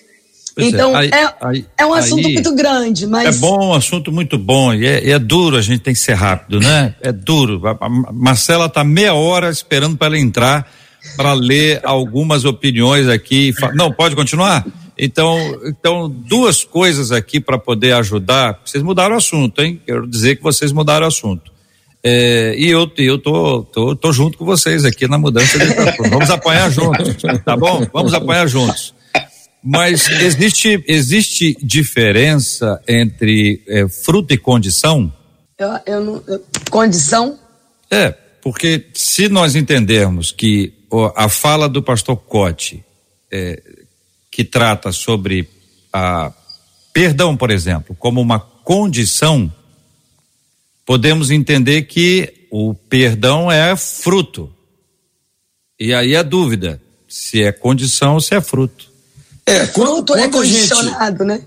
Pois 0.58 0.74
é, 0.74 0.76
então, 0.76 0.95
é, 0.95 0.97
aí, 0.97 1.12
aí, 1.39 1.66
é, 1.78 1.86
um 1.86 1.93
assunto 1.93 2.26
aí, 2.26 2.34
muito 2.34 2.55
grande, 2.55 3.05
mas. 3.05 3.38
É 3.38 3.39
bom, 3.39 3.68
um 3.68 3.74
assunto 3.74 4.12
muito 4.12 4.39
bom. 4.39 4.74
E 4.74 4.88
é, 4.88 5.12
é, 5.12 5.20
duro, 5.20 5.55
a 5.55 5.62
gente 5.62 5.82
tem 5.82 5.93
que 5.93 5.99
ser 5.99 6.16
rápido, 6.16 6.60
né? 6.60 6.95
É 6.99 7.12
duro. 7.12 7.62
A, 7.68 7.86
a 7.86 7.89
Marcela 8.12 8.66
está 8.66 8.84
meia 8.84 9.14
hora 9.14 9.51
esperando 9.51 9.95
para 9.95 10.08
ela 10.08 10.18
entrar 10.18 10.68
para 11.16 11.34
ler 11.34 11.80
algumas 11.84 12.43
opiniões 12.43 13.08
aqui. 13.08 13.53
Não, 13.76 13.91
pode 13.91 14.16
continuar? 14.16 14.66
Então, 14.97 15.38
então 15.64 16.10
duas 16.10 16.64
coisas 16.64 17.12
aqui 17.12 17.39
para 17.39 17.60
poder 17.60 17.93
ajudar. 17.93 18.60
Vocês 18.66 18.84
mudaram 18.84 19.14
o 19.14 19.18
assunto, 19.20 19.62
hein? 19.62 19.80
Quero 19.86 20.08
dizer 20.08 20.38
que 20.38 20.43
vocês 20.43 20.72
mudaram 20.72 21.05
o 21.05 21.08
assunto. 21.08 21.51
É, 22.03 22.55
e 22.58 22.68
eu, 22.68 22.91
eu 22.97 23.20
tô, 23.20 23.62
tô, 23.62 23.95
tô 23.95 24.12
junto 24.12 24.39
com 24.39 24.45
vocês 24.45 24.86
aqui 24.86 25.08
na 25.08 25.20
mudança 25.20 25.60
de 25.60 26.10
Vamos 26.10 26.32
apanhar 26.32 26.72
juntos, 26.72 27.16
tá 27.45 27.55
bom? 27.55 27.86
Vamos 27.93 28.14
apanhar 28.14 28.47
juntos. 28.47 28.96
Mas 29.70 30.07
existe, 30.07 30.82
existe 30.88 31.57
diferença 31.61 32.82
entre 32.88 33.61
é, 33.68 33.86
fruto 33.89 34.34
e 34.34 34.38
condição? 34.38 35.11
Eu, 35.57 35.80
eu 35.86 36.05
não, 36.05 36.24
eu, 36.26 36.45
condição? 36.72 37.38
É, 37.91 38.11
porque 38.41 38.86
se 38.93 39.28
nós 39.28 39.57
entendermos 39.57 40.32
que 40.32 40.74
a 41.13 41.28
fala 41.28 41.68
do 41.68 41.84
pastor 41.84 42.15
Cote, 42.15 42.82
é, 43.30 43.61
que 44.32 44.45
trata 44.45 44.93
sobre 44.93 45.49
a 45.91 46.32
perdão, 46.93 47.36
por 47.36 47.51
exemplo, 47.51 47.93
como 47.93 48.22
uma 48.22 48.39
condição, 48.39 49.53
podemos 50.86 51.30
entender 51.30 51.82
que 51.82 52.47
o 52.49 52.74
perdão 52.74 53.51
é 53.51 53.76
fruto. 53.76 54.49
E 55.78 55.93
aí 55.93 56.15
a 56.15 56.24
dúvida, 56.24 56.82
se 57.05 57.43
é 57.43 57.51
condição 57.51 58.13
ou 58.13 58.22
se 58.22 58.34
é 58.34 58.39
fruto. 58.39 58.95
É, 59.47 59.65
quanto, 59.67 60.13
é 60.15 60.27
condicionado, 60.27 61.19
gente... 61.19 61.27
né? 61.27 61.41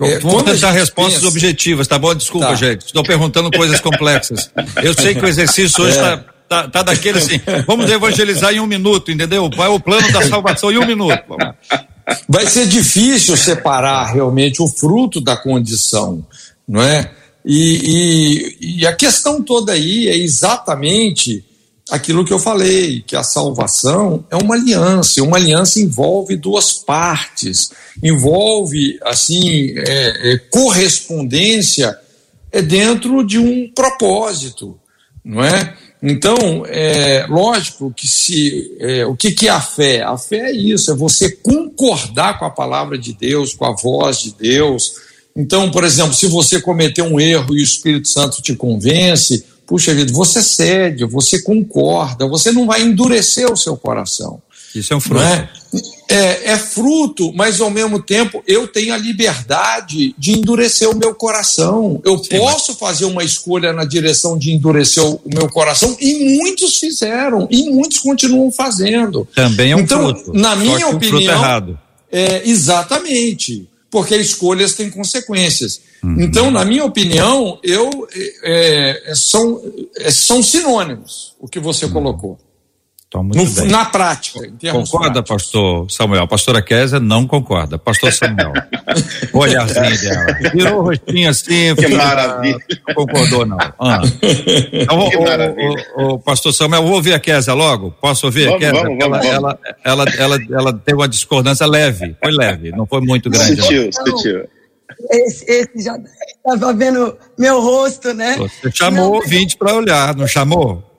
É, 0.00 0.18
Vamos 0.18 0.42
tentar 0.42 0.72
respostas 0.72 1.16
pensa... 1.16 1.28
objetivas, 1.28 1.86
tá 1.86 1.98
bom? 1.98 2.14
Desculpa, 2.14 2.48
tá. 2.48 2.54
gente. 2.54 2.86
Estou 2.86 3.04
perguntando 3.04 3.50
coisas 3.50 3.80
complexas. 3.80 4.50
Eu 4.82 4.92
sei 4.94 5.14
que 5.14 5.24
o 5.24 5.28
exercício 5.28 5.84
hoje 5.84 5.94
está 5.94 6.12
é. 6.12 6.24
tá, 6.48 6.68
tá 6.68 6.82
daquele 6.82 7.18
assim. 7.18 7.40
Vamos 7.66 7.88
evangelizar 7.88 8.52
em 8.52 8.58
um 8.58 8.66
minuto, 8.66 9.12
entendeu? 9.12 9.48
Qual 9.54 9.68
é 9.68 9.70
o 9.70 9.78
plano 9.78 10.10
da 10.10 10.26
salvação 10.26 10.72
em 10.72 10.78
um 10.78 10.86
minuto? 10.86 11.22
Vai 12.28 12.46
ser 12.46 12.66
difícil 12.66 13.36
separar 13.36 14.12
realmente 14.12 14.60
o 14.60 14.66
fruto 14.66 15.20
da 15.20 15.36
condição, 15.36 16.26
não 16.66 16.82
é? 16.82 17.10
E, 17.44 18.56
e, 18.60 18.78
e 18.80 18.86
a 18.86 18.96
questão 18.96 19.42
toda 19.42 19.72
aí 19.72 20.08
é 20.08 20.16
exatamente 20.16 21.44
aquilo 21.90 22.24
que 22.24 22.32
eu 22.32 22.38
falei, 22.38 23.02
que 23.06 23.14
a 23.14 23.22
salvação 23.22 24.24
é 24.30 24.36
uma 24.36 24.54
aliança, 24.54 25.20
e 25.20 25.22
uma 25.22 25.36
aliança 25.36 25.80
envolve 25.80 26.36
duas 26.36 26.72
partes, 26.72 27.70
envolve, 28.02 28.98
assim, 29.02 29.74
é, 29.76 30.32
é, 30.32 30.38
correspondência 30.50 31.96
é 32.50 32.62
dentro 32.62 33.24
de 33.24 33.38
um 33.38 33.70
propósito, 33.72 34.78
não 35.24 35.44
é? 35.44 35.76
Então, 36.06 36.64
é 36.66 37.26
lógico 37.26 37.90
que 37.90 38.06
se 38.06 38.76
é, 38.78 39.06
o 39.06 39.16
que, 39.16 39.32
que 39.32 39.48
é 39.48 39.50
a 39.50 39.60
fé? 39.60 40.02
A 40.02 40.18
fé 40.18 40.50
é 40.50 40.52
isso, 40.52 40.90
é 40.90 40.94
você 40.94 41.30
concordar 41.30 42.38
com 42.38 42.44
a 42.44 42.50
palavra 42.50 42.98
de 42.98 43.14
Deus, 43.14 43.54
com 43.54 43.64
a 43.64 43.74
voz 43.74 44.20
de 44.20 44.34
Deus. 44.34 44.96
Então, 45.34 45.70
por 45.70 45.82
exemplo, 45.82 46.12
se 46.12 46.26
você 46.26 46.60
cometer 46.60 47.02
um 47.02 47.18
erro 47.18 47.56
e 47.56 47.60
o 47.60 47.62
Espírito 47.62 48.06
Santo 48.06 48.42
te 48.42 48.54
convence, 48.54 49.46
puxa 49.66 49.94
vida, 49.94 50.12
você 50.12 50.42
cede, 50.42 51.04
você 51.04 51.42
concorda, 51.42 52.26
você 52.26 52.52
não 52.52 52.66
vai 52.66 52.82
endurecer 52.82 53.50
o 53.50 53.56
seu 53.56 53.76
coração. 53.76 54.42
Isso 54.74 54.92
é 54.92 54.96
um 54.96 55.00
fruto. 55.00 55.22
É? 55.22 55.48
É, 56.08 56.52
é? 56.52 56.58
fruto, 56.58 57.32
mas 57.32 57.60
ao 57.60 57.70
mesmo 57.70 58.02
tempo 58.02 58.42
eu 58.46 58.66
tenho 58.66 58.92
a 58.92 58.96
liberdade 58.96 60.14
de 60.18 60.32
endurecer 60.32 60.90
o 60.90 60.96
meu 60.96 61.14
coração. 61.14 62.00
Eu 62.04 62.18
Sim, 62.18 62.38
posso 62.38 62.72
mas... 62.72 62.78
fazer 62.80 63.04
uma 63.04 63.22
escolha 63.22 63.72
na 63.72 63.84
direção 63.84 64.36
de 64.36 64.50
endurecer 64.50 65.04
o 65.04 65.20
meu 65.24 65.48
coração, 65.48 65.96
e 66.00 66.36
muitos 66.36 66.78
fizeram, 66.78 67.46
e 67.50 67.70
muitos 67.70 68.00
continuam 68.00 68.50
fazendo. 68.50 69.26
Também 69.34 69.70
é 69.70 69.76
um 69.76 69.80
então, 69.80 70.08
fruto. 70.08 70.32
Na 70.34 70.56
minha 70.56 70.88
opinião. 70.88 71.78
É, 72.10 72.48
exatamente 72.48 73.68
porque 73.94 74.16
escolhas 74.16 74.74
têm 74.74 74.90
consequências. 74.90 75.80
Uhum. 76.02 76.16
Então, 76.18 76.50
na 76.50 76.64
minha 76.64 76.84
opinião, 76.84 77.60
eu 77.62 78.08
é, 78.42 79.12
é 79.12 79.14
são, 79.14 79.62
é, 79.96 80.10
são 80.10 80.42
sinônimos 80.42 81.36
o 81.38 81.46
que 81.46 81.60
você 81.60 81.84
uhum. 81.84 81.92
colocou. 81.92 82.38
No, 83.22 83.66
na 83.66 83.84
prática. 83.84 84.40
concorda, 84.72 85.22
práticos. 85.22 85.44
pastor 85.44 85.90
Samuel? 85.90 86.26
Pastora 86.26 86.62
Kézia 86.62 86.98
não 86.98 87.26
concorda. 87.26 87.78
Pastor 87.78 88.12
Samuel. 88.12 88.52
o 89.32 89.38
olharzinho 89.38 90.00
dela. 90.00 90.50
Virou 90.52 90.78
o 90.80 90.82
rostinho 90.82 91.30
assim. 91.30 91.74
Que 91.76 91.88
maravilha. 91.88 92.58
Não 92.88 92.94
concordou, 92.94 93.46
não. 93.46 93.58
Ah. 93.78 94.00
Então, 94.72 95.10
que 95.10 95.16
o, 95.16 95.22
maravilha. 95.22 95.86
O, 95.96 96.04
o, 96.14 96.18
pastor 96.18 96.52
Samuel, 96.52 96.82
vou 96.82 96.94
ouvir 96.94 97.12
a 97.12 97.20
Kézia 97.20 97.54
logo? 97.54 97.92
Posso 98.00 98.26
ouvir 98.26 98.46
vamos, 98.46 98.56
a 98.56 98.58
Kézia? 98.58 98.82
Vamos, 98.82 98.98
vamos, 98.98 99.26
ela, 99.26 99.58
ela, 99.84 100.04
ela, 100.04 100.04
ela, 100.18 100.38
ela 100.50 100.72
teve 100.72 100.98
uma 100.98 101.08
discordância 101.08 101.66
leve. 101.66 102.16
Foi 102.22 102.32
leve, 102.32 102.70
não 102.72 102.86
foi 102.86 103.00
muito 103.00 103.30
grande. 103.30 103.60
Sutil, 103.60 103.90
sutil. 103.92 104.44
Esse, 105.10 105.44
esse 105.50 105.84
já 105.84 105.96
estava 105.96 106.72
vendo 106.72 107.16
meu 107.38 107.60
rosto, 107.60 108.12
né? 108.14 108.36
Você 108.36 108.70
chamou 108.72 109.12
o 109.12 109.14
ouvinte 109.16 109.56
para 109.56 109.74
olhar, 109.74 110.14
não 110.16 110.26
chamou? 110.26 110.93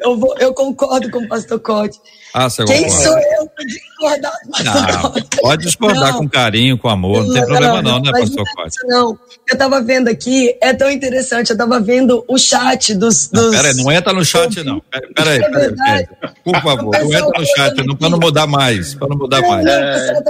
Eu, 0.00 0.18
vou, 0.18 0.34
eu 0.38 0.54
concordo 0.54 1.10
com 1.10 1.18
o 1.18 1.28
pastor 1.28 1.60
Cote. 1.60 2.00
Ah, 2.32 2.48
você 2.48 2.64
Quem 2.64 2.84
concorda. 2.84 3.04
sou 3.04 3.18
eu 3.18 3.46
para 3.48 3.64
discordar 3.66 4.32
do 4.44 4.50
pastor 4.50 4.74
não, 4.74 5.12
Cote? 5.12 5.40
Pode 5.40 5.64
discordar 5.64 6.12
não. 6.12 6.18
com 6.18 6.28
carinho, 6.28 6.78
com 6.78 6.88
amor, 6.88 7.26
não, 7.26 7.34
tem 7.34 7.44
problema 7.44 7.82
não, 7.82 8.00
né, 8.00 8.10
pastor 8.12 8.44
Cote? 8.54 8.76
Não, 8.86 9.18
eu 9.48 9.52
estava 9.52 9.82
vendo 9.82 10.08
aqui, 10.08 10.56
é 10.60 10.72
tão 10.72 10.90
interessante, 10.90 11.50
eu 11.50 11.54
estava 11.54 11.78
vendo 11.80 12.24
o 12.26 12.38
chat 12.38 12.94
dos... 12.94 13.28
dos... 13.28 13.54
Peraí, 13.54 13.74
não 13.74 13.92
entra 13.92 14.12
no 14.12 14.24
chat 14.24 14.62
não, 14.64 14.80
peraí, 15.14 15.38
é 15.38 15.50
peraí, 15.50 15.74
peraí, 15.76 16.08
por 16.42 16.60
favor, 16.62 16.98
não 16.98 17.12
entra 17.12 17.40
no 17.40 17.46
chat, 17.46 17.86
não, 17.86 17.96
para 17.96 18.08
não 18.08 18.18
mudar 18.18 18.46
mais, 18.46 18.94
para 18.94 19.08
não 19.08 19.16
mudar 19.16 19.42
mais. 19.42 19.64
Não, 19.64 19.72
é... 19.72 20.10
eu 20.10 20.24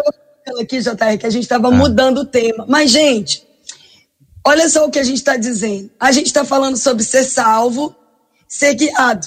falando 0.46 0.62
aqui, 0.62 0.80
JR, 0.80 1.18
que 1.18 1.26
a 1.26 1.30
gente 1.30 1.42
estava 1.44 1.68
ah. 1.68 1.70
mudando 1.70 2.18
o 2.18 2.24
tema, 2.24 2.64
mas 2.68 2.90
gente... 2.90 3.48
Olha 4.42 4.70
só 4.70 4.86
o 4.86 4.90
que 4.90 4.98
a 4.98 5.04
gente 5.04 5.18
está 5.18 5.36
dizendo. 5.36 5.90
A 6.00 6.10
gente 6.12 6.28
está 6.28 6.46
falando 6.46 6.74
sobre 6.74 7.04
ser 7.04 7.24
salvo, 7.24 7.94
ser 8.48 8.74
guiado. 8.74 9.26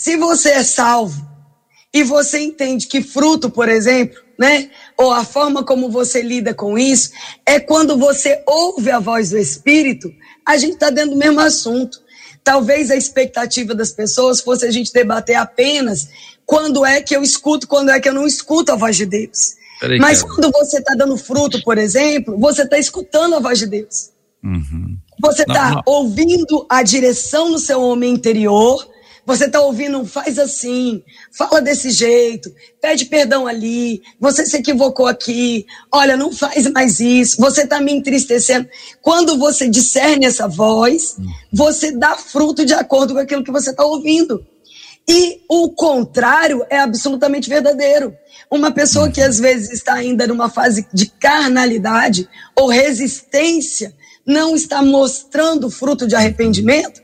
Se 0.00 0.16
você 0.16 0.48
é 0.52 0.62
salvo 0.62 1.28
e 1.92 2.02
você 2.02 2.38
entende 2.40 2.86
que 2.86 3.02
fruto, 3.02 3.50
por 3.50 3.68
exemplo, 3.68 4.18
né, 4.38 4.70
ou 4.96 5.12
a 5.12 5.22
forma 5.22 5.62
como 5.62 5.90
você 5.90 6.22
lida 6.22 6.54
com 6.54 6.78
isso, 6.78 7.10
é 7.44 7.60
quando 7.60 7.98
você 7.98 8.42
ouve 8.46 8.90
a 8.90 8.98
voz 8.98 9.28
do 9.28 9.36
Espírito, 9.36 10.10
a 10.48 10.56
gente 10.56 10.72
está 10.72 10.88
dentro 10.88 11.10
do 11.10 11.18
mesmo 11.18 11.38
assunto. 11.40 12.00
Talvez 12.42 12.90
a 12.90 12.96
expectativa 12.96 13.74
das 13.74 13.90
pessoas 13.92 14.40
fosse 14.40 14.64
a 14.64 14.70
gente 14.70 14.90
debater 14.90 15.36
apenas 15.36 16.08
quando 16.46 16.86
é 16.86 17.02
que 17.02 17.14
eu 17.14 17.22
escuto, 17.22 17.68
quando 17.68 17.90
é 17.90 18.00
que 18.00 18.08
eu 18.08 18.14
não 18.14 18.26
escuto 18.26 18.72
a 18.72 18.76
voz 18.76 18.96
de 18.96 19.04
Deus. 19.04 19.56
Peraí, 19.80 19.98
Mas 19.98 20.22
cara. 20.22 20.34
quando 20.34 20.50
você 20.50 20.78
está 20.78 20.94
dando 20.94 21.18
fruto, 21.18 21.62
por 21.62 21.76
exemplo, 21.76 22.38
você 22.38 22.62
está 22.62 22.78
escutando 22.78 23.34
a 23.34 23.38
voz 23.38 23.58
de 23.58 23.66
Deus. 23.66 24.12
Uhum. 24.42 24.96
Você 25.20 25.42
está 25.42 25.82
ouvindo 25.84 26.64
a 26.70 26.82
direção 26.82 27.50
no 27.50 27.58
seu 27.58 27.82
homem 27.82 28.14
interior. 28.14 28.89
Você 29.30 29.44
está 29.44 29.60
ouvindo, 29.60 30.04
faz 30.04 30.40
assim, 30.40 31.04
fala 31.30 31.62
desse 31.62 31.92
jeito, 31.92 32.52
pede 32.82 33.04
perdão 33.04 33.46
ali, 33.46 34.02
você 34.18 34.44
se 34.44 34.56
equivocou 34.56 35.06
aqui, 35.06 35.64
olha, 35.92 36.16
não 36.16 36.32
faz 36.32 36.66
mais 36.72 36.98
isso, 36.98 37.36
você 37.40 37.62
está 37.62 37.80
me 37.80 37.92
entristecendo. 37.92 38.68
Quando 39.00 39.38
você 39.38 39.68
discerne 39.68 40.26
essa 40.26 40.48
voz, 40.48 41.16
você 41.52 41.92
dá 41.92 42.16
fruto 42.16 42.66
de 42.66 42.74
acordo 42.74 43.14
com 43.14 43.20
aquilo 43.20 43.44
que 43.44 43.52
você 43.52 43.70
está 43.70 43.84
ouvindo. 43.84 44.44
E 45.08 45.42
o 45.48 45.70
contrário 45.70 46.66
é 46.68 46.80
absolutamente 46.80 47.48
verdadeiro. 47.48 48.12
Uma 48.50 48.72
pessoa 48.72 49.12
que 49.12 49.20
às 49.20 49.38
vezes 49.38 49.70
está 49.70 49.94
ainda 49.94 50.26
numa 50.26 50.50
fase 50.50 50.88
de 50.92 51.06
carnalidade 51.06 52.28
ou 52.56 52.66
resistência, 52.66 53.94
não 54.26 54.56
está 54.56 54.82
mostrando 54.82 55.70
fruto 55.70 56.04
de 56.08 56.16
arrependimento, 56.16 57.00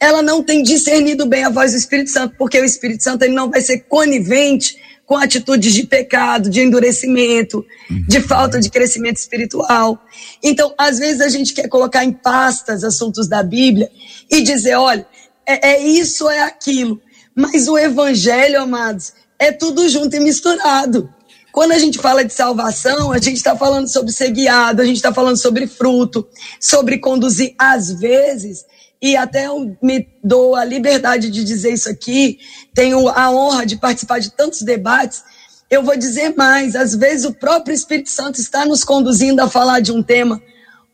ela 0.00 0.22
não 0.22 0.42
tem 0.42 0.62
discernido 0.62 1.26
bem 1.26 1.44
a 1.44 1.50
voz 1.50 1.72
do 1.72 1.78
Espírito 1.78 2.10
Santo, 2.10 2.34
porque 2.38 2.58
o 2.58 2.64
Espírito 2.64 3.04
Santo 3.04 3.22
ele 3.22 3.34
não 3.34 3.50
vai 3.50 3.60
ser 3.60 3.80
conivente 3.80 4.76
com 5.04 5.16
atitudes 5.16 5.74
de 5.74 5.82
pecado, 5.86 6.48
de 6.48 6.60
endurecimento, 6.60 7.66
de 8.08 8.18
uhum. 8.18 8.24
falta 8.24 8.60
de 8.60 8.70
crescimento 8.70 9.16
espiritual. 9.16 10.00
Então, 10.42 10.72
às 10.78 10.98
vezes 10.98 11.20
a 11.20 11.28
gente 11.28 11.52
quer 11.52 11.68
colocar 11.68 12.04
em 12.04 12.12
pastas 12.12 12.84
assuntos 12.84 13.28
da 13.28 13.42
Bíblia 13.42 13.90
e 14.30 14.40
dizer, 14.40 14.76
olha, 14.76 15.04
é, 15.44 15.72
é 15.72 15.82
isso, 15.82 16.30
é 16.30 16.42
aquilo. 16.42 17.00
Mas 17.34 17.66
o 17.66 17.76
evangelho, 17.76 18.60
amados, 18.60 19.12
é 19.36 19.50
tudo 19.50 19.88
junto 19.88 20.14
e 20.14 20.20
misturado. 20.20 21.12
Quando 21.50 21.72
a 21.72 21.78
gente 21.78 21.98
fala 21.98 22.24
de 22.24 22.32
salvação, 22.32 23.10
a 23.10 23.18
gente 23.18 23.36
está 23.36 23.56
falando 23.56 23.88
sobre 23.88 24.12
ser 24.12 24.30
guiado, 24.30 24.80
a 24.80 24.84
gente 24.84 24.96
está 24.96 25.12
falando 25.12 25.36
sobre 25.36 25.66
fruto, 25.66 26.26
sobre 26.60 26.98
conduzir, 26.98 27.54
às 27.58 27.92
vezes, 27.92 28.64
e 29.02 29.16
até 29.16 29.46
eu 29.46 29.76
me 29.82 30.06
dou 30.22 30.54
a 30.54 30.64
liberdade 30.64 31.30
de 31.30 31.42
dizer 31.42 31.72
isso 31.72 31.88
aqui, 31.88 32.38
tenho 32.74 33.08
a 33.08 33.30
honra 33.30 33.64
de 33.64 33.76
participar 33.76 34.18
de 34.18 34.30
tantos 34.30 34.62
debates. 34.62 35.22
Eu 35.70 35.82
vou 35.82 35.96
dizer 35.96 36.34
mais, 36.36 36.76
às 36.76 36.94
vezes 36.94 37.24
o 37.24 37.32
próprio 37.32 37.74
Espírito 37.74 38.10
Santo 38.10 38.40
está 38.40 38.66
nos 38.66 38.84
conduzindo 38.84 39.40
a 39.40 39.48
falar 39.48 39.80
de 39.80 39.90
um 39.92 40.02
tema 40.02 40.42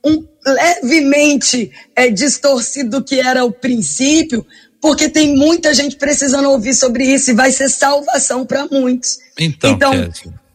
um, 0.04 0.24
levemente 0.46 1.72
é, 1.96 2.08
distorcido 2.08 3.00
do 3.00 3.04
que 3.04 3.18
era 3.18 3.44
o 3.44 3.50
princípio, 3.50 4.46
porque 4.80 5.08
tem 5.08 5.36
muita 5.36 5.74
gente 5.74 5.96
precisando 5.96 6.48
ouvir 6.48 6.74
sobre 6.74 7.04
isso 7.04 7.32
e 7.32 7.34
vai 7.34 7.50
ser 7.50 7.68
salvação 7.68 8.46
para 8.46 8.66
muitos. 8.66 9.18
Então, 9.36 9.72
então 9.72 9.92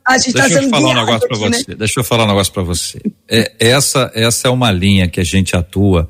a 0.08 0.18
gente 0.18 0.34
tá 0.34 0.48
deixa 0.48 0.60
tá 0.60 0.64
eu 0.64 0.70
falar 0.70 0.90
um 0.90 0.94
negócio 0.94 1.28
para 1.28 1.50
né? 1.50 1.58
você. 1.58 1.76
Deixa 1.76 2.00
eu 2.00 2.04
falar 2.04 2.24
um 2.24 2.28
negócio 2.28 2.54
para 2.54 2.64
você. 2.64 3.02
É, 3.28 3.52
essa, 3.60 4.10
essa 4.16 4.48
é 4.48 4.52
uma 4.52 4.72
linha 4.72 5.10
que 5.10 5.20
a 5.20 5.24
gente 5.24 5.56
atua 5.56 6.10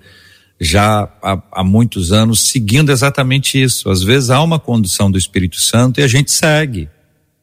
já 0.64 1.10
há, 1.24 1.42
há, 1.52 1.64
muitos 1.64 2.12
anos 2.12 2.50
seguindo 2.50 2.92
exatamente 2.92 3.60
isso. 3.60 3.90
Às 3.90 4.04
vezes 4.04 4.30
há 4.30 4.40
uma 4.44 4.60
condução 4.60 5.10
do 5.10 5.18
Espírito 5.18 5.60
Santo 5.60 6.00
e 6.00 6.04
a 6.04 6.08
gente 6.08 6.32
segue. 6.32 6.88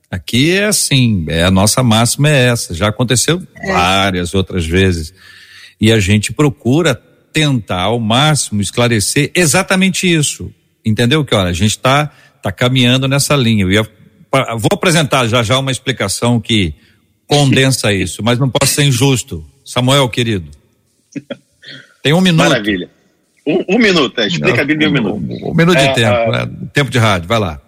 Aqui 0.09 0.53
é 0.53 0.67
assim, 0.67 1.27
é 1.29 1.43
a 1.43 1.51
nossa 1.51 1.83
máxima 1.83 2.29
é 2.31 2.47
essa. 2.47 2.73
Já 2.73 2.89
aconteceu 2.89 3.43
é. 3.57 3.73
várias 3.73 4.35
outras 4.35 4.65
vezes. 4.65 5.13
E 5.81 5.91
a 5.91 5.99
gente 5.99 6.33
procura 6.33 6.95
tentar 7.33 7.83
ao 7.83 7.99
máximo 7.99 8.63
esclarecer 8.63 9.33
exatamente 9.35 10.07
isso. 10.07 10.55
Entendeu 10.85 11.25
que 11.25 11.35
olha, 11.35 11.51
a 11.51 11.53
gente 11.53 11.73
está 11.73 12.13
tá 12.41 12.53
caminhando 12.53 13.09
nessa 13.09 13.35
linha. 13.35 13.65
Eu 13.65 13.73
ia, 13.73 13.83
vou 14.57 14.71
apresentar 14.73 15.27
já 15.27 15.43
já 15.43 15.59
uma 15.59 15.73
explicação 15.73 16.41
que 16.41 16.73
condensa 17.27 17.91
isso, 17.93 18.23
mas 18.23 18.39
não 18.39 18.49
posso 18.49 18.75
ser 18.75 18.85
injusto. 18.85 19.45
Samuel, 19.65 20.09
querido. 20.09 20.53
Tem 22.01 22.13
um 22.13 22.21
minuto. 22.21 22.49
Maravilha. 22.49 22.89
Um, 23.49 23.77
um 23.77 23.79
minuto, 23.79 24.21
é, 24.21 24.27
explica 24.27 24.61
a 24.61 24.65
Bíblia 24.65 24.89
um 24.89 24.93
minuto. 24.93 25.17
Um, 25.17 25.51
um 25.51 25.55
minuto 25.55 25.79
de 25.79 25.85
é, 25.85 25.93
tempo, 25.95 26.29
uh, 26.29 26.33
né? 26.33 26.51
tempo 26.73 26.91
de 26.91 26.99
rádio, 26.99 27.29
vai 27.29 27.39
lá. 27.39 27.61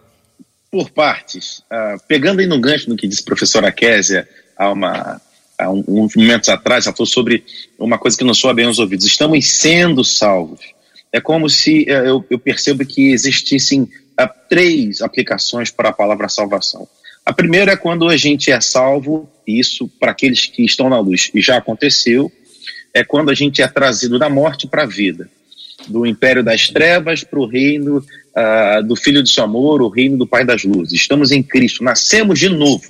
Por 0.71 0.91
partes, 0.91 1.61
uh, 1.61 2.01
pegando 2.07 2.41
aí 2.41 2.47
no 2.47 2.61
gancho 2.61 2.91
no 2.91 2.97
que 2.97 3.09
disse 3.09 3.23
a 3.23 3.25
professora 3.25 3.73
Késia 3.73 4.29
há, 4.57 4.71
uma, 4.71 5.21
há 5.59 5.71
um, 5.71 5.83
uns 5.89 6.15
momentos 6.15 6.49
atrás, 6.49 6.87
ela 6.87 6.95
falou 6.95 7.07
sobre 7.07 7.43
uma 7.79 7.99
coisa 7.99 8.17
que 8.17 8.25
não 8.25 8.35
soa 8.35 8.53
bem 8.53 8.67
aos 8.67 8.79
ouvidos. 8.79 9.07
Estamos 9.07 9.45
sendo 9.49 10.05
salvos 10.05 10.61
é 11.13 11.21
como 11.21 11.49
se 11.49 11.89
é, 11.89 12.09
eu, 12.09 12.25
eu 12.31 12.39
percebo 12.39 12.85
que 12.85 13.11
existissem 13.11 13.83
uh, 13.83 14.29
três 14.49 15.01
aplicações 15.01 15.71
para 15.71 15.89
a 15.89 15.93
palavra 15.93 16.29
salvação. 16.29 16.89
A 17.25 17.33
primeira 17.33 17.73
é 17.73 17.77
quando 17.77 18.09
a 18.09 18.17
gente 18.17 18.51
é 18.51 18.61
salvo, 18.61 19.29
isso 19.47 19.89
para 19.99 20.13
aqueles 20.13 20.47
que 20.47 20.65
estão 20.65 20.89
na 20.89 20.99
luz 20.99 21.31
e 21.35 21.41
já 21.41 21.57
aconteceu, 21.57 22.31
é 22.95 23.05
quando 23.05 23.31
a 23.31 23.35
gente 23.35 23.61
é 23.63 23.69
trazido 23.69 24.19
da 24.19 24.29
morte 24.29 24.67
para 24.67 24.85
a 24.85 24.87
vida, 24.87 25.29
do 25.89 26.07
império 26.07 26.43
das 26.43 26.69
trevas 26.69 27.25
para 27.25 27.39
o 27.39 27.47
reino 27.47 27.99
uh, 27.99 28.87
do 28.87 28.97
Filho 28.97 29.23
de 29.23 29.31
seu 29.31 29.45
amor, 29.45 29.83
o 29.83 29.89
reino 29.89 30.17
do 30.17 30.27
Pai 30.27 30.45
das 30.45 30.65
luzes. 30.65 31.01
Estamos 31.01 31.31
em 31.31 31.43
Cristo, 31.43 31.85
nascemos 31.85 32.39
de 32.39 32.49
novo. 32.49 32.85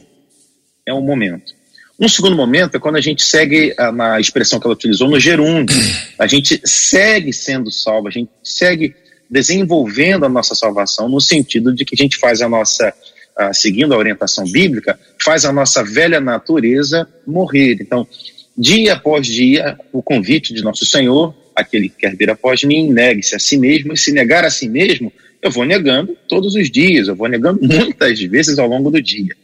É 0.86 0.92
um 0.92 1.02
momento. 1.02 1.54
Um 1.98 2.08
segundo 2.08 2.34
momento 2.34 2.76
é 2.76 2.80
quando 2.80 2.96
a 2.96 3.00
gente 3.00 3.22
segue 3.22 3.74
ah, 3.76 3.92
na 3.92 4.18
expressão 4.18 4.58
que 4.58 4.66
ela 4.66 4.74
utilizou 4.74 5.06
no 5.06 5.20
gerúndio. 5.20 5.76
A 6.18 6.26
gente 6.26 6.58
segue 6.64 7.30
sendo 7.30 7.70
salvo, 7.70 8.08
a 8.08 8.10
gente 8.10 8.30
segue 8.42 8.94
desenvolvendo 9.28 10.24
a 10.24 10.28
nossa 10.28 10.54
salvação 10.54 11.10
no 11.10 11.20
sentido 11.20 11.74
de 11.74 11.84
que 11.84 11.94
a 11.94 12.02
gente 12.02 12.16
faz 12.16 12.40
a 12.40 12.48
nossa, 12.48 12.92
uh, 13.38 13.54
seguindo 13.54 13.92
a 13.92 13.98
orientação 13.98 14.44
bíblica, 14.44 14.98
faz 15.22 15.44
a 15.44 15.52
nossa 15.52 15.84
velha 15.84 16.20
natureza 16.20 17.06
morrer. 17.26 17.76
Então, 17.80 18.08
dia 18.56 18.94
após 18.94 19.26
dia, 19.26 19.78
o 19.92 20.02
convite 20.02 20.54
de 20.54 20.62
nosso 20.62 20.86
Senhor, 20.86 21.34
aquele 21.60 21.88
que 21.88 21.96
quer 21.98 22.16
vir 22.16 22.30
após 22.30 22.62
mim, 22.64 22.90
negue-se 22.90 23.34
a 23.34 23.38
si 23.38 23.56
mesmo, 23.56 23.92
e 23.92 23.96
se 23.96 24.12
negar 24.12 24.44
a 24.44 24.50
si 24.50 24.68
mesmo, 24.68 25.12
eu 25.42 25.50
vou 25.50 25.64
negando 25.64 26.16
todos 26.28 26.54
os 26.54 26.70
dias, 26.70 27.08
eu 27.08 27.16
vou 27.16 27.28
negando 27.28 27.60
muitas 27.62 28.20
vezes 28.20 28.58
ao 28.58 28.68
longo 28.68 28.90
do 28.90 29.00
dia. 29.00 29.34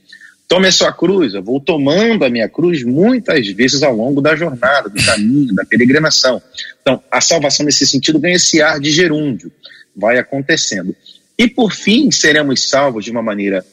Tome 0.49 0.69
a 0.69 0.73
sua 0.73 0.93
cruz. 0.93 1.35
Eu 1.35 1.43
vou 1.43 1.61
tomando 1.61 2.25
a 2.25 2.31
minha 2.31 2.49
cruz 2.49 2.85
muitas 2.85 3.49
vezes 3.49 3.83
ao 3.83 3.95
longo 3.95 4.21
da 4.21 4.37
jornada, 4.37 4.89
do 4.89 5.05
caminho, 5.05 5.55
da 5.55 5.65
peregrinação. 5.65 6.41
Então, 6.81 7.03
a 7.11 7.21
salvação 7.21 7.67
nesse 7.67 7.87
sentido 7.87 8.19
ganha 8.19 8.37
esse 8.37 8.63
ar 8.63 8.79
de 8.79 8.91
gerúndio. 8.91 9.51
Vai 9.95 10.19
acontecendo. 10.19 10.95
E 11.39 11.49
por 11.49 11.73
fim, 11.73 12.11
seremos 12.11 12.69
salvos 12.69 13.05
de 13.05 13.11
uma 13.11 13.23
maneira 13.23 13.65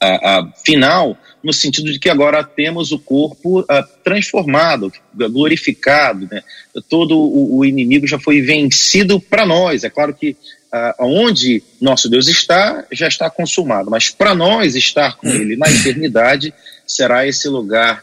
a, 0.00 0.38
a, 0.38 0.52
final, 0.64 1.18
no 1.44 1.52
sentido 1.52 1.92
de 1.92 1.98
que 1.98 2.08
agora 2.08 2.42
temos 2.42 2.90
o 2.90 2.98
corpo 2.98 3.64
a, 3.68 3.82
transformado, 3.82 4.90
glorificado, 5.14 6.26
né? 6.30 6.42
todo 6.88 7.16
o, 7.16 7.58
o, 7.58 7.64
inimigo 7.64 8.06
já 8.06 8.18
foi 8.18 8.40
vencido 8.40 9.20
para 9.20 9.46
nós. 9.46 9.84
É 9.84 9.90
claro 9.90 10.14
que 10.14 10.36
onde 10.98 11.62
nosso 11.80 12.10
Deus 12.10 12.26
está, 12.26 12.84
já 12.90 13.06
está 13.06 13.30
consumado. 13.30 13.88
Mas 13.90 14.10
para 14.10 14.34
nós 14.34 14.74
estar 14.74 15.16
com 15.16 15.28
Ele 15.28 15.54
na 15.54 15.70
eternidade, 15.70 16.52
será 16.84 17.24
esse 17.24 17.48
lugar 17.48 18.02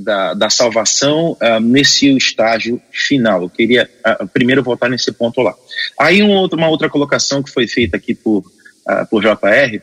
da, 0.00 0.34
da 0.34 0.50
salvação 0.50 1.32
uh, 1.32 1.60
nesse 1.60 2.08
estágio 2.16 2.80
final. 2.90 3.42
Eu 3.42 3.50
queria 3.50 3.88
uh, 4.06 4.26
primeiro 4.28 4.62
voltar 4.62 4.88
nesse 4.88 5.12
ponto 5.12 5.42
lá. 5.42 5.54
Aí 5.98 6.22
um 6.22 6.30
outro, 6.30 6.58
uma 6.58 6.68
outra 6.68 6.88
colocação 6.88 7.42
que 7.42 7.50
foi 7.50 7.68
feita 7.68 7.96
aqui 7.96 8.14
por, 8.14 8.38
uh, 8.38 9.06
por 9.10 9.22
JR 9.22 9.80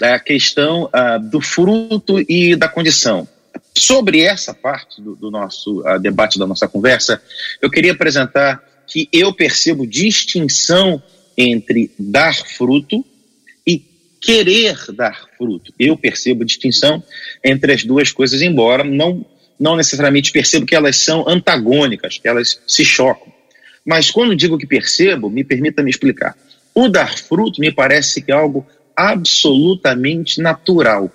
a 0.00 0.18
questão 0.18 0.90
do 1.30 1.40
fruto 1.40 2.20
e 2.28 2.56
da 2.56 2.68
condição. 2.68 3.28
Sobre 3.76 4.20
essa 4.20 4.52
parte 4.54 5.00
do, 5.00 5.14
do 5.14 5.30
nosso 5.30 5.82
debate, 6.00 6.38
da 6.38 6.46
nossa 6.46 6.68
conversa, 6.68 7.22
eu 7.60 7.70
queria 7.70 7.92
apresentar 7.92 8.62
que 8.86 9.08
eu 9.12 9.32
percebo 9.32 9.86
distinção 9.86 11.02
entre 11.36 11.90
dar 11.98 12.34
fruto 12.34 13.04
e 13.66 13.82
querer 14.20 14.76
dar 14.92 15.28
fruto. 15.36 15.72
Eu 15.78 15.96
percebo 15.96 16.44
distinção 16.44 17.02
entre 17.42 17.72
as 17.72 17.84
duas 17.84 18.12
coisas, 18.12 18.42
embora 18.42 18.84
não, 18.84 19.24
não 19.58 19.76
necessariamente 19.76 20.32
percebo 20.32 20.66
que 20.66 20.74
elas 20.74 20.96
são 20.96 21.28
antagônicas, 21.28 22.18
que 22.18 22.28
elas 22.28 22.60
se 22.66 22.84
chocam. 22.84 23.32
Mas 23.84 24.10
quando 24.10 24.36
digo 24.36 24.58
que 24.58 24.66
percebo, 24.66 25.28
me 25.28 25.44
permita 25.44 25.82
me 25.82 25.90
explicar. 25.90 26.36
O 26.74 26.88
dar 26.88 27.18
fruto 27.18 27.60
me 27.60 27.70
parece 27.70 28.22
que 28.22 28.32
é 28.32 28.34
algo 28.34 28.66
absolutamente 28.96 30.40
natural. 30.40 31.10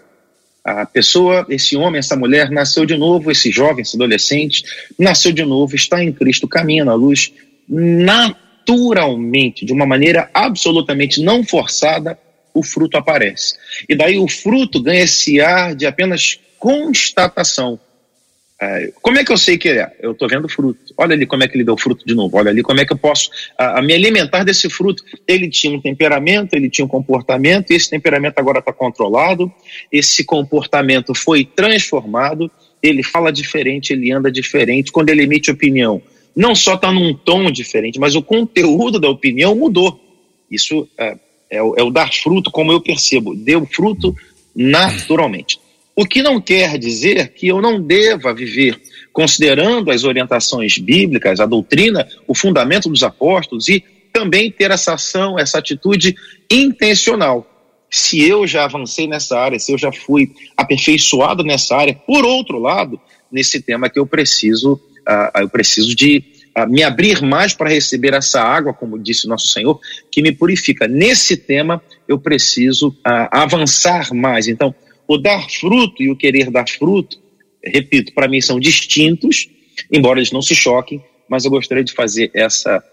A 0.64 0.86
pessoa, 0.86 1.46
esse 1.50 1.76
homem, 1.76 2.00
essa 2.00 2.16
mulher, 2.16 2.52
nasceu 2.52 2.86
de 2.86 2.98
novo, 2.98 3.32
esse 3.32 3.50
jovem, 3.50 3.82
esse 3.82 3.96
adolescente, 3.96 4.64
nasceu 4.98 5.32
de 5.32 5.44
novo, 5.44 5.76
está 5.76 6.04
em 6.04 6.12
Cristo, 6.12 6.48
caminha 6.48 6.86
na 6.86 6.94
luz, 6.94 7.32
naturalmente, 7.68 9.66
de 9.66 9.74
uma 9.74 9.86
maneira 9.86 10.30
absolutamente 10.34 11.22
não 11.22 11.44
forçada, 11.44 12.20
o 12.54 12.64
fruto 12.64 12.98
aparece. 12.98 13.56
E 13.88 13.96
daí 13.96 14.18
o 14.18 14.28
fruto 14.28 14.82
ganha 14.82 15.04
esse 15.04 15.40
ar 15.40 15.76
de 15.76 15.86
apenas 15.86 16.40
constatação. 16.58 17.80
É, 18.62 18.92
como 19.02 19.18
é 19.18 19.24
que 19.24 19.32
eu 19.32 19.38
sei 19.38 19.58
que 19.58 19.70
é? 19.70 19.96
Eu 20.02 20.12
estou 20.12 20.28
vendo 20.28 20.50
fruto. 20.50 20.94
Olha 20.98 21.14
ali 21.14 21.26
como 21.26 21.44
é 21.44 21.48
que 21.48 21.56
ele 21.56 21.64
deu 21.64 21.78
fruto 21.78 22.06
de 22.06 22.14
novo. 22.14 22.38
Olha 22.38 22.52
ali 22.52 22.62
como 22.62 22.82
é 22.82 22.86
que 22.86 22.92
eu 22.92 22.98
posso 22.98 23.30
a, 23.58 23.80
a 23.80 23.82
me 23.82 23.94
alimentar 23.94 24.44
desse 24.44 24.70
fruto. 24.70 25.04
Ele 25.26 25.50
tinha 25.50 25.76
um 25.78 25.82
temperamento, 25.82 26.54
ele 26.54 26.70
tinha 26.70 26.84
um 26.84 26.90
comportamento, 26.90 27.72
esse 27.72 27.90
temperamento 27.90 28.38
agora 28.38 28.60
está 28.60 28.74
controlado. 28.74 29.50
Esse 29.90 30.26
comportamento 30.26 31.16
foi 31.16 31.46
transformado. 31.46 32.52
Ele 32.84 33.02
fala 33.02 33.32
diferente, 33.32 33.94
ele 33.94 34.12
anda 34.12 34.30
diferente. 34.30 34.92
Quando 34.92 35.10
ele 35.10 35.24
emite 35.24 35.50
opinião, 35.50 36.02
não 36.36 36.54
só 36.54 36.74
está 36.74 36.92
num 36.92 37.14
tom 37.14 37.50
diferente, 37.50 37.98
mas 37.98 38.14
o 38.16 38.22
conteúdo 38.22 39.00
da 39.00 39.10
opinião 39.10 39.56
mudou. 39.56 40.00
Isso 40.52 40.88
é, 40.98 41.18
é, 41.50 41.64
o, 41.64 41.76
é 41.78 41.84
o 41.84 41.90
dar 41.90 42.14
fruto, 42.14 42.52
como 42.52 42.74
eu 42.74 42.82
percebo. 42.82 43.34
Deu 43.36 43.66
fruto 43.66 44.14
naturalmente. 44.54 45.60
O 46.00 46.06
que 46.06 46.22
não 46.22 46.40
quer 46.40 46.78
dizer 46.78 47.34
que 47.34 47.50
eu 47.50 47.62
não 47.62 47.82
deva 47.82 48.34
viver 48.34 48.80
considerando 49.12 49.92
as 49.92 50.06
orientações 50.06 50.78
bíblicas, 50.78 51.42
a 51.42 51.46
doutrina, 51.46 52.08
o 52.26 52.34
fundamento 52.34 52.88
dos 52.88 53.04
apóstolos 53.04 53.68
e 53.68 53.84
também 54.14 54.50
ter 54.50 54.72
essa 54.72 54.94
ação, 54.94 55.38
essa 55.38 55.58
atitude 55.58 56.16
intencional. 56.50 57.46
Se 57.92 58.24
eu 58.24 58.48
já 58.48 58.64
avancei 58.64 59.10
nessa 59.10 59.38
área, 59.38 59.60
se 59.60 59.74
eu 59.74 59.78
já 59.78 59.92
fui 59.92 60.32
aperfeiçoado 60.56 61.44
nessa 61.44 61.76
área, 61.76 61.94
por 61.94 62.24
outro 62.24 62.60
lado, 62.60 62.98
nesse 63.30 63.62
tema 63.62 63.90
que 63.90 64.00
eu 64.00 64.08
preciso, 64.08 64.76
uh, 64.76 65.42
eu 65.42 65.50
preciso 65.50 65.94
de 65.94 66.24
uh, 66.58 66.66
me 66.72 66.82
abrir 66.82 67.22
mais 67.22 67.54
para 67.54 67.70
receber 67.70 68.14
essa 68.14 68.42
água, 68.42 68.74
como 68.74 68.98
disse 68.98 69.28
nosso 69.28 69.50
Senhor, 69.50 69.78
que 70.10 70.22
me 70.22 70.32
purifica. 70.32 70.88
Nesse 70.88 71.36
tema 71.36 71.84
eu 72.08 72.18
preciso 72.18 72.88
uh, 72.88 73.28
avançar 73.32 74.14
mais. 74.14 74.48
Então, 74.48 74.74
o 75.10 75.18
dar 75.18 75.50
fruto 75.50 76.04
e 76.04 76.12
o 76.12 76.16
querer 76.16 76.52
dar 76.52 76.70
fruto, 76.70 77.18
repito, 77.64 78.14
para 78.14 78.28
mim 78.28 78.40
são 78.40 78.60
distintos, 78.60 79.50
embora 79.92 80.20
eles 80.20 80.32
não 80.32 80.42
se 80.42 80.54
choquem, 80.54 81.04
mas 81.28 81.46
eu 81.46 81.52
gostaria 81.52 81.84
de 81.84 81.92
fazer 81.92 82.30
essa 82.32 82.84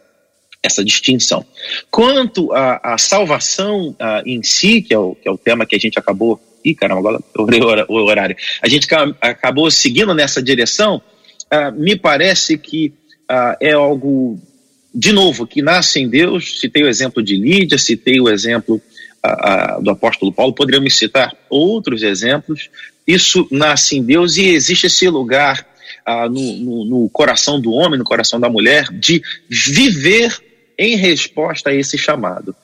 essa 0.62 0.82
distinção. 0.82 1.46
Quanto 1.92 2.52
à, 2.52 2.96
salvação 2.98 3.90
uh, 3.90 4.22
em 4.26 4.42
si, 4.42 4.82
que 4.82 4.92
é, 4.92 4.98
o, 4.98 5.14
que 5.14 5.28
é 5.28 5.30
o 5.30 5.38
tema 5.38 5.64
que 5.64 5.76
a 5.76 5.78
gente 5.78 5.96
acabou. 5.96 6.40
Ih, 6.64 6.74
caramba, 6.74 7.22
agora 7.38 7.86
o 7.88 7.94
horário. 7.94 8.34
A 8.60 8.68
gente 8.68 8.88
acabou 9.20 9.70
seguindo 9.70 10.12
nessa 10.12 10.42
direção, 10.42 11.00
uh, 11.52 11.80
me 11.80 11.94
parece 11.94 12.58
que 12.58 12.92
uh, 13.30 13.56
é 13.60 13.72
algo, 13.74 14.40
de 14.92 15.12
novo, 15.12 15.46
que 15.46 15.62
nasce 15.62 16.00
em 16.00 16.08
Deus. 16.08 16.58
Citei 16.58 16.82
o 16.82 16.88
exemplo 16.88 17.22
de 17.22 17.36
Lídia, 17.36 17.78
citei 17.78 18.18
o 18.18 18.28
exemplo 18.28 18.82
a, 19.27 19.81
do 19.81 19.91
apóstolo 19.91 20.33
Paulo, 20.33 20.55
poderíamos 20.55 20.97
citar 20.97 21.35
outros 21.49 22.03
exemplos. 22.03 22.70
Isso 23.07 23.47
nasce 23.51 23.97
em 23.97 24.03
Deus 24.03 24.37
e 24.37 24.49
existe 24.49 24.87
esse 24.87 25.09
lugar 25.09 25.66
ah, 26.05 26.29
no, 26.29 26.57
no, 26.57 26.85
no, 26.85 27.09
coração 27.09 27.61
do 27.61 27.72
homem, 27.72 27.99
no 27.99 28.05
coração 28.05 28.39
da 28.39 28.49
mulher, 28.49 28.89
de 28.93 29.22
viver 29.49 30.37
em 30.79 30.97
resposta 30.97 31.70
a 31.70 31.74
esse 31.74 31.97
chamado. 31.99 32.55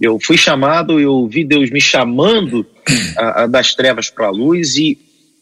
Eu 0.00 0.18
fui 0.20 0.36
chamado, 0.36 1.00
eu 1.00 1.26
vi 1.26 1.44
Deus 1.44 1.70
me 1.70 1.80
chamando 1.80 2.66
das 3.50 3.74
trevas 3.74 4.08
para 4.08 4.26
a 4.26 4.30
luz, 4.30 4.76
e 4.76 4.98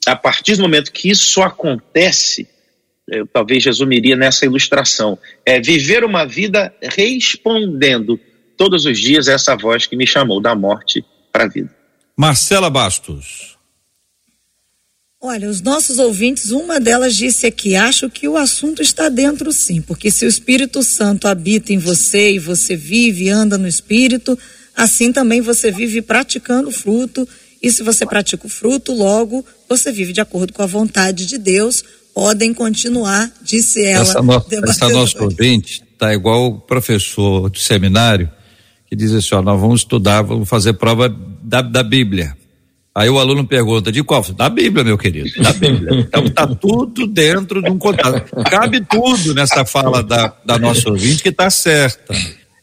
a 0.07 0.17
partir 0.17 0.57
do 0.57 0.63
momento 0.63 0.93
que 0.93 1.11
isso 1.11 1.43
acontece, 1.43 2.49
eu 3.09 3.27
talvez 3.27 3.65
resumiria 3.65 4.17
nessa 4.17 4.47
ilustração: 4.47 5.19
é 5.45 5.61
viver 5.61 6.05
uma 6.05 6.25
vida 6.25 6.75
respondendo 6.83 8.19
todos 8.57 8.85
os 8.85 8.99
dias 8.99 9.29
essa 9.29 9.57
voz 9.57 9.87
que 9.87 9.97
me 9.97 10.07
chamou 10.07 10.41
da 10.41 10.55
morte 10.55 11.05
para 11.33 11.45
a 11.45 11.49
vida. 11.49 11.71
Marcela 12.17 12.71
Bastos. 12.71 13.57
Olha, 15.21 15.49
os 15.49 15.61
nossos 15.61 15.99
ouvintes, 15.99 16.51
uma 16.51 16.79
delas 16.79 17.17
disse 17.17 17.47
aqui: 17.47 17.75
acho 17.75 18.09
que 18.09 18.29
o 18.29 18.37
assunto 18.37 18.81
está 18.81 19.09
dentro 19.09 19.53
sim, 19.53 19.81
porque 19.81 20.11
se 20.11 20.25
o 20.25 20.29
Espírito 20.29 20.83
Santo 20.83 21.27
habita 21.27 21.73
em 21.73 21.79
você 21.79 22.33
e 22.33 22.39
você 22.39 22.77
vive 22.77 23.25
e 23.25 23.29
anda 23.29 23.59
no 23.59 23.67
Espírito, 23.67 24.39
assim 24.75 25.13
também 25.13 25.41
você 25.41 25.71
vive 25.71 26.01
praticando 26.01 26.69
o 26.69 26.73
fruto. 26.73 27.29
E 27.63 27.71
se 27.71 27.83
você 27.83 28.07
pratica 28.07 28.47
o 28.47 28.51
fruto, 28.51 28.93
logo 28.93 29.45
você 29.69 29.91
vive 29.91 30.13
de 30.13 30.21
acordo 30.21 30.53
com 30.53 30.63
a 30.63 30.67
vontade 30.67 31.27
de 31.27 31.39
Deus. 31.39 31.83
Podem 32.15 32.55
continuar, 32.55 33.31
disse 33.43 33.85
ela. 33.85 34.03
Essa, 34.03 34.23
no, 34.23 34.47
essa 34.69 34.89
nossa 34.89 35.23
ouvinte 35.23 35.83
está 35.93 36.15
igual 36.15 36.47
o 36.47 36.61
professor 36.61 37.51
do 37.51 37.59
seminário 37.59 38.31
que 38.87 38.97
diz 38.97 39.13
assim: 39.13 39.35
ó, 39.35 39.43
nós 39.43 39.61
vamos 39.61 39.81
estudar, 39.81 40.23
vamos 40.23 40.49
fazer 40.49 40.75
prova 40.75 41.09
da, 41.43 41.63
da 41.63 41.83
Bíblia. 41.83 42.37
Aí 42.95 43.11
o 43.11 43.19
aluno 43.19 43.47
pergunta: 43.47 43.93
de 43.93 44.03
qual? 44.03 44.23
Da 44.33 44.49
Bíblia, 44.49 44.83
meu 44.83 44.97
querido, 44.97 45.31
da 45.43 45.53
Bíblia. 45.53 46.01
Então 46.01 46.25
está 46.25 46.47
tudo 46.47 47.07
dentro 47.07 47.61
de 47.61 47.71
um 47.71 47.79
contato. 47.79 48.35
Cabe 48.45 48.81
tudo 48.81 49.35
nessa 49.35 49.67
fala 49.67 50.03
da, 50.03 50.35
da 50.45 50.59
nossa 50.59 50.89
ouvinte 50.89 51.23
que 51.23 51.29
está 51.29 51.51
certa. 51.51 52.15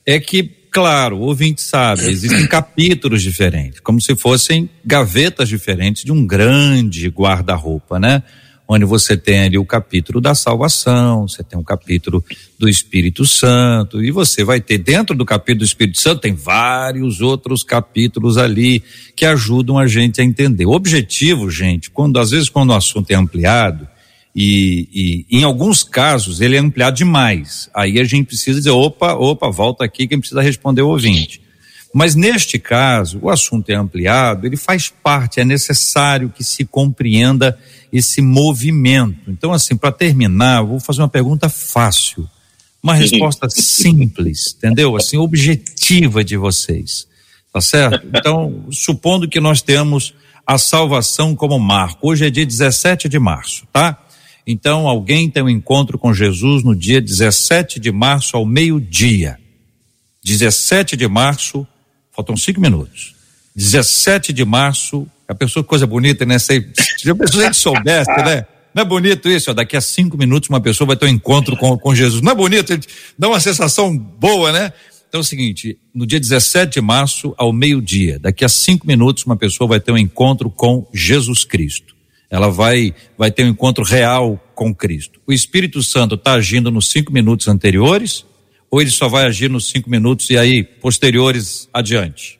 É 0.05 0.19
que, 0.19 0.43
claro, 0.71 1.17
o 1.17 1.21
ouvinte 1.21 1.61
sabe, 1.61 2.09
existem 2.09 2.47
capítulos 2.47 3.21
diferentes, 3.21 3.79
como 3.79 4.01
se 4.01 4.15
fossem 4.15 4.69
gavetas 4.83 5.47
diferentes 5.47 6.03
de 6.03 6.11
um 6.11 6.25
grande 6.25 7.07
guarda-roupa, 7.09 7.99
né? 7.99 8.23
Onde 8.67 8.85
você 8.85 9.17
tem 9.17 9.41
ali 9.41 9.57
o 9.57 9.65
capítulo 9.65 10.21
da 10.21 10.33
salvação, 10.33 11.27
você 11.27 11.43
tem 11.43 11.59
um 11.59 11.63
capítulo 11.63 12.23
do 12.57 12.69
Espírito 12.69 13.25
Santo, 13.25 14.03
e 14.03 14.09
você 14.09 14.43
vai 14.43 14.61
ter 14.61 14.77
dentro 14.77 15.15
do 15.15 15.25
capítulo 15.25 15.59
do 15.59 15.65
Espírito 15.65 15.99
Santo, 15.99 16.21
tem 16.21 16.33
vários 16.33 17.21
outros 17.21 17.63
capítulos 17.63 18.37
ali 18.37 18.81
que 19.15 19.25
ajudam 19.25 19.77
a 19.77 19.85
gente 19.85 20.21
a 20.21 20.23
entender. 20.23 20.65
O 20.65 20.71
objetivo, 20.71 21.49
gente, 21.51 21.89
quando 21.89 22.19
às 22.19 22.31
vezes 22.31 22.49
quando 22.49 22.69
o 22.69 22.75
assunto 22.75 23.11
é 23.11 23.15
ampliado, 23.15 23.87
e, 24.35 25.25
e 25.29 25.37
em 25.37 25.43
alguns 25.43 25.83
casos 25.83 26.41
ele 26.41 26.55
é 26.55 26.59
ampliado 26.59 26.97
demais, 26.97 27.69
aí 27.73 27.99
a 27.99 28.03
gente 28.03 28.27
precisa 28.27 28.57
dizer, 28.57 28.71
opa, 28.71 29.13
opa, 29.13 29.49
volta 29.51 29.83
aqui, 29.83 30.07
quem 30.07 30.19
precisa 30.19 30.41
responder 30.41 30.81
o 30.81 30.89
ouvinte. 30.89 31.42
Mas 31.93 32.15
neste 32.15 32.57
caso, 32.57 33.19
o 33.21 33.29
assunto 33.29 33.69
é 33.69 33.75
ampliado, 33.75 34.47
ele 34.47 34.57
faz 34.57 34.89
parte, 34.89 35.39
é 35.39 35.45
necessário 35.45 36.29
que 36.29 36.43
se 36.43 36.65
compreenda 36.65 37.57
esse 37.91 38.19
movimento. 38.19 39.29
Então, 39.29 39.53
assim, 39.53 39.77
para 39.77 39.91
terminar, 39.91 40.63
vou 40.63 40.79
fazer 40.79 41.01
uma 41.01 41.07
pergunta 41.07 41.47
fácil, 41.49 42.27
uma 42.81 42.95
resposta 42.95 43.47
simples, 43.53 44.55
entendeu? 44.57 44.95
Assim, 44.95 45.17
objetiva 45.17 46.23
de 46.23 46.35
vocês, 46.35 47.07
tá 47.53 47.61
certo? 47.61 48.07
Então, 48.07 48.65
supondo 48.71 49.29
que 49.29 49.39
nós 49.39 49.61
temos 49.61 50.15
a 50.47 50.57
salvação 50.57 51.35
como 51.35 51.59
marco, 51.59 52.09
hoje 52.09 52.25
é 52.25 52.29
dia 52.31 52.45
17 52.45 53.07
de 53.07 53.19
março, 53.19 53.67
tá? 53.71 53.99
Então, 54.47 54.87
alguém 54.87 55.29
tem 55.29 55.43
um 55.43 55.49
encontro 55.49 55.99
com 55.99 56.11
Jesus 56.11 56.63
no 56.63 56.75
dia 56.75 56.99
17 56.99 57.79
de 57.79 57.91
março 57.91 58.35
ao 58.35 58.45
meio-dia. 58.45 59.39
17 60.23 60.97
de 60.97 61.07
março, 61.07 61.67
faltam 62.15 62.37
cinco 62.37 62.61
minutos. 62.61 63.15
17 63.55 64.33
de 64.33 64.45
março, 64.45 65.07
a 65.27 65.35
pessoa, 65.35 65.63
coisa 65.63 65.85
bonita, 65.85 66.25
né? 66.25 66.39
Se, 66.39 66.65
a 67.09 67.15
pessoa 67.15 67.53
soubesse, 67.53 68.11
né? 68.23 68.45
Não 68.73 68.81
é 68.81 68.85
bonito 68.85 69.29
isso? 69.29 69.51
Ó, 69.51 69.53
daqui 69.53 69.77
a 69.77 69.81
cinco 69.81 70.17
minutos 70.17 70.49
uma 70.49 70.59
pessoa 70.59 70.87
vai 70.87 70.95
ter 70.95 71.05
um 71.05 71.09
encontro 71.09 71.55
com, 71.55 71.77
com 71.77 71.93
Jesus. 71.93 72.21
Não 72.21 72.31
é 72.31 72.35
bonito? 72.35 72.73
Dá 73.17 73.27
uma 73.27 73.39
sensação 73.39 73.95
boa, 73.95 74.51
né? 74.51 74.73
Então 75.07 75.19
é 75.19 75.21
o 75.21 75.23
seguinte: 75.23 75.77
no 75.93 76.07
dia 76.07 76.19
17 76.19 76.73
de 76.73 76.81
março, 76.81 77.35
ao 77.37 77.53
meio-dia, 77.53 78.17
daqui 78.17 78.43
a 78.43 78.49
cinco 78.49 78.87
minutos, 78.87 79.25
uma 79.25 79.37
pessoa 79.37 79.67
vai 79.67 79.79
ter 79.79 79.91
um 79.91 79.97
encontro 79.97 80.49
com 80.49 80.87
Jesus 80.91 81.43
Cristo. 81.43 81.93
Ela 82.31 82.49
vai, 82.49 82.95
vai 83.15 83.29
ter 83.29 83.43
um 83.43 83.49
encontro 83.49 83.83
real 83.83 84.43
com 84.55 84.73
Cristo. 84.73 85.21
O 85.27 85.31
Espírito 85.31 85.83
Santo 85.83 86.15
está 86.15 86.33
agindo 86.33 86.71
nos 86.71 86.89
cinco 86.89 87.13
minutos 87.13 87.47
anteriores, 87.47 88.25
ou 88.73 88.81
ele 88.81 88.89
só 88.89 89.07
vai 89.07 89.27
agir 89.27 89.51
nos 89.51 89.69
cinco 89.69 89.87
minutos 89.87 90.31
e 90.31 90.35
aí 90.35 90.63
posteriores 90.63 91.69
adiante? 91.71 92.39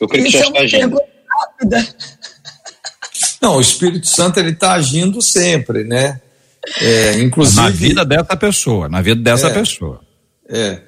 Eu 0.00 0.06
creio 0.06 0.26
que 0.26 0.30
já 0.30 0.38
é 0.38 0.42
está 0.42 0.60
agindo. 0.60 1.00
Rápida. 1.28 1.96
Não, 3.42 3.56
o 3.56 3.60
Espírito 3.60 4.06
Santo 4.06 4.38
ele 4.38 4.50
está 4.50 4.74
agindo 4.74 5.20
sempre, 5.20 5.82
né? 5.82 6.20
É, 6.80 7.18
inclusive 7.20 7.60
na 7.60 7.68
vida 7.68 8.04
dessa 8.04 8.36
pessoa, 8.36 8.88
na 8.88 9.02
vida 9.02 9.20
dessa 9.20 9.48
é, 9.48 9.54
pessoa. 9.54 10.00
É, 10.48 10.80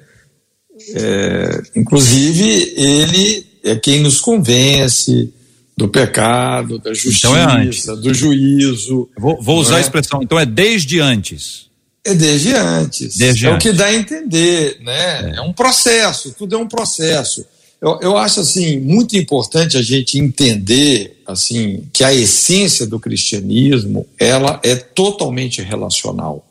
é, 0.95 1.61
inclusive 1.75 2.73
ele 2.77 3.45
é 3.65 3.75
quem 3.75 3.99
nos 3.99 4.21
convence 4.21 5.33
do 5.75 5.89
pecado, 5.89 6.79
da 6.79 6.93
justiça, 6.93 7.27
então 7.27 7.35
é 7.35 7.43
antes. 7.43 7.85
do 7.85 8.13
juízo. 8.13 9.09
Vou, 9.17 9.41
vou 9.41 9.59
usar 9.59 9.75
a 9.75 9.79
é? 9.79 9.81
expressão. 9.81 10.23
Então 10.23 10.39
é 10.39 10.45
desde 10.45 11.01
antes. 11.01 11.65
É 12.05 12.13
desde 12.13 12.53
antes. 12.53 13.17
Desde 13.17 13.47
é 13.47 13.49
antes. 13.49 13.67
o 13.67 13.71
que 13.71 13.75
dá 13.75 13.87
a 13.87 13.95
entender, 13.95 14.77
né? 14.81 15.33
É. 15.33 15.37
é 15.37 15.41
um 15.41 15.51
processo. 15.51 16.33
Tudo 16.37 16.55
é 16.55 16.57
um 16.57 16.67
processo. 16.67 17.45
Eu, 17.81 17.99
eu 18.01 18.17
acho 18.17 18.39
assim 18.39 18.79
muito 18.79 19.17
importante 19.17 19.77
a 19.77 19.81
gente 19.81 20.17
entender 20.17 21.21
assim 21.25 21.83
que 21.91 22.03
a 22.03 22.13
essência 22.13 22.85
do 22.85 22.99
cristianismo 22.99 24.07
ela 24.19 24.59
é 24.63 24.75
totalmente 24.75 25.61
relacional, 25.61 26.45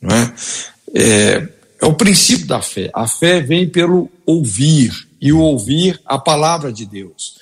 não 0.00 0.14
é? 0.14 0.34
É, 0.94 1.48
é 1.82 1.86
o 1.86 1.94
princípio 1.94 2.46
da 2.46 2.62
fé. 2.62 2.90
A 2.94 3.06
fé 3.06 3.40
vem 3.40 3.68
pelo 3.68 4.10
ouvir 4.24 4.92
e 5.20 5.32
o 5.32 5.40
ouvir 5.40 6.00
a 6.06 6.18
palavra 6.18 6.72
de 6.72 6.86
Deus. 6.86 7.34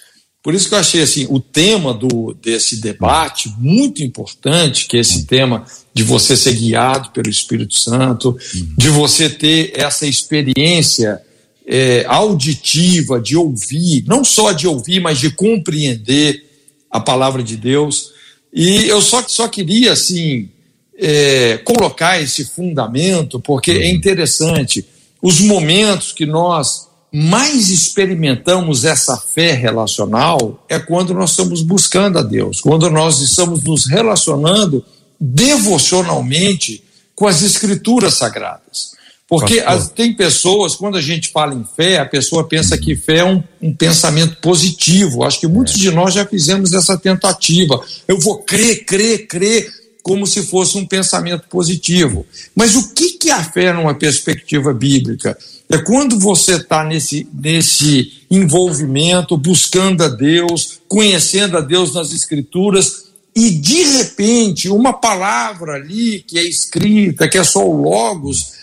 Por 0.48 0.54
isso 0.54 0.70
que 0.70 0.74
eu 0.74 0.78
achei 0.78 1.02
assim 1.02 1.26
o 1.28 1.38
tema 1.38 1.92
do, 1.92 2.34
desse 2.40 2.80
debate 2.80 3.52
muito 3.58 4.02
importante, 4.02 4.86
que 4.86 4.96
é 4.96 5.00
esse 5.00 5.26
tema 5.26 5.66
de 5.92 6.02
você 6.02 6.38
ser 6.38 6.54
guiado 6.54 7.10
pelo 7.10 7.28
Espírito 7.28 7.78
Santo, 7.78 8.34
de 8.78 8.88
você 8.88 9.28
ter 9.28 9.72
essa 9.74 10.06
experiência 10.06 11.20
é, 11.66 12.06
auditiva, 12.08 13.20
de 13.20 13.36
ouvir, 13.36 14.04
não 14.06 14.24
só 14.24 14.52
de 14.52 14.66
ouvir, 14.66 15.00
mas 15.00 15.18
de 15.18 15.30
compreender 15.30 16.42
a 16.90 16.98
palavra 16.98 17.42
de 17.42 17.54
Deus. 17.54 18.12
E 18.50 18.86
eu 18.86 19.02
só, 19.02 19.22
só 19.28 19.48
queria, 19.48 19.92
assim, 19.92 20.48
é, 20.96 21.58
colocar 21.58 22.22
esse 22.22 22.46
fundamento, 22.46 23.38
porque 23.38 23.72
é 23.72 23.90
interessante. 23.90 24.82
Os 25.20 25.40
momentos 25.40 26.10
que 26.10 26.24
nós 26.24 26.87
mais 27.12 27.70
experimentamos 27.70 28.84
essa 28.84 29.16
fé 29.16 29.52
relacional 29.52 30.64
é 30.68 30.78
quando 30.78 31.14
nós 31.14 31.30
estamos 31.30 31.62
buscando 31.62 32.18
a 32.18 32.22
Deus, 32.22 32.60
quando 32.60 32.90
nós 32.90 33.20
estamos 33.20 33.62
nos 33.64 33.86
relacionando 33.86 34.84
devocionalmente 35.18 36.84
com 37.14 37.26
as 37.26 37.42
escrituras 37.42 38.14
sagradas. 38.14 38.96
Porque 39.28 39.60
as, 39.60 39.90
tem 39.90 40.14
pessoas, 40.14 40.74
quando 40.74 40.96
a 40.96 41.02
gente 41.02 41.28
fala 41.28 41.54
em 41.54 41.64
fé, 41.76 41.98
a 41.98 42.06
pessoa 42.06 42.48
pensa 42.48 42.78
que 42.78 42.96
fé 42.96 43.18
é 43.18 43.24
um, 43.24 43.42
um 43.60 43.74
pensamento 43.74 44.36
positivo. 44.40 45.22
Acho 45.22 45.40
que 45.40 45.46
muitos 45.46 45.74
é. 45.74 45.78
de 45.78 45.90
nós 45.90 46.14
já 46.14 46.24
fizemos 46.24 46.72
essa 46.72 46.96
tentativa. 46.96 47.78
Eu 48.06 48.18
vou 48.18 48.38
crer, 48.38 48.86
crer, 48.86 49.26
crer, 49.26 49.70
como 50.02 50.26
se 50.26 50.46
fosse 50.46 50.78
um 50.78 50.86
pensamento 50.86 51.46
positivo. 51.50 52.24
Mas 52.54 52.74
o 52.74 52.94
que, 52.94 53.18
que 53.18 53.28
é 53.28 53.34
a 53.34 53.44
fé 53.44 53.70
numa 53.70 53.94
perspectiva 53.94 54.72
bíblica? 54.72 55.36
É 55.70 55.78
quando 55.78 56.18
você 56.18 56.56
está 56.56 56.82
nesse, 56.82 57.28
nesse 57.32 58.24
envolvimento, 58.30 59.36
buscando 59.36 60.02
a 60.02 60.08
Deus, 60.08 60.80
conhecendo 60.88 61.58
a 61.58 61.60
Deus 61.60 61.94
nas 61.94 62.12
Escrituras 62.12 63.08
e 63.38 63.50
de 63.50 63.84
repente 63.84 64.68
uma 64.68 64.92
palavra 64.92 65.74
ali 65.74 66.24
que 66.26 66.38
é 66.38 66.42
escrita, 66.42 67.28
que 67.28 67.38
é 67.38 67.44
só 67.44 67.64
o 67.64 67.82
Logos, 67.82 68.54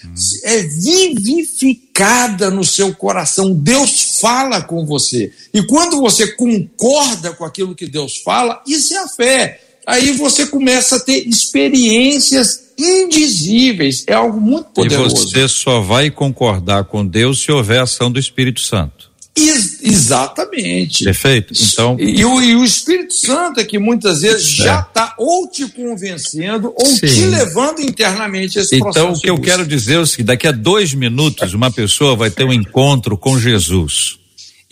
é 0.43 0.63
vivificada 0.63 2.49
no 2.49 2.63
seu 2.63 2.93
coração. 2.93 3.53
Deus 3.53 4.19
fala 4.19 4.61
com 4.61 4.85
você. 4.85 5.31
E 5.53 5.63
quando 5.63 6.01
você 6.01 6.27
concorda 6.33 7.31
com 7.33 7.45
aquilo 7.45 7.75
que 7.75 7.87
Deus 7.87 8.17
fala, 8.17 8.61
isso 8.67 8.93
é 8.93 8.97
a 8.97 9.07
fé. 9.07 9.61
Aí 9.85 10.11
você 10.13 10.47
começa 10.47 10.95
a 10.95 10.99
ter 10.99 11.27
experiências 11.27 12.65
indizíveis. 12.77 14.03
É 14.07 14.13
algo 14.13 14.39
muito 14.41 14.69
poderoso. 14.69 15.15
E 15.15 15.19
você 15.19 15.47
só 15.47 15.79
vai 15.79 16.09
concordar 16.09 16.85
com 16.85 17.05
Deus 17.05 17.41
se 17.41 17.51
houver 17.51 17.81
ação 17.81 18.11
do 18.11 18.19
Espírito 18.19 18.61
Santo. 18.61 19.15
Ex 19.37 19.83
exatamente. 19.83 21.03
Perfeito. 21.03 21.53
Então. 21.53 21.97
E, 21.99 22.21
e, 22.21 22.25
o, 22.25 22.41
e, 22.41 22.55
o, 22.55 22.63
Espírito 22.63 23.13
Santo 23.13 23.59
é 23.59 23.65
que 23.65 23.77
muitas 23.77 24.21
vezes 24.21 24.59
é. 24.61 24.63
já 24.63 24.79
está 24.79 25.13
ou 25.17 25.49
te 25.49 25.67
convencendo 25.67 26.73
ou 26.73 26.85
Sim. 26.85 27.05
te 27.05 27.25
levando 27.25 27.81
internamente 27.81 28.57
a 28.57 28.61
esse 28.61 28.77
então, 28.77 28.91
processo. 28.91 29.07
Então, 29.07 29.17
o 29.17 29.21
que 29.21 29.29
eu 29.29 29.37
quero 29.37 29.67
dizer 29.67 29.99
é 29.99 30.05
seguinte: 30.05 30.27
daqui 30.27 30.47
a 30.47 30.53
dois 30.53 30.93
minutos, 30.93 31.53
uma 31.53 31.69
pessoa 31.69 32.15
vai 32.15 32.31
ter 32.31 32.45
um 32.45 32.53
encontro 32.53 33.17
com 33.17 33.37
Jesus. 33.37 34.17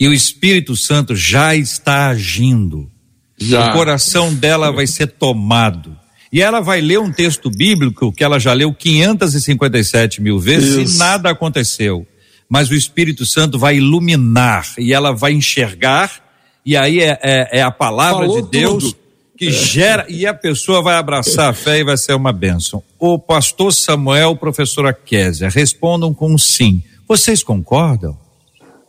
E 0.00 0.08
o 0.08 0.14
Espírito 0.14 0.74
Santo 0.76 1.14
já 1.14 1.54
está 1.54 2.08
agindo. 2.08 2.90
Já. 3.38 3.70
O 3.70 3.72
coração 3.72 4.34
dela 4.34 4.70
vai 4.70 4.86
ser 4.86 5.08
tomado. 5.08 5.96
E 6.32 6.42
ela 6.42 6.60
vai 6.60 6.80
ler 6.80 6.98
um 6.98 7.12
texto 7.12 7.48
bíblico 7.50 8.12
que 8.12 8.24
ela 8.24 8.38
já 8.38 8.52
leu 8.52 8.72
557 8.74 10.20
mil 10.20 10.38
vezes 10.38 10.94
e 10.94 10.98
nada 10.98 11.30
aconteceu 11.30 12.06
mas 12.48 12.70
o 12.70 12.74
Espírito 12.74 13.24
Santo 13.26 13.58
vai 13.58 13.76
iluminar 13.76 14.74
e 14.78 14.92
ela 14.92 15.12
vai 15.12 15.32
enxergar, 15.32 16.22
e 16.64 16.76
aí 16.76 17.00
é, 17.00 17.18
é, 17.22 17.58
é 17.58 17.62
a 17.62 17.70
palavra 17.70 18.26
Falou 18.26 18.42
de 18.42 18.48
Deus 18.48 18.84
tudo. 18.84 18.96
que 19.36 19.48
é. 19.48 19.50
gera, 19.50 20.06
e 20.08 20.26
a 20.26 20.34
pessoa 20.34 20.82
vai 20.82 20.96
abraçar 20.96 21.50
a 21.50 21.52
fé 21.52 21.80
e 21.80 21.84
vai 21.84 21.96
ser 21.96 22.14
uma 22.14 22.32
bênção. 22.32 22.82
O 22.98 23.18
pastor 23.18 23.72
Samuel, 23.72 24.36
professora 24.36 24.92
Késia, 24.92 25.48
respondam 25.48 26.14
com 26.14 26.32
um 26.32 26.38
sim. 26.38 26.82
Vocês 27.08 27.42
concordam? 27.42 28.16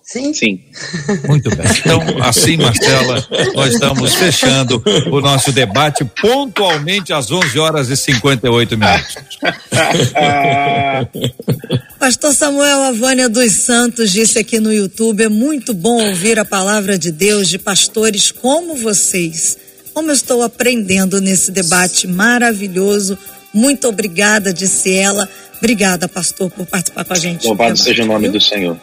Sim. 0.06 0.34
Sim. 0.36 0.60
Muito 1.28 1.50
bem. 1.56 1.66
Então, 1.80 2.00
assim, 2.24 2.58
Marcela, 2.58 3.28
nós 3.56 3.74
estamos 3.74 4.14
fechando 4.14 4.84
o 5.12 5.20
nosso 5.20 5.52
debate 5.52 6.06
pontualmente 6.22 7.12
às 7.12 7.32
11 7.32 7.58
horas 7.58 7.90
e 7.90 7.98
58 7.98 8.78
minutos. 8.78 9.16
Pastor 12.00 12.36
Samuel 12.36 12.84
Avânia 12.84 13.28
dos 13.28 13.52
Santos 13.54 14.12
disse 14.12 14.38
aqui 14.38 14.60
no 14.60 14.72
YouTube: 14.72 15.24
é 15.24 15.30
muito 15.30 15.74
bom 15.74 16.10
ouvir 16.10 16.38
a 16.38 16.46
palavra 16.46 17.00
de 17.00 17.12
Deus 17.12 17.50
de 17.50 17.58
pastores 17.58 18.32
como 18.32 18.76
vocês. 18.76 19.58
Como 19.92 20.12
eu 20.12 20.14
estou 20.14 20.44
aprendendo 20.44 21.20
nesse 21.20 21.50
debate 21.52 22.08
maravilhoso. 22.08 23.18
Muito 23.52 23.88
obrigada, 23.88 24.54
disse 24.54 24.94
ela. 24.94 25.28
Obrigada, 25.58 26.08
pastor, 26.08 26.52
por 26.52 26.68
participar 26.68 27.06
com 27.06 27.14
a 27.14 27.18
gente. 27.18 27.48
Louvado 27.48 27.76
seja 27.76 28.04
o 28.04 28.06
nome 28.06 28.30
do 28.30 28.40
Senhor. 28.40 28.78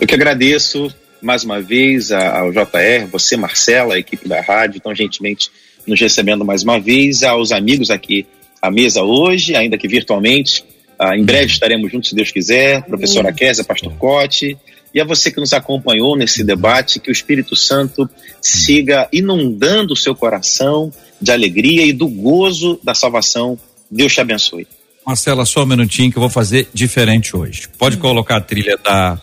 Eu 0.00 0.06
que 0.06 0.14
agradeço 0.14 0.92
mais 1.22 1.44
uma 1.44 1.60
vez 1.60 2.12
ao 2.12 2.50
JR, 2.52 3.06
você, 3.10 3.36
Marcela, 3.36 3.94
a 3.94 3.98
equipe 3.98 4.28
da 4.28 4.40
rádio, 4.40 4.80
tão 4.80 4.94
gentilmente 4.94 5.50
nos 5.86 6.00
recebendo 6.00 6.44
mais 6.44 6.62
uma 6.62 6.78
vez, 6.80 7.22
aos 7.22 7.52
amigos 7.52 7.90
aqui 7.90 8.26
à 8.60 8.70
mesa 8.70 9.02
hoje, 9.02 9.54
ainda 9.54 9.78
que 9.78 9.86
virtualmente. 9.86 10.64
Ah, 10.98 11.16
em 11.16 11.24
breve 11.24 11.46
estaremos 11.46 11.90
juntos, 11.90 12.10
se 12.10 12.14
Deus 12.14 12.30
quiser. 12.30 12.82
Professora 12.82 13.32
Kézia, 13.32 13.64
Pastor 13.64 13.92
Cote. 13.94 14.56
E 14.92 15.00
a 15.00 15.04
você 15.04 15.30
que 15.30 15.40
nos 15.40 15.52
acompanhou 15.52 16.16
nesse 16.16 16.44
debate, 16.44 17.00
que 17.00 17.10
o 17.10 17.12
Espírito 17.12 17.56
Santo 17.56 18.08
siga 18.40 19.08
inundando 19.12 19.92
o 19.92 19.96
seu 19.96 20.14
coração 20.14 20.92
de 21.20 21.32
alegria 21.32 21.84
e 21.84 21.92
do 21.92 22.06
gozo 22.06 22.78
da 22.82 22.94
salvação. 22.94 23.58
Deus 23.90 24.12
te 24.12 24.20
abençoe. 24.20 24.66
Marcela, 25.06 25.44
só 25.44 25.62
um 25.62 25.66
minutinho 25.66 26.10
que 26.10 26.16
eu 26.16 26.20
vou 26.20 26.30
fazer 26.30 26.68
diferente 26.72 27.36
hoje. 27.36 27.68
Pode 27.76 27.96
colocar 27.96 28.36
a 28.36 28.40
trilha 28.40 28.78
da 28.82 29.20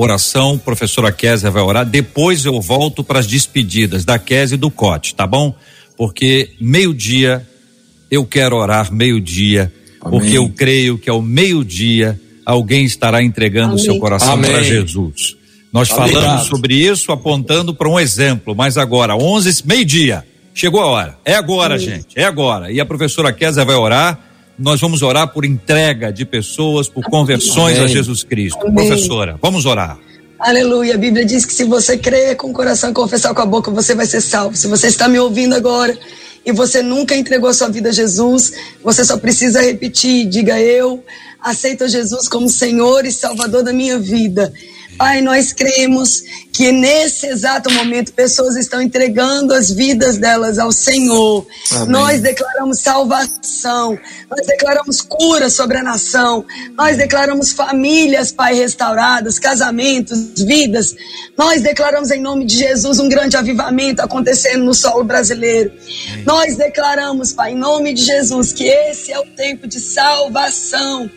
oração, 0.00 0.58
professora 0.58 1.12
Kézia 1.12 1.50
vai 1.50 1.62
orar, 1.62 1.84
depois 1.84 2.44
eu 2.44 2.60
volto 2.60 3.04
para 3.04 3.18
as 3.18 3.26
despedidas 3.26 4.04
da 4.04 4.18
Kézia 4.18 4.54
e 4.54 4.58
do 4.58 4.70
Cote, 4.70 5.14
tá 5.14 5.26
bom? 5.26 5.54
Porque 5.96 6.50
meio-dia 6.60 7.46
eu 8.10 8.24
quero 8.24 8.56
orar 8.56 8.92
meio-dia, 8.92 9.72
porque 10.00 10.36
eu 10.36 10.48
creio 10.48 10.98
que 10.98 11.10
ao 11.10 11.20
meio-dia 11.20 12.18
alguém 12.44 12.84
estará 12.84 13.22
entregando 13.22 13.74
Amém. 13.74 13.84
seu 13.84 13.98
coração 13.98 14.40
para 14.40 14.62
Jesus. 14.62 15.36
Nós 15.72 15.88
falamos 15.88 16.46
sobre 16.46 16.74
isso 16.74 17.12
apontando 17.12 17.72
para 17.72 17.88
um 17.88 17.98
exemplo, 18.00 18.56
mas 18.56 18.76
agora, 18.76 19.14
11, 19.16 19.66
meio-dia, 19.66 20.24
chegou 20.52 20.80
a 20.80 20.86
hora. 20.86 21.18
É 21.24 21.34
agora, 21.34 21.74
Amém. 21.74 21.86
gente, 21.86 22.08
é 22.16 22.24
agora. 22.24 22.72
E 22.72 22.80
a 22.80 22.84
professora 22.84 23.32
Kézia 23.32 23.64
vai 23.64 23.76
orar 23.76 24.29
nós 24.60 24.80
vamos 24.80 25.02
orar 25.02 25.32
por 25.32 25.44
entrega 25.44 26.12
de 26.12 26.26
pessoas, 26.26 26.88
por 26.88 27.02
conversões 27.04 27.78
Amém. 27.78 27.84
a 27.84 27.88
Jesus 27.88 28.22
Cristo. 28.22 28.60
Amém. 28.66 28.86
Professora, 28.86 29.38
vamos 29.40 29.64
orar. 29.64 29.98
Aleluia. 30.38 30.94
A 30.94 30.98
Bíblia 30.98 31.24
diz 31.24 31.44
que 31.44 31.52
se 31.52 31.64
você 31.64 31.96
crer 31.96 32.36
com 32.36 32.50
o 32.50 32.52
coração 32.52 32.90
e 32.90 32.92
confessar 32.92 33.34
com 33.34 33.40
a 33.40 33.46
boca, 33.46 33.70
você 33.70 33.94
vai 33.94 34.06
ser 34.06 34.20
salvo. 34.20 34.56
Se 34.56 34.66
você 34.68 34.86
está 34.86 35.08
me 35.08 35.18
ouvindo 35.18 35.54
agora 35.54 35.96
e 36.44 36.52
você 36.52 36.82
nunca 36.82 37.16
entregou 37.16 37.48
a 37.48 37.54
sua 37.54 37.68
vida 37.68 37.88
a 37.88 37.92
Jesus, 37.92 38.52
você 38.82 39.04
só 39.04 39.16
precisa 39.16 39.62
repetir: 39.62 40.26
diga 40.26 40.60
eu 40.60 41.02
aceito 41.42 41.88
Jesus 41.88 42.28
como 42.28 42.48
Senhor 42.48 43.04
e 43.06 43.12
Salvador 43.12 43.62
da 43.62 43.72
minha 43.72 43.98
vida. 43.98 44.52
Pai, 45.00 45.22
nós 45.22 45.50
cremos 45.50 46.22
que 46.52 46.70
nesse 46.70 47.26
exato 47.26 47.72
momento 47.72 48.12
pessoas 48.12 48.54
estão 48.54 48.82
entregando 48.82 49.54
as 49.54 49.70
vidas 49.70 50.18
delas 50.18 50.58
ao 50.58 50.70
Senhor. 50.70 51.46
Amém. 51.72 51.88
Nós 51.88 52.20
declaramos 52.20 52.80
salvação, 52.80 53.98
nós 54.30 54.46
declaramos 54.46 55.00
cura 55.00 55.48
sobre 55.48 55.78
a 55.78 55.82
nação, 55.82 56.44
nós 56.76 56.98
declaramos 56.98 57.50
famílias, 57.50 58.30
Pai, 58.30 58.52
restauradas, 58.52 59.38
casamentos, 59.38 60.34
vidas. 60.36 60.94
Nós 61.34 61.62
declaramos 61.62 62.10
em 62.10 62.20
nome 62.20 62.44
de 62.44 62.58
Jesus 62.58 62.98
um 62.98 63.08
grande 63.08 63.38
avivamento 63.38 64.02
acontecendo 64.02 64.64
no 64.64 64.74
solo 64.74 65.02
brasileiro. 65.02 65.72
Amém. 66.12 66.24
Nós 66.26 66.56
declaramos, 66.56 67.32
Pai, 67.32 67.52
em 67.52 67.56
nome 67.56 67.94
de 67.94 68.04
Jesus, 68.04 68.52
que 68.52 68.64
esse 68.64 69.10
é 69.10 69.18
o 69.18 69.24
tempo 69.34 69.66
de 69.66 69.80
salvação. 69.80 71.10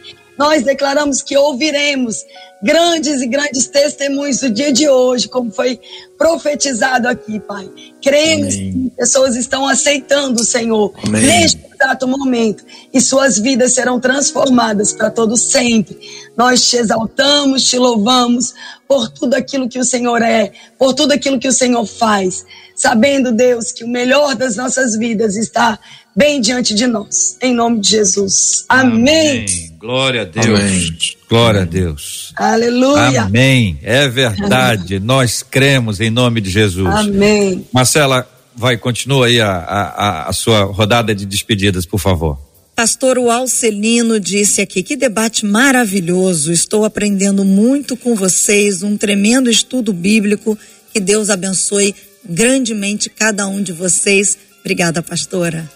Nós 0.43 0.61
declaramos 0.61 1.21
que 1.21 1.37
ouviremos 1.37 2.25
grandes 2.61 3.21
e 3.21 3.27
grandes 3.27 3.65
testemunhos 3.67 4.41
do 4.41 4.49
dia 4.49 4.73
de 4.73 4.89
hoje, 4.89 5.29
como 5.29 5.49
foi 5.49 5.79
profetizado 6.17 7.07
aqui, 7.07 7.39
Pai. 7.39 7.69
Cremos 8.01 8.53
Amém. 8.53 8.71
que 8.73 8.91
pessoas 8.97 9.37
estão 9.37 9.65
aceitando 9.65 10.41
o 10.41 10.45
Senhor 10.45 10.93
Amém. 11.07 11.21
neste 11.21 11.61
exato 11.73 12.09
momento 12.09 12.61
e 12.93 12.99
suas 12.99 13.39
vidas 13.39 13.71
serão 13.71 14.01
transformadas 14.01 14.91
para 14.91 15.09
todo 15.09 15.37
sempre. 15.37 15.97
Nós 16.35 16.69
te 16.69 16.75
exaltamos, 16.75 17.63
te 17.63 17.77
louvamos 17.77 18.53
por 18.85 19.07
tudo 19.09 19.35
aquilo 19.35 19.69
que 19.69 19.79
o 19.79 19.85
Senhor 19.85 20.21
é, 20.21 20.51
por 20.77 20.93
tudo 20.93 21.13
aquilo 21.13 21.39
que 21.39 21.47
o 21.47 21.53
Senhor 21.53 21.85
faz, 21.85 22.45
sabendo, 22.75 23.31
Deus, 23.31 23.71
que 23.71 23.85
o 23.85 23.87
melhor 23.87 24.35
das 24.35 24.57
nossas 24.57 24.97
vidas 24.97 25.37
está 25.37 25.79
bem 26.15 26.39
diante 26.39 26.73
de 26.73 26.87
nós. 26.87 27.37
Em 27.41 27.53
nome 27.53 27.79
de 27.79 27.89
Jesus. 27.89 28.65
Amém. 28.69 29.45
Amém. 29.45 29.73
Glória 29.79 30.21
a 30.21 30.25
Deus. 30.25 30.59
Amém. 30.59 30.97
Glória 31.29 31.61
a 31.61 31.65
Deus. 31.65 32.33
Aleluia. 32.35 33.23
Amém. 33.23 33.77
É 33.81 34.07
verdade. 34.07 34.95
Amém. 34.95 35.07
Nós 35.07 35.43
cremos 35.43 35.99
em 35.99 36.09
nome 36.09 36.39
de 36.39 36.49
Jesus. 36.49 36.87
Amém. 36.87 37.67
Marcela, 37.73 38.27
vai, 38.55 38.77
continua 38.77 39.27
aí 39.27 39.41
a, 39.41 39.51
a, 39.51 40.29
a 40.29 40.33
sua 40.33 40.63
rodada 40.63 41.13
de 41.13 41.25
despedidas, 41.25 41.85
por 41.85 41.99
favor. 41.99 42.39
Pastor 42.75 43.17
Alcelino 43.17 44.19
disse 44.19 44.61
aqui: 44.61 44.81
que 44.81 44.95
debate 44.95 45.45
maravilhoso. 45.45 46.51
Estou 46.51 46.85
aprendendo 46.85 47.43
muito 47.45 47.95
com 47.95 48.15
vocês, 48.15 48.81
um 48.81 48.97
tremendo 48.97 49.49
estudo 49.49 49.93
bíblico. 49.93 50.57
Que 50.91 50.99
Deus 50.99 51.29
abençoe 51.29 51.95
grandemente 52.27 53.09
cada 53.09 53.47
um 53.47 53.61
de 53.61 53.71
vocês. 53.71 54.37
Obrigada, 54.61 55.01
pastora. 55.01 55.69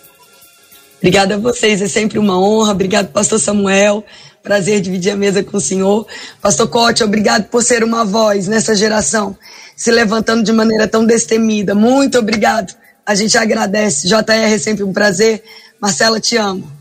Obrigada 0.97 1.35
a 1.35 1.37
vocês, 1.37 1.81
é 1.81 1.87
sempre 1.87 2.17
uma 2.17 2.39
honra. 2.39 2.71
Obrigado, 2.71 3.11
pastor 3.11 3.39
Samuel. 3.39 4.03
Prazer 4.41 4.81
dividir 4.81 5.11
a 5.11 5.15
mesa 5.15 5.43
com 5.43 5.57
o 5.57 5.61
senhor. 5.61 6.07
Pastor 6.41 6.67
Cote, 6.67 7.03
obrigado 7.03 7.49
por 7.49 7.61
ser 7.61 7.83
uma 7.83 8.05
voz 8.05 8.47
nessa 8.47 8.75
geração, 8.75 9.37
se 9.75 9.91
levantando 9.91 10.43
de 10.43 10.51
maneira 10.51 10.87
tão 10.87 11.05
destemida. 11.05 11.75
Muito 11.75 12.17
obrigado. 12.17 12.73
A 13.05 13.13
gente 13.13 13.37
agradece. 13.37 14.07
JR 14.07 14.31
é 14.31 14.57
sempre 14.57 14.83
um 14.83 14.93
prazer. 14.93 15.43
Marcela, 15.79 16.19
te 16.19 16.35
amo. 16.37 16.77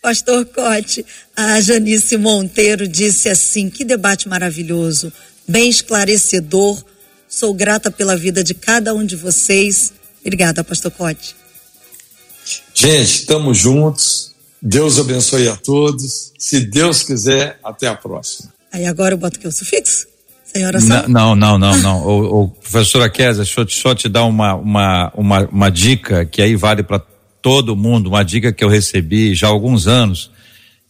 Pastor 0.00 0.44
Cote, 0.46 1.04
a 1.36 1.60
Janice 1.60 2.16
Monteiro 2.16 2.86
disse 2.86 3.28
assim: 3.28 3.70
que 3.70 3.84
debate 3.84 4.28
maravilhoso, 4.28 5.12
bem 5.48 5.68
esclarecedor. 5.68 6.82
Sou 7.28 7.54
grata 7.54 7.90
pela 7.90 8.16
vida 8.16 8.44
de 8.44 8.54
cada 8.54 8.94
um 8.94 9.04
de 9.04 9.16
vocês. 9.16 9.92
Obrigada, 10.20 10.62
Pastor 10.62 10.90
Cote. 10.90 11.34
Gente, 12.74 13.20
estamos 13.20 13.56
juntos. 13.56 14.34
Deus 14.60 14.98
abençoe 14.98 15.48
a 15.48 15.56
todos. 15.56 16.32
Se 16.36 16.60
Deus 16.60 17.02
quiser, 17.02 17.58
até 17.62 17.86
a 17.86 17.94
próxima. 17.94 18.52
Aí 18.72 18.84
agora 18.84 19.14
eu 19.14 19.18
boto 19.18 19.38
aqui 19.38 19.46
o 19.46 19.52
sufixo? 19.52 20.08
Sem 20.44 20.66
oração? 20.66 21.04
Não, 21.08 21.36
não, 21.36 21.56
não, 21.56 21.76
não. 21.78 22.04
o, 22.04 22.42
o 22.42 22.48
professora 22.48 23.08
Kézia, 23.08 23.44
deixa 23.44 23.60
eu 23.60 23.68
só 23.68 23.94
te 23.94 24.08
dar 24.08 24.24
uma, 24.24 24.54
uma, 24.54 25.12
uma, 25.14 25.40
uma 25.46 25.70
dica 25.70 26.24
que 26.24 26.42
aí 26.42 26.56
vale 26.56 26.82
para 26.82 27.00
todo 27.40 27.76
mundo, 27.76 28.08
uma 28.08 28.24
dica 28.24 28.52
que 28.52 28.64
eu 28.64 28.68
recebi 28.68 29.34
já 29.34 29.46
há 29.46 29.50
alguns 29.50 29.86
anos. 29.86 30.30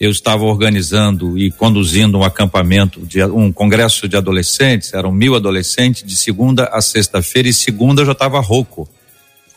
Eu 0.00 0.10
estava 0.10 0.44
organizando 0.44 1.38
e 1.38 1.50
conduzindo 1.50 2.18
um 2.18 2.22
acampamento, 2.22 3.04
de, 3.06 3.22
um 3.24 3.52
congresso 3.52 4.08
de 4.08 4.16
adolescentes, 4.16 4.92
eram 4.94 5.12
mil 5.12 5.34
adolescentes, 5.34 6.02
de 6.02 6.16
segunda 6.16 6.64
a 6.72 6.80
sexta-feira, 6.80 7.48
e 7.48 7.52
segunda 7.52 8.02
eu 8.02 8.06
já 8.06 8.12
estava 8.12 8.40
rouco. 8.40 8.88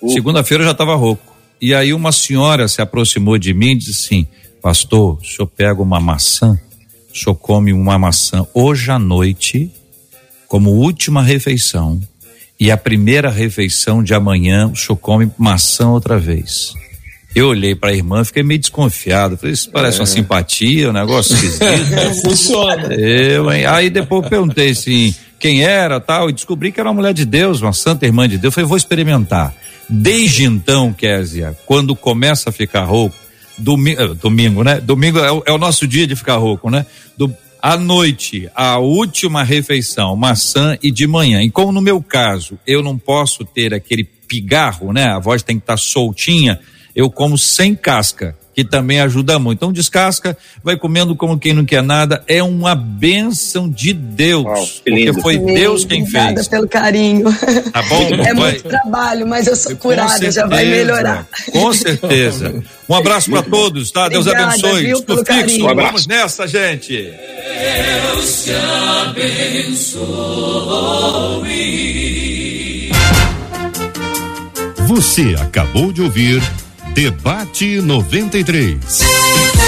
Segunda-feira 0.08 0.64
eu 0.64 0.66
já 0.66 0.72
estava 0.74 0.96
rouco. 0.96 1.37
E 1.62 1.74
aí 1.74 1.94
uma 1.94 2.12
senhora 2.12 2.68
se 2.68 2.82
aproximou 2.82 3.38
de 3.38 3.54
mim 3.54 3.72
e 3.72 3.76
disse 3.76 4.06
assim: 4.06 4.28
Pastor, 4.62 5.18
o 5.22 5.26
senhor 5.26 5.48
pega 5.48 5.82
uma 5.82 6.00
maçã, 6.00 6.60
o 7.14 7.18
senhor 7.18 7.36
come 7.36 7.74
uma 7.74 7.98
maçã 7.98 8.46
hoje 8.54 8.92
à 8.92 9.00
noite, 9.00 9.72
como 10.48 10.72
última 10.72 11.22
refeição, 11.22 12.00
e 12.60 12.70
a 12.70 12.78
primeira 12.78 13.30
refeição 13.30 14.04
de 14.04 14.14
amanhã 14.14 14.68
o 14.68 14.76
senhor 14.76 14.98
come 14.98 15.32
maçã 15.38 15.90
outra 15.90 16.20
vez. 16.20 16.74
Eu 17.36 17.50
olhei 17.50 17.76
para 17.76 17.92
a 17.92 17.94
irmã, 17.94 18.24
fiquei 18.24 18.42
meio 18.42 18.60
desconfiado. 18.60 19.38
Falei, 19.38 19.54
isso 19.54 19.70
parece 19.70 19.98
é. 19.98 20.00
uma 20.00 20.08
simpatia, 20.08 20.90
um 20.90 20.94
negócio 20.94 21.36
esquisito. 21.36 22.22
Funciona. 22.26 22.96
Eu, 22.96 23.52
hein? 23.52 23.66
Aí 23.66 23.92
depois 23.92 24.28
perguntei 24.28 24.72
assim, 24.72 25.14
quem 25.40 25.62
era 25.62 26.00
tal, 26.00 26.30
e 26.30 26.34
descobri 26.34 26.72
que 26.72 26.80
era 26.80 26.90
uma 26.90 26.96
mulher 26.96 27.14
de 27.14 27.26
Deus, 27.26 27.62
uma 27.62 27.74
santa 27.74 28.08
irmã 28.08 28.28
de 28.28 28.40
Deus. 28.40 28.56
Falei, 28.56 28.68
vou 28.68 28.78
experimentar. 28.78 29.54
Desde 29.90 30.44
então, 30.44 30.92
Késia, 30.92 31.58
quando 31.66 31.96
começa 31.96 32.50
a 32.50 32.54
ficar 32.54 32.84
rouco, 32.84 33.16
domingo, 33.58 34.02
eh, 34.02 34.14
domingo 34.14 34.64
né? 34.64 34.82
Domingo 34.82 35.20
é 35.20 35.32
o, 35.32 35.44
é 35.46 35.52
o, 35.52 35.58
nosso 35.58 35.88
dia 35.88 36.06
de 36.06 36.16
ficar 36.16 36.38
rouco, 36.38 36.70
né? 36.70 36.86
Do, 37.18 37.34
à 37.62 37.78
noite, 37.78 38.50
a 38.54 38.78
última 38.80 39.44
refeição, 39.44 40.16
maçã 40.16 40.78
e 40.84 40.92
de 40.92 41.08
manhã. 41.08 41.42
E 41.42 41.50
como 41.50 41.72
no 41.72 41.82
meu 41.82 42.02
caso, 42.02 42.60
eu 42.68 42.84
não 42.84 42.98
posso 42.98 43.46
ter 43.46 43.74
aquele 43.74 44.04
pigarro, 44.04 44.92
né? 44.92 45.06
A 45.06 45.20
voz 45.20 45.42
tem 45.42 45.58
que 45.58 45.64
estar 45.64 45.74
tá 45.74 45.78
soltinha, 45.78 46.60
eu 46.96 47.10
como 47.10 47.38
sem 47.38 47.74
casca 47.74 48.36
que 48.58 48.64
também 48.64 49.00
ajuda 49.00 49.38
muito. 49.38 49.60
Então 49.60 49.72
descasca, 49.72 50.36
vai 50.64 50.76
comendo 50.76 51.16
como 51.16 51.38
quem 51.38 51.54
não 51.54 51.64
quer 51.64 51.84
nada, 51.84 52.24
é 52.28 52.42
uma 52.42 52.74
benção 52.74 53.70
de 53.70 53.94
Deus, 53.94 54.46
Uau, 54.46 54.68
porque 54.84 55.14
foi 55.22 55.38
Deus 55.38 55.86
quem 55.86 56.02
Obrigada 56.02 56.34
fez. 56.38 56.48
pelo 56.48 56.68
carinho. 56.68 57.32
Tá 57.72 57.84
bom? 57.84 58.08
É 58.18 58.34
vai. 58.34 58.52
muito 58.54 58.64
trabalho, 58.64 59.28
mas 59.28 59.46
eu 59.46 59.56
sou 59.56 59.76
curada, 59.76 60.10
certeza, 60.10 60.42
já 60.42 60.48
vai 60.48 60.66
melhorar. 60.66 61.28
Com 61.52 61.72
certeza. 61.72 62.64
Um 62.90 62.96
abraço 62.96 63.30
para 63.30 63.44
todos, 63.44 63.92
tá? 63.92 64.10
Deus 64.10 64.26
Obrigada, 64.26 64.54
abençoe. 64.54 64.86
Viu, 64.86 64.98
fixo, 65.24 65.68
um 65.68 65.76
vamos 65.76 66.08
nessa, 66.08 66.48
gente. 66.48 66.94
Deus 66.94 68.44
te 68.44 68.52
abençoe. 69.06 70.08
Você 74.88 75.36
acabou 75.40 75.94
de 75.94 76.02
ouvir 76.02 76.42
Debate 76.98 77.80
93. 77.80 79.67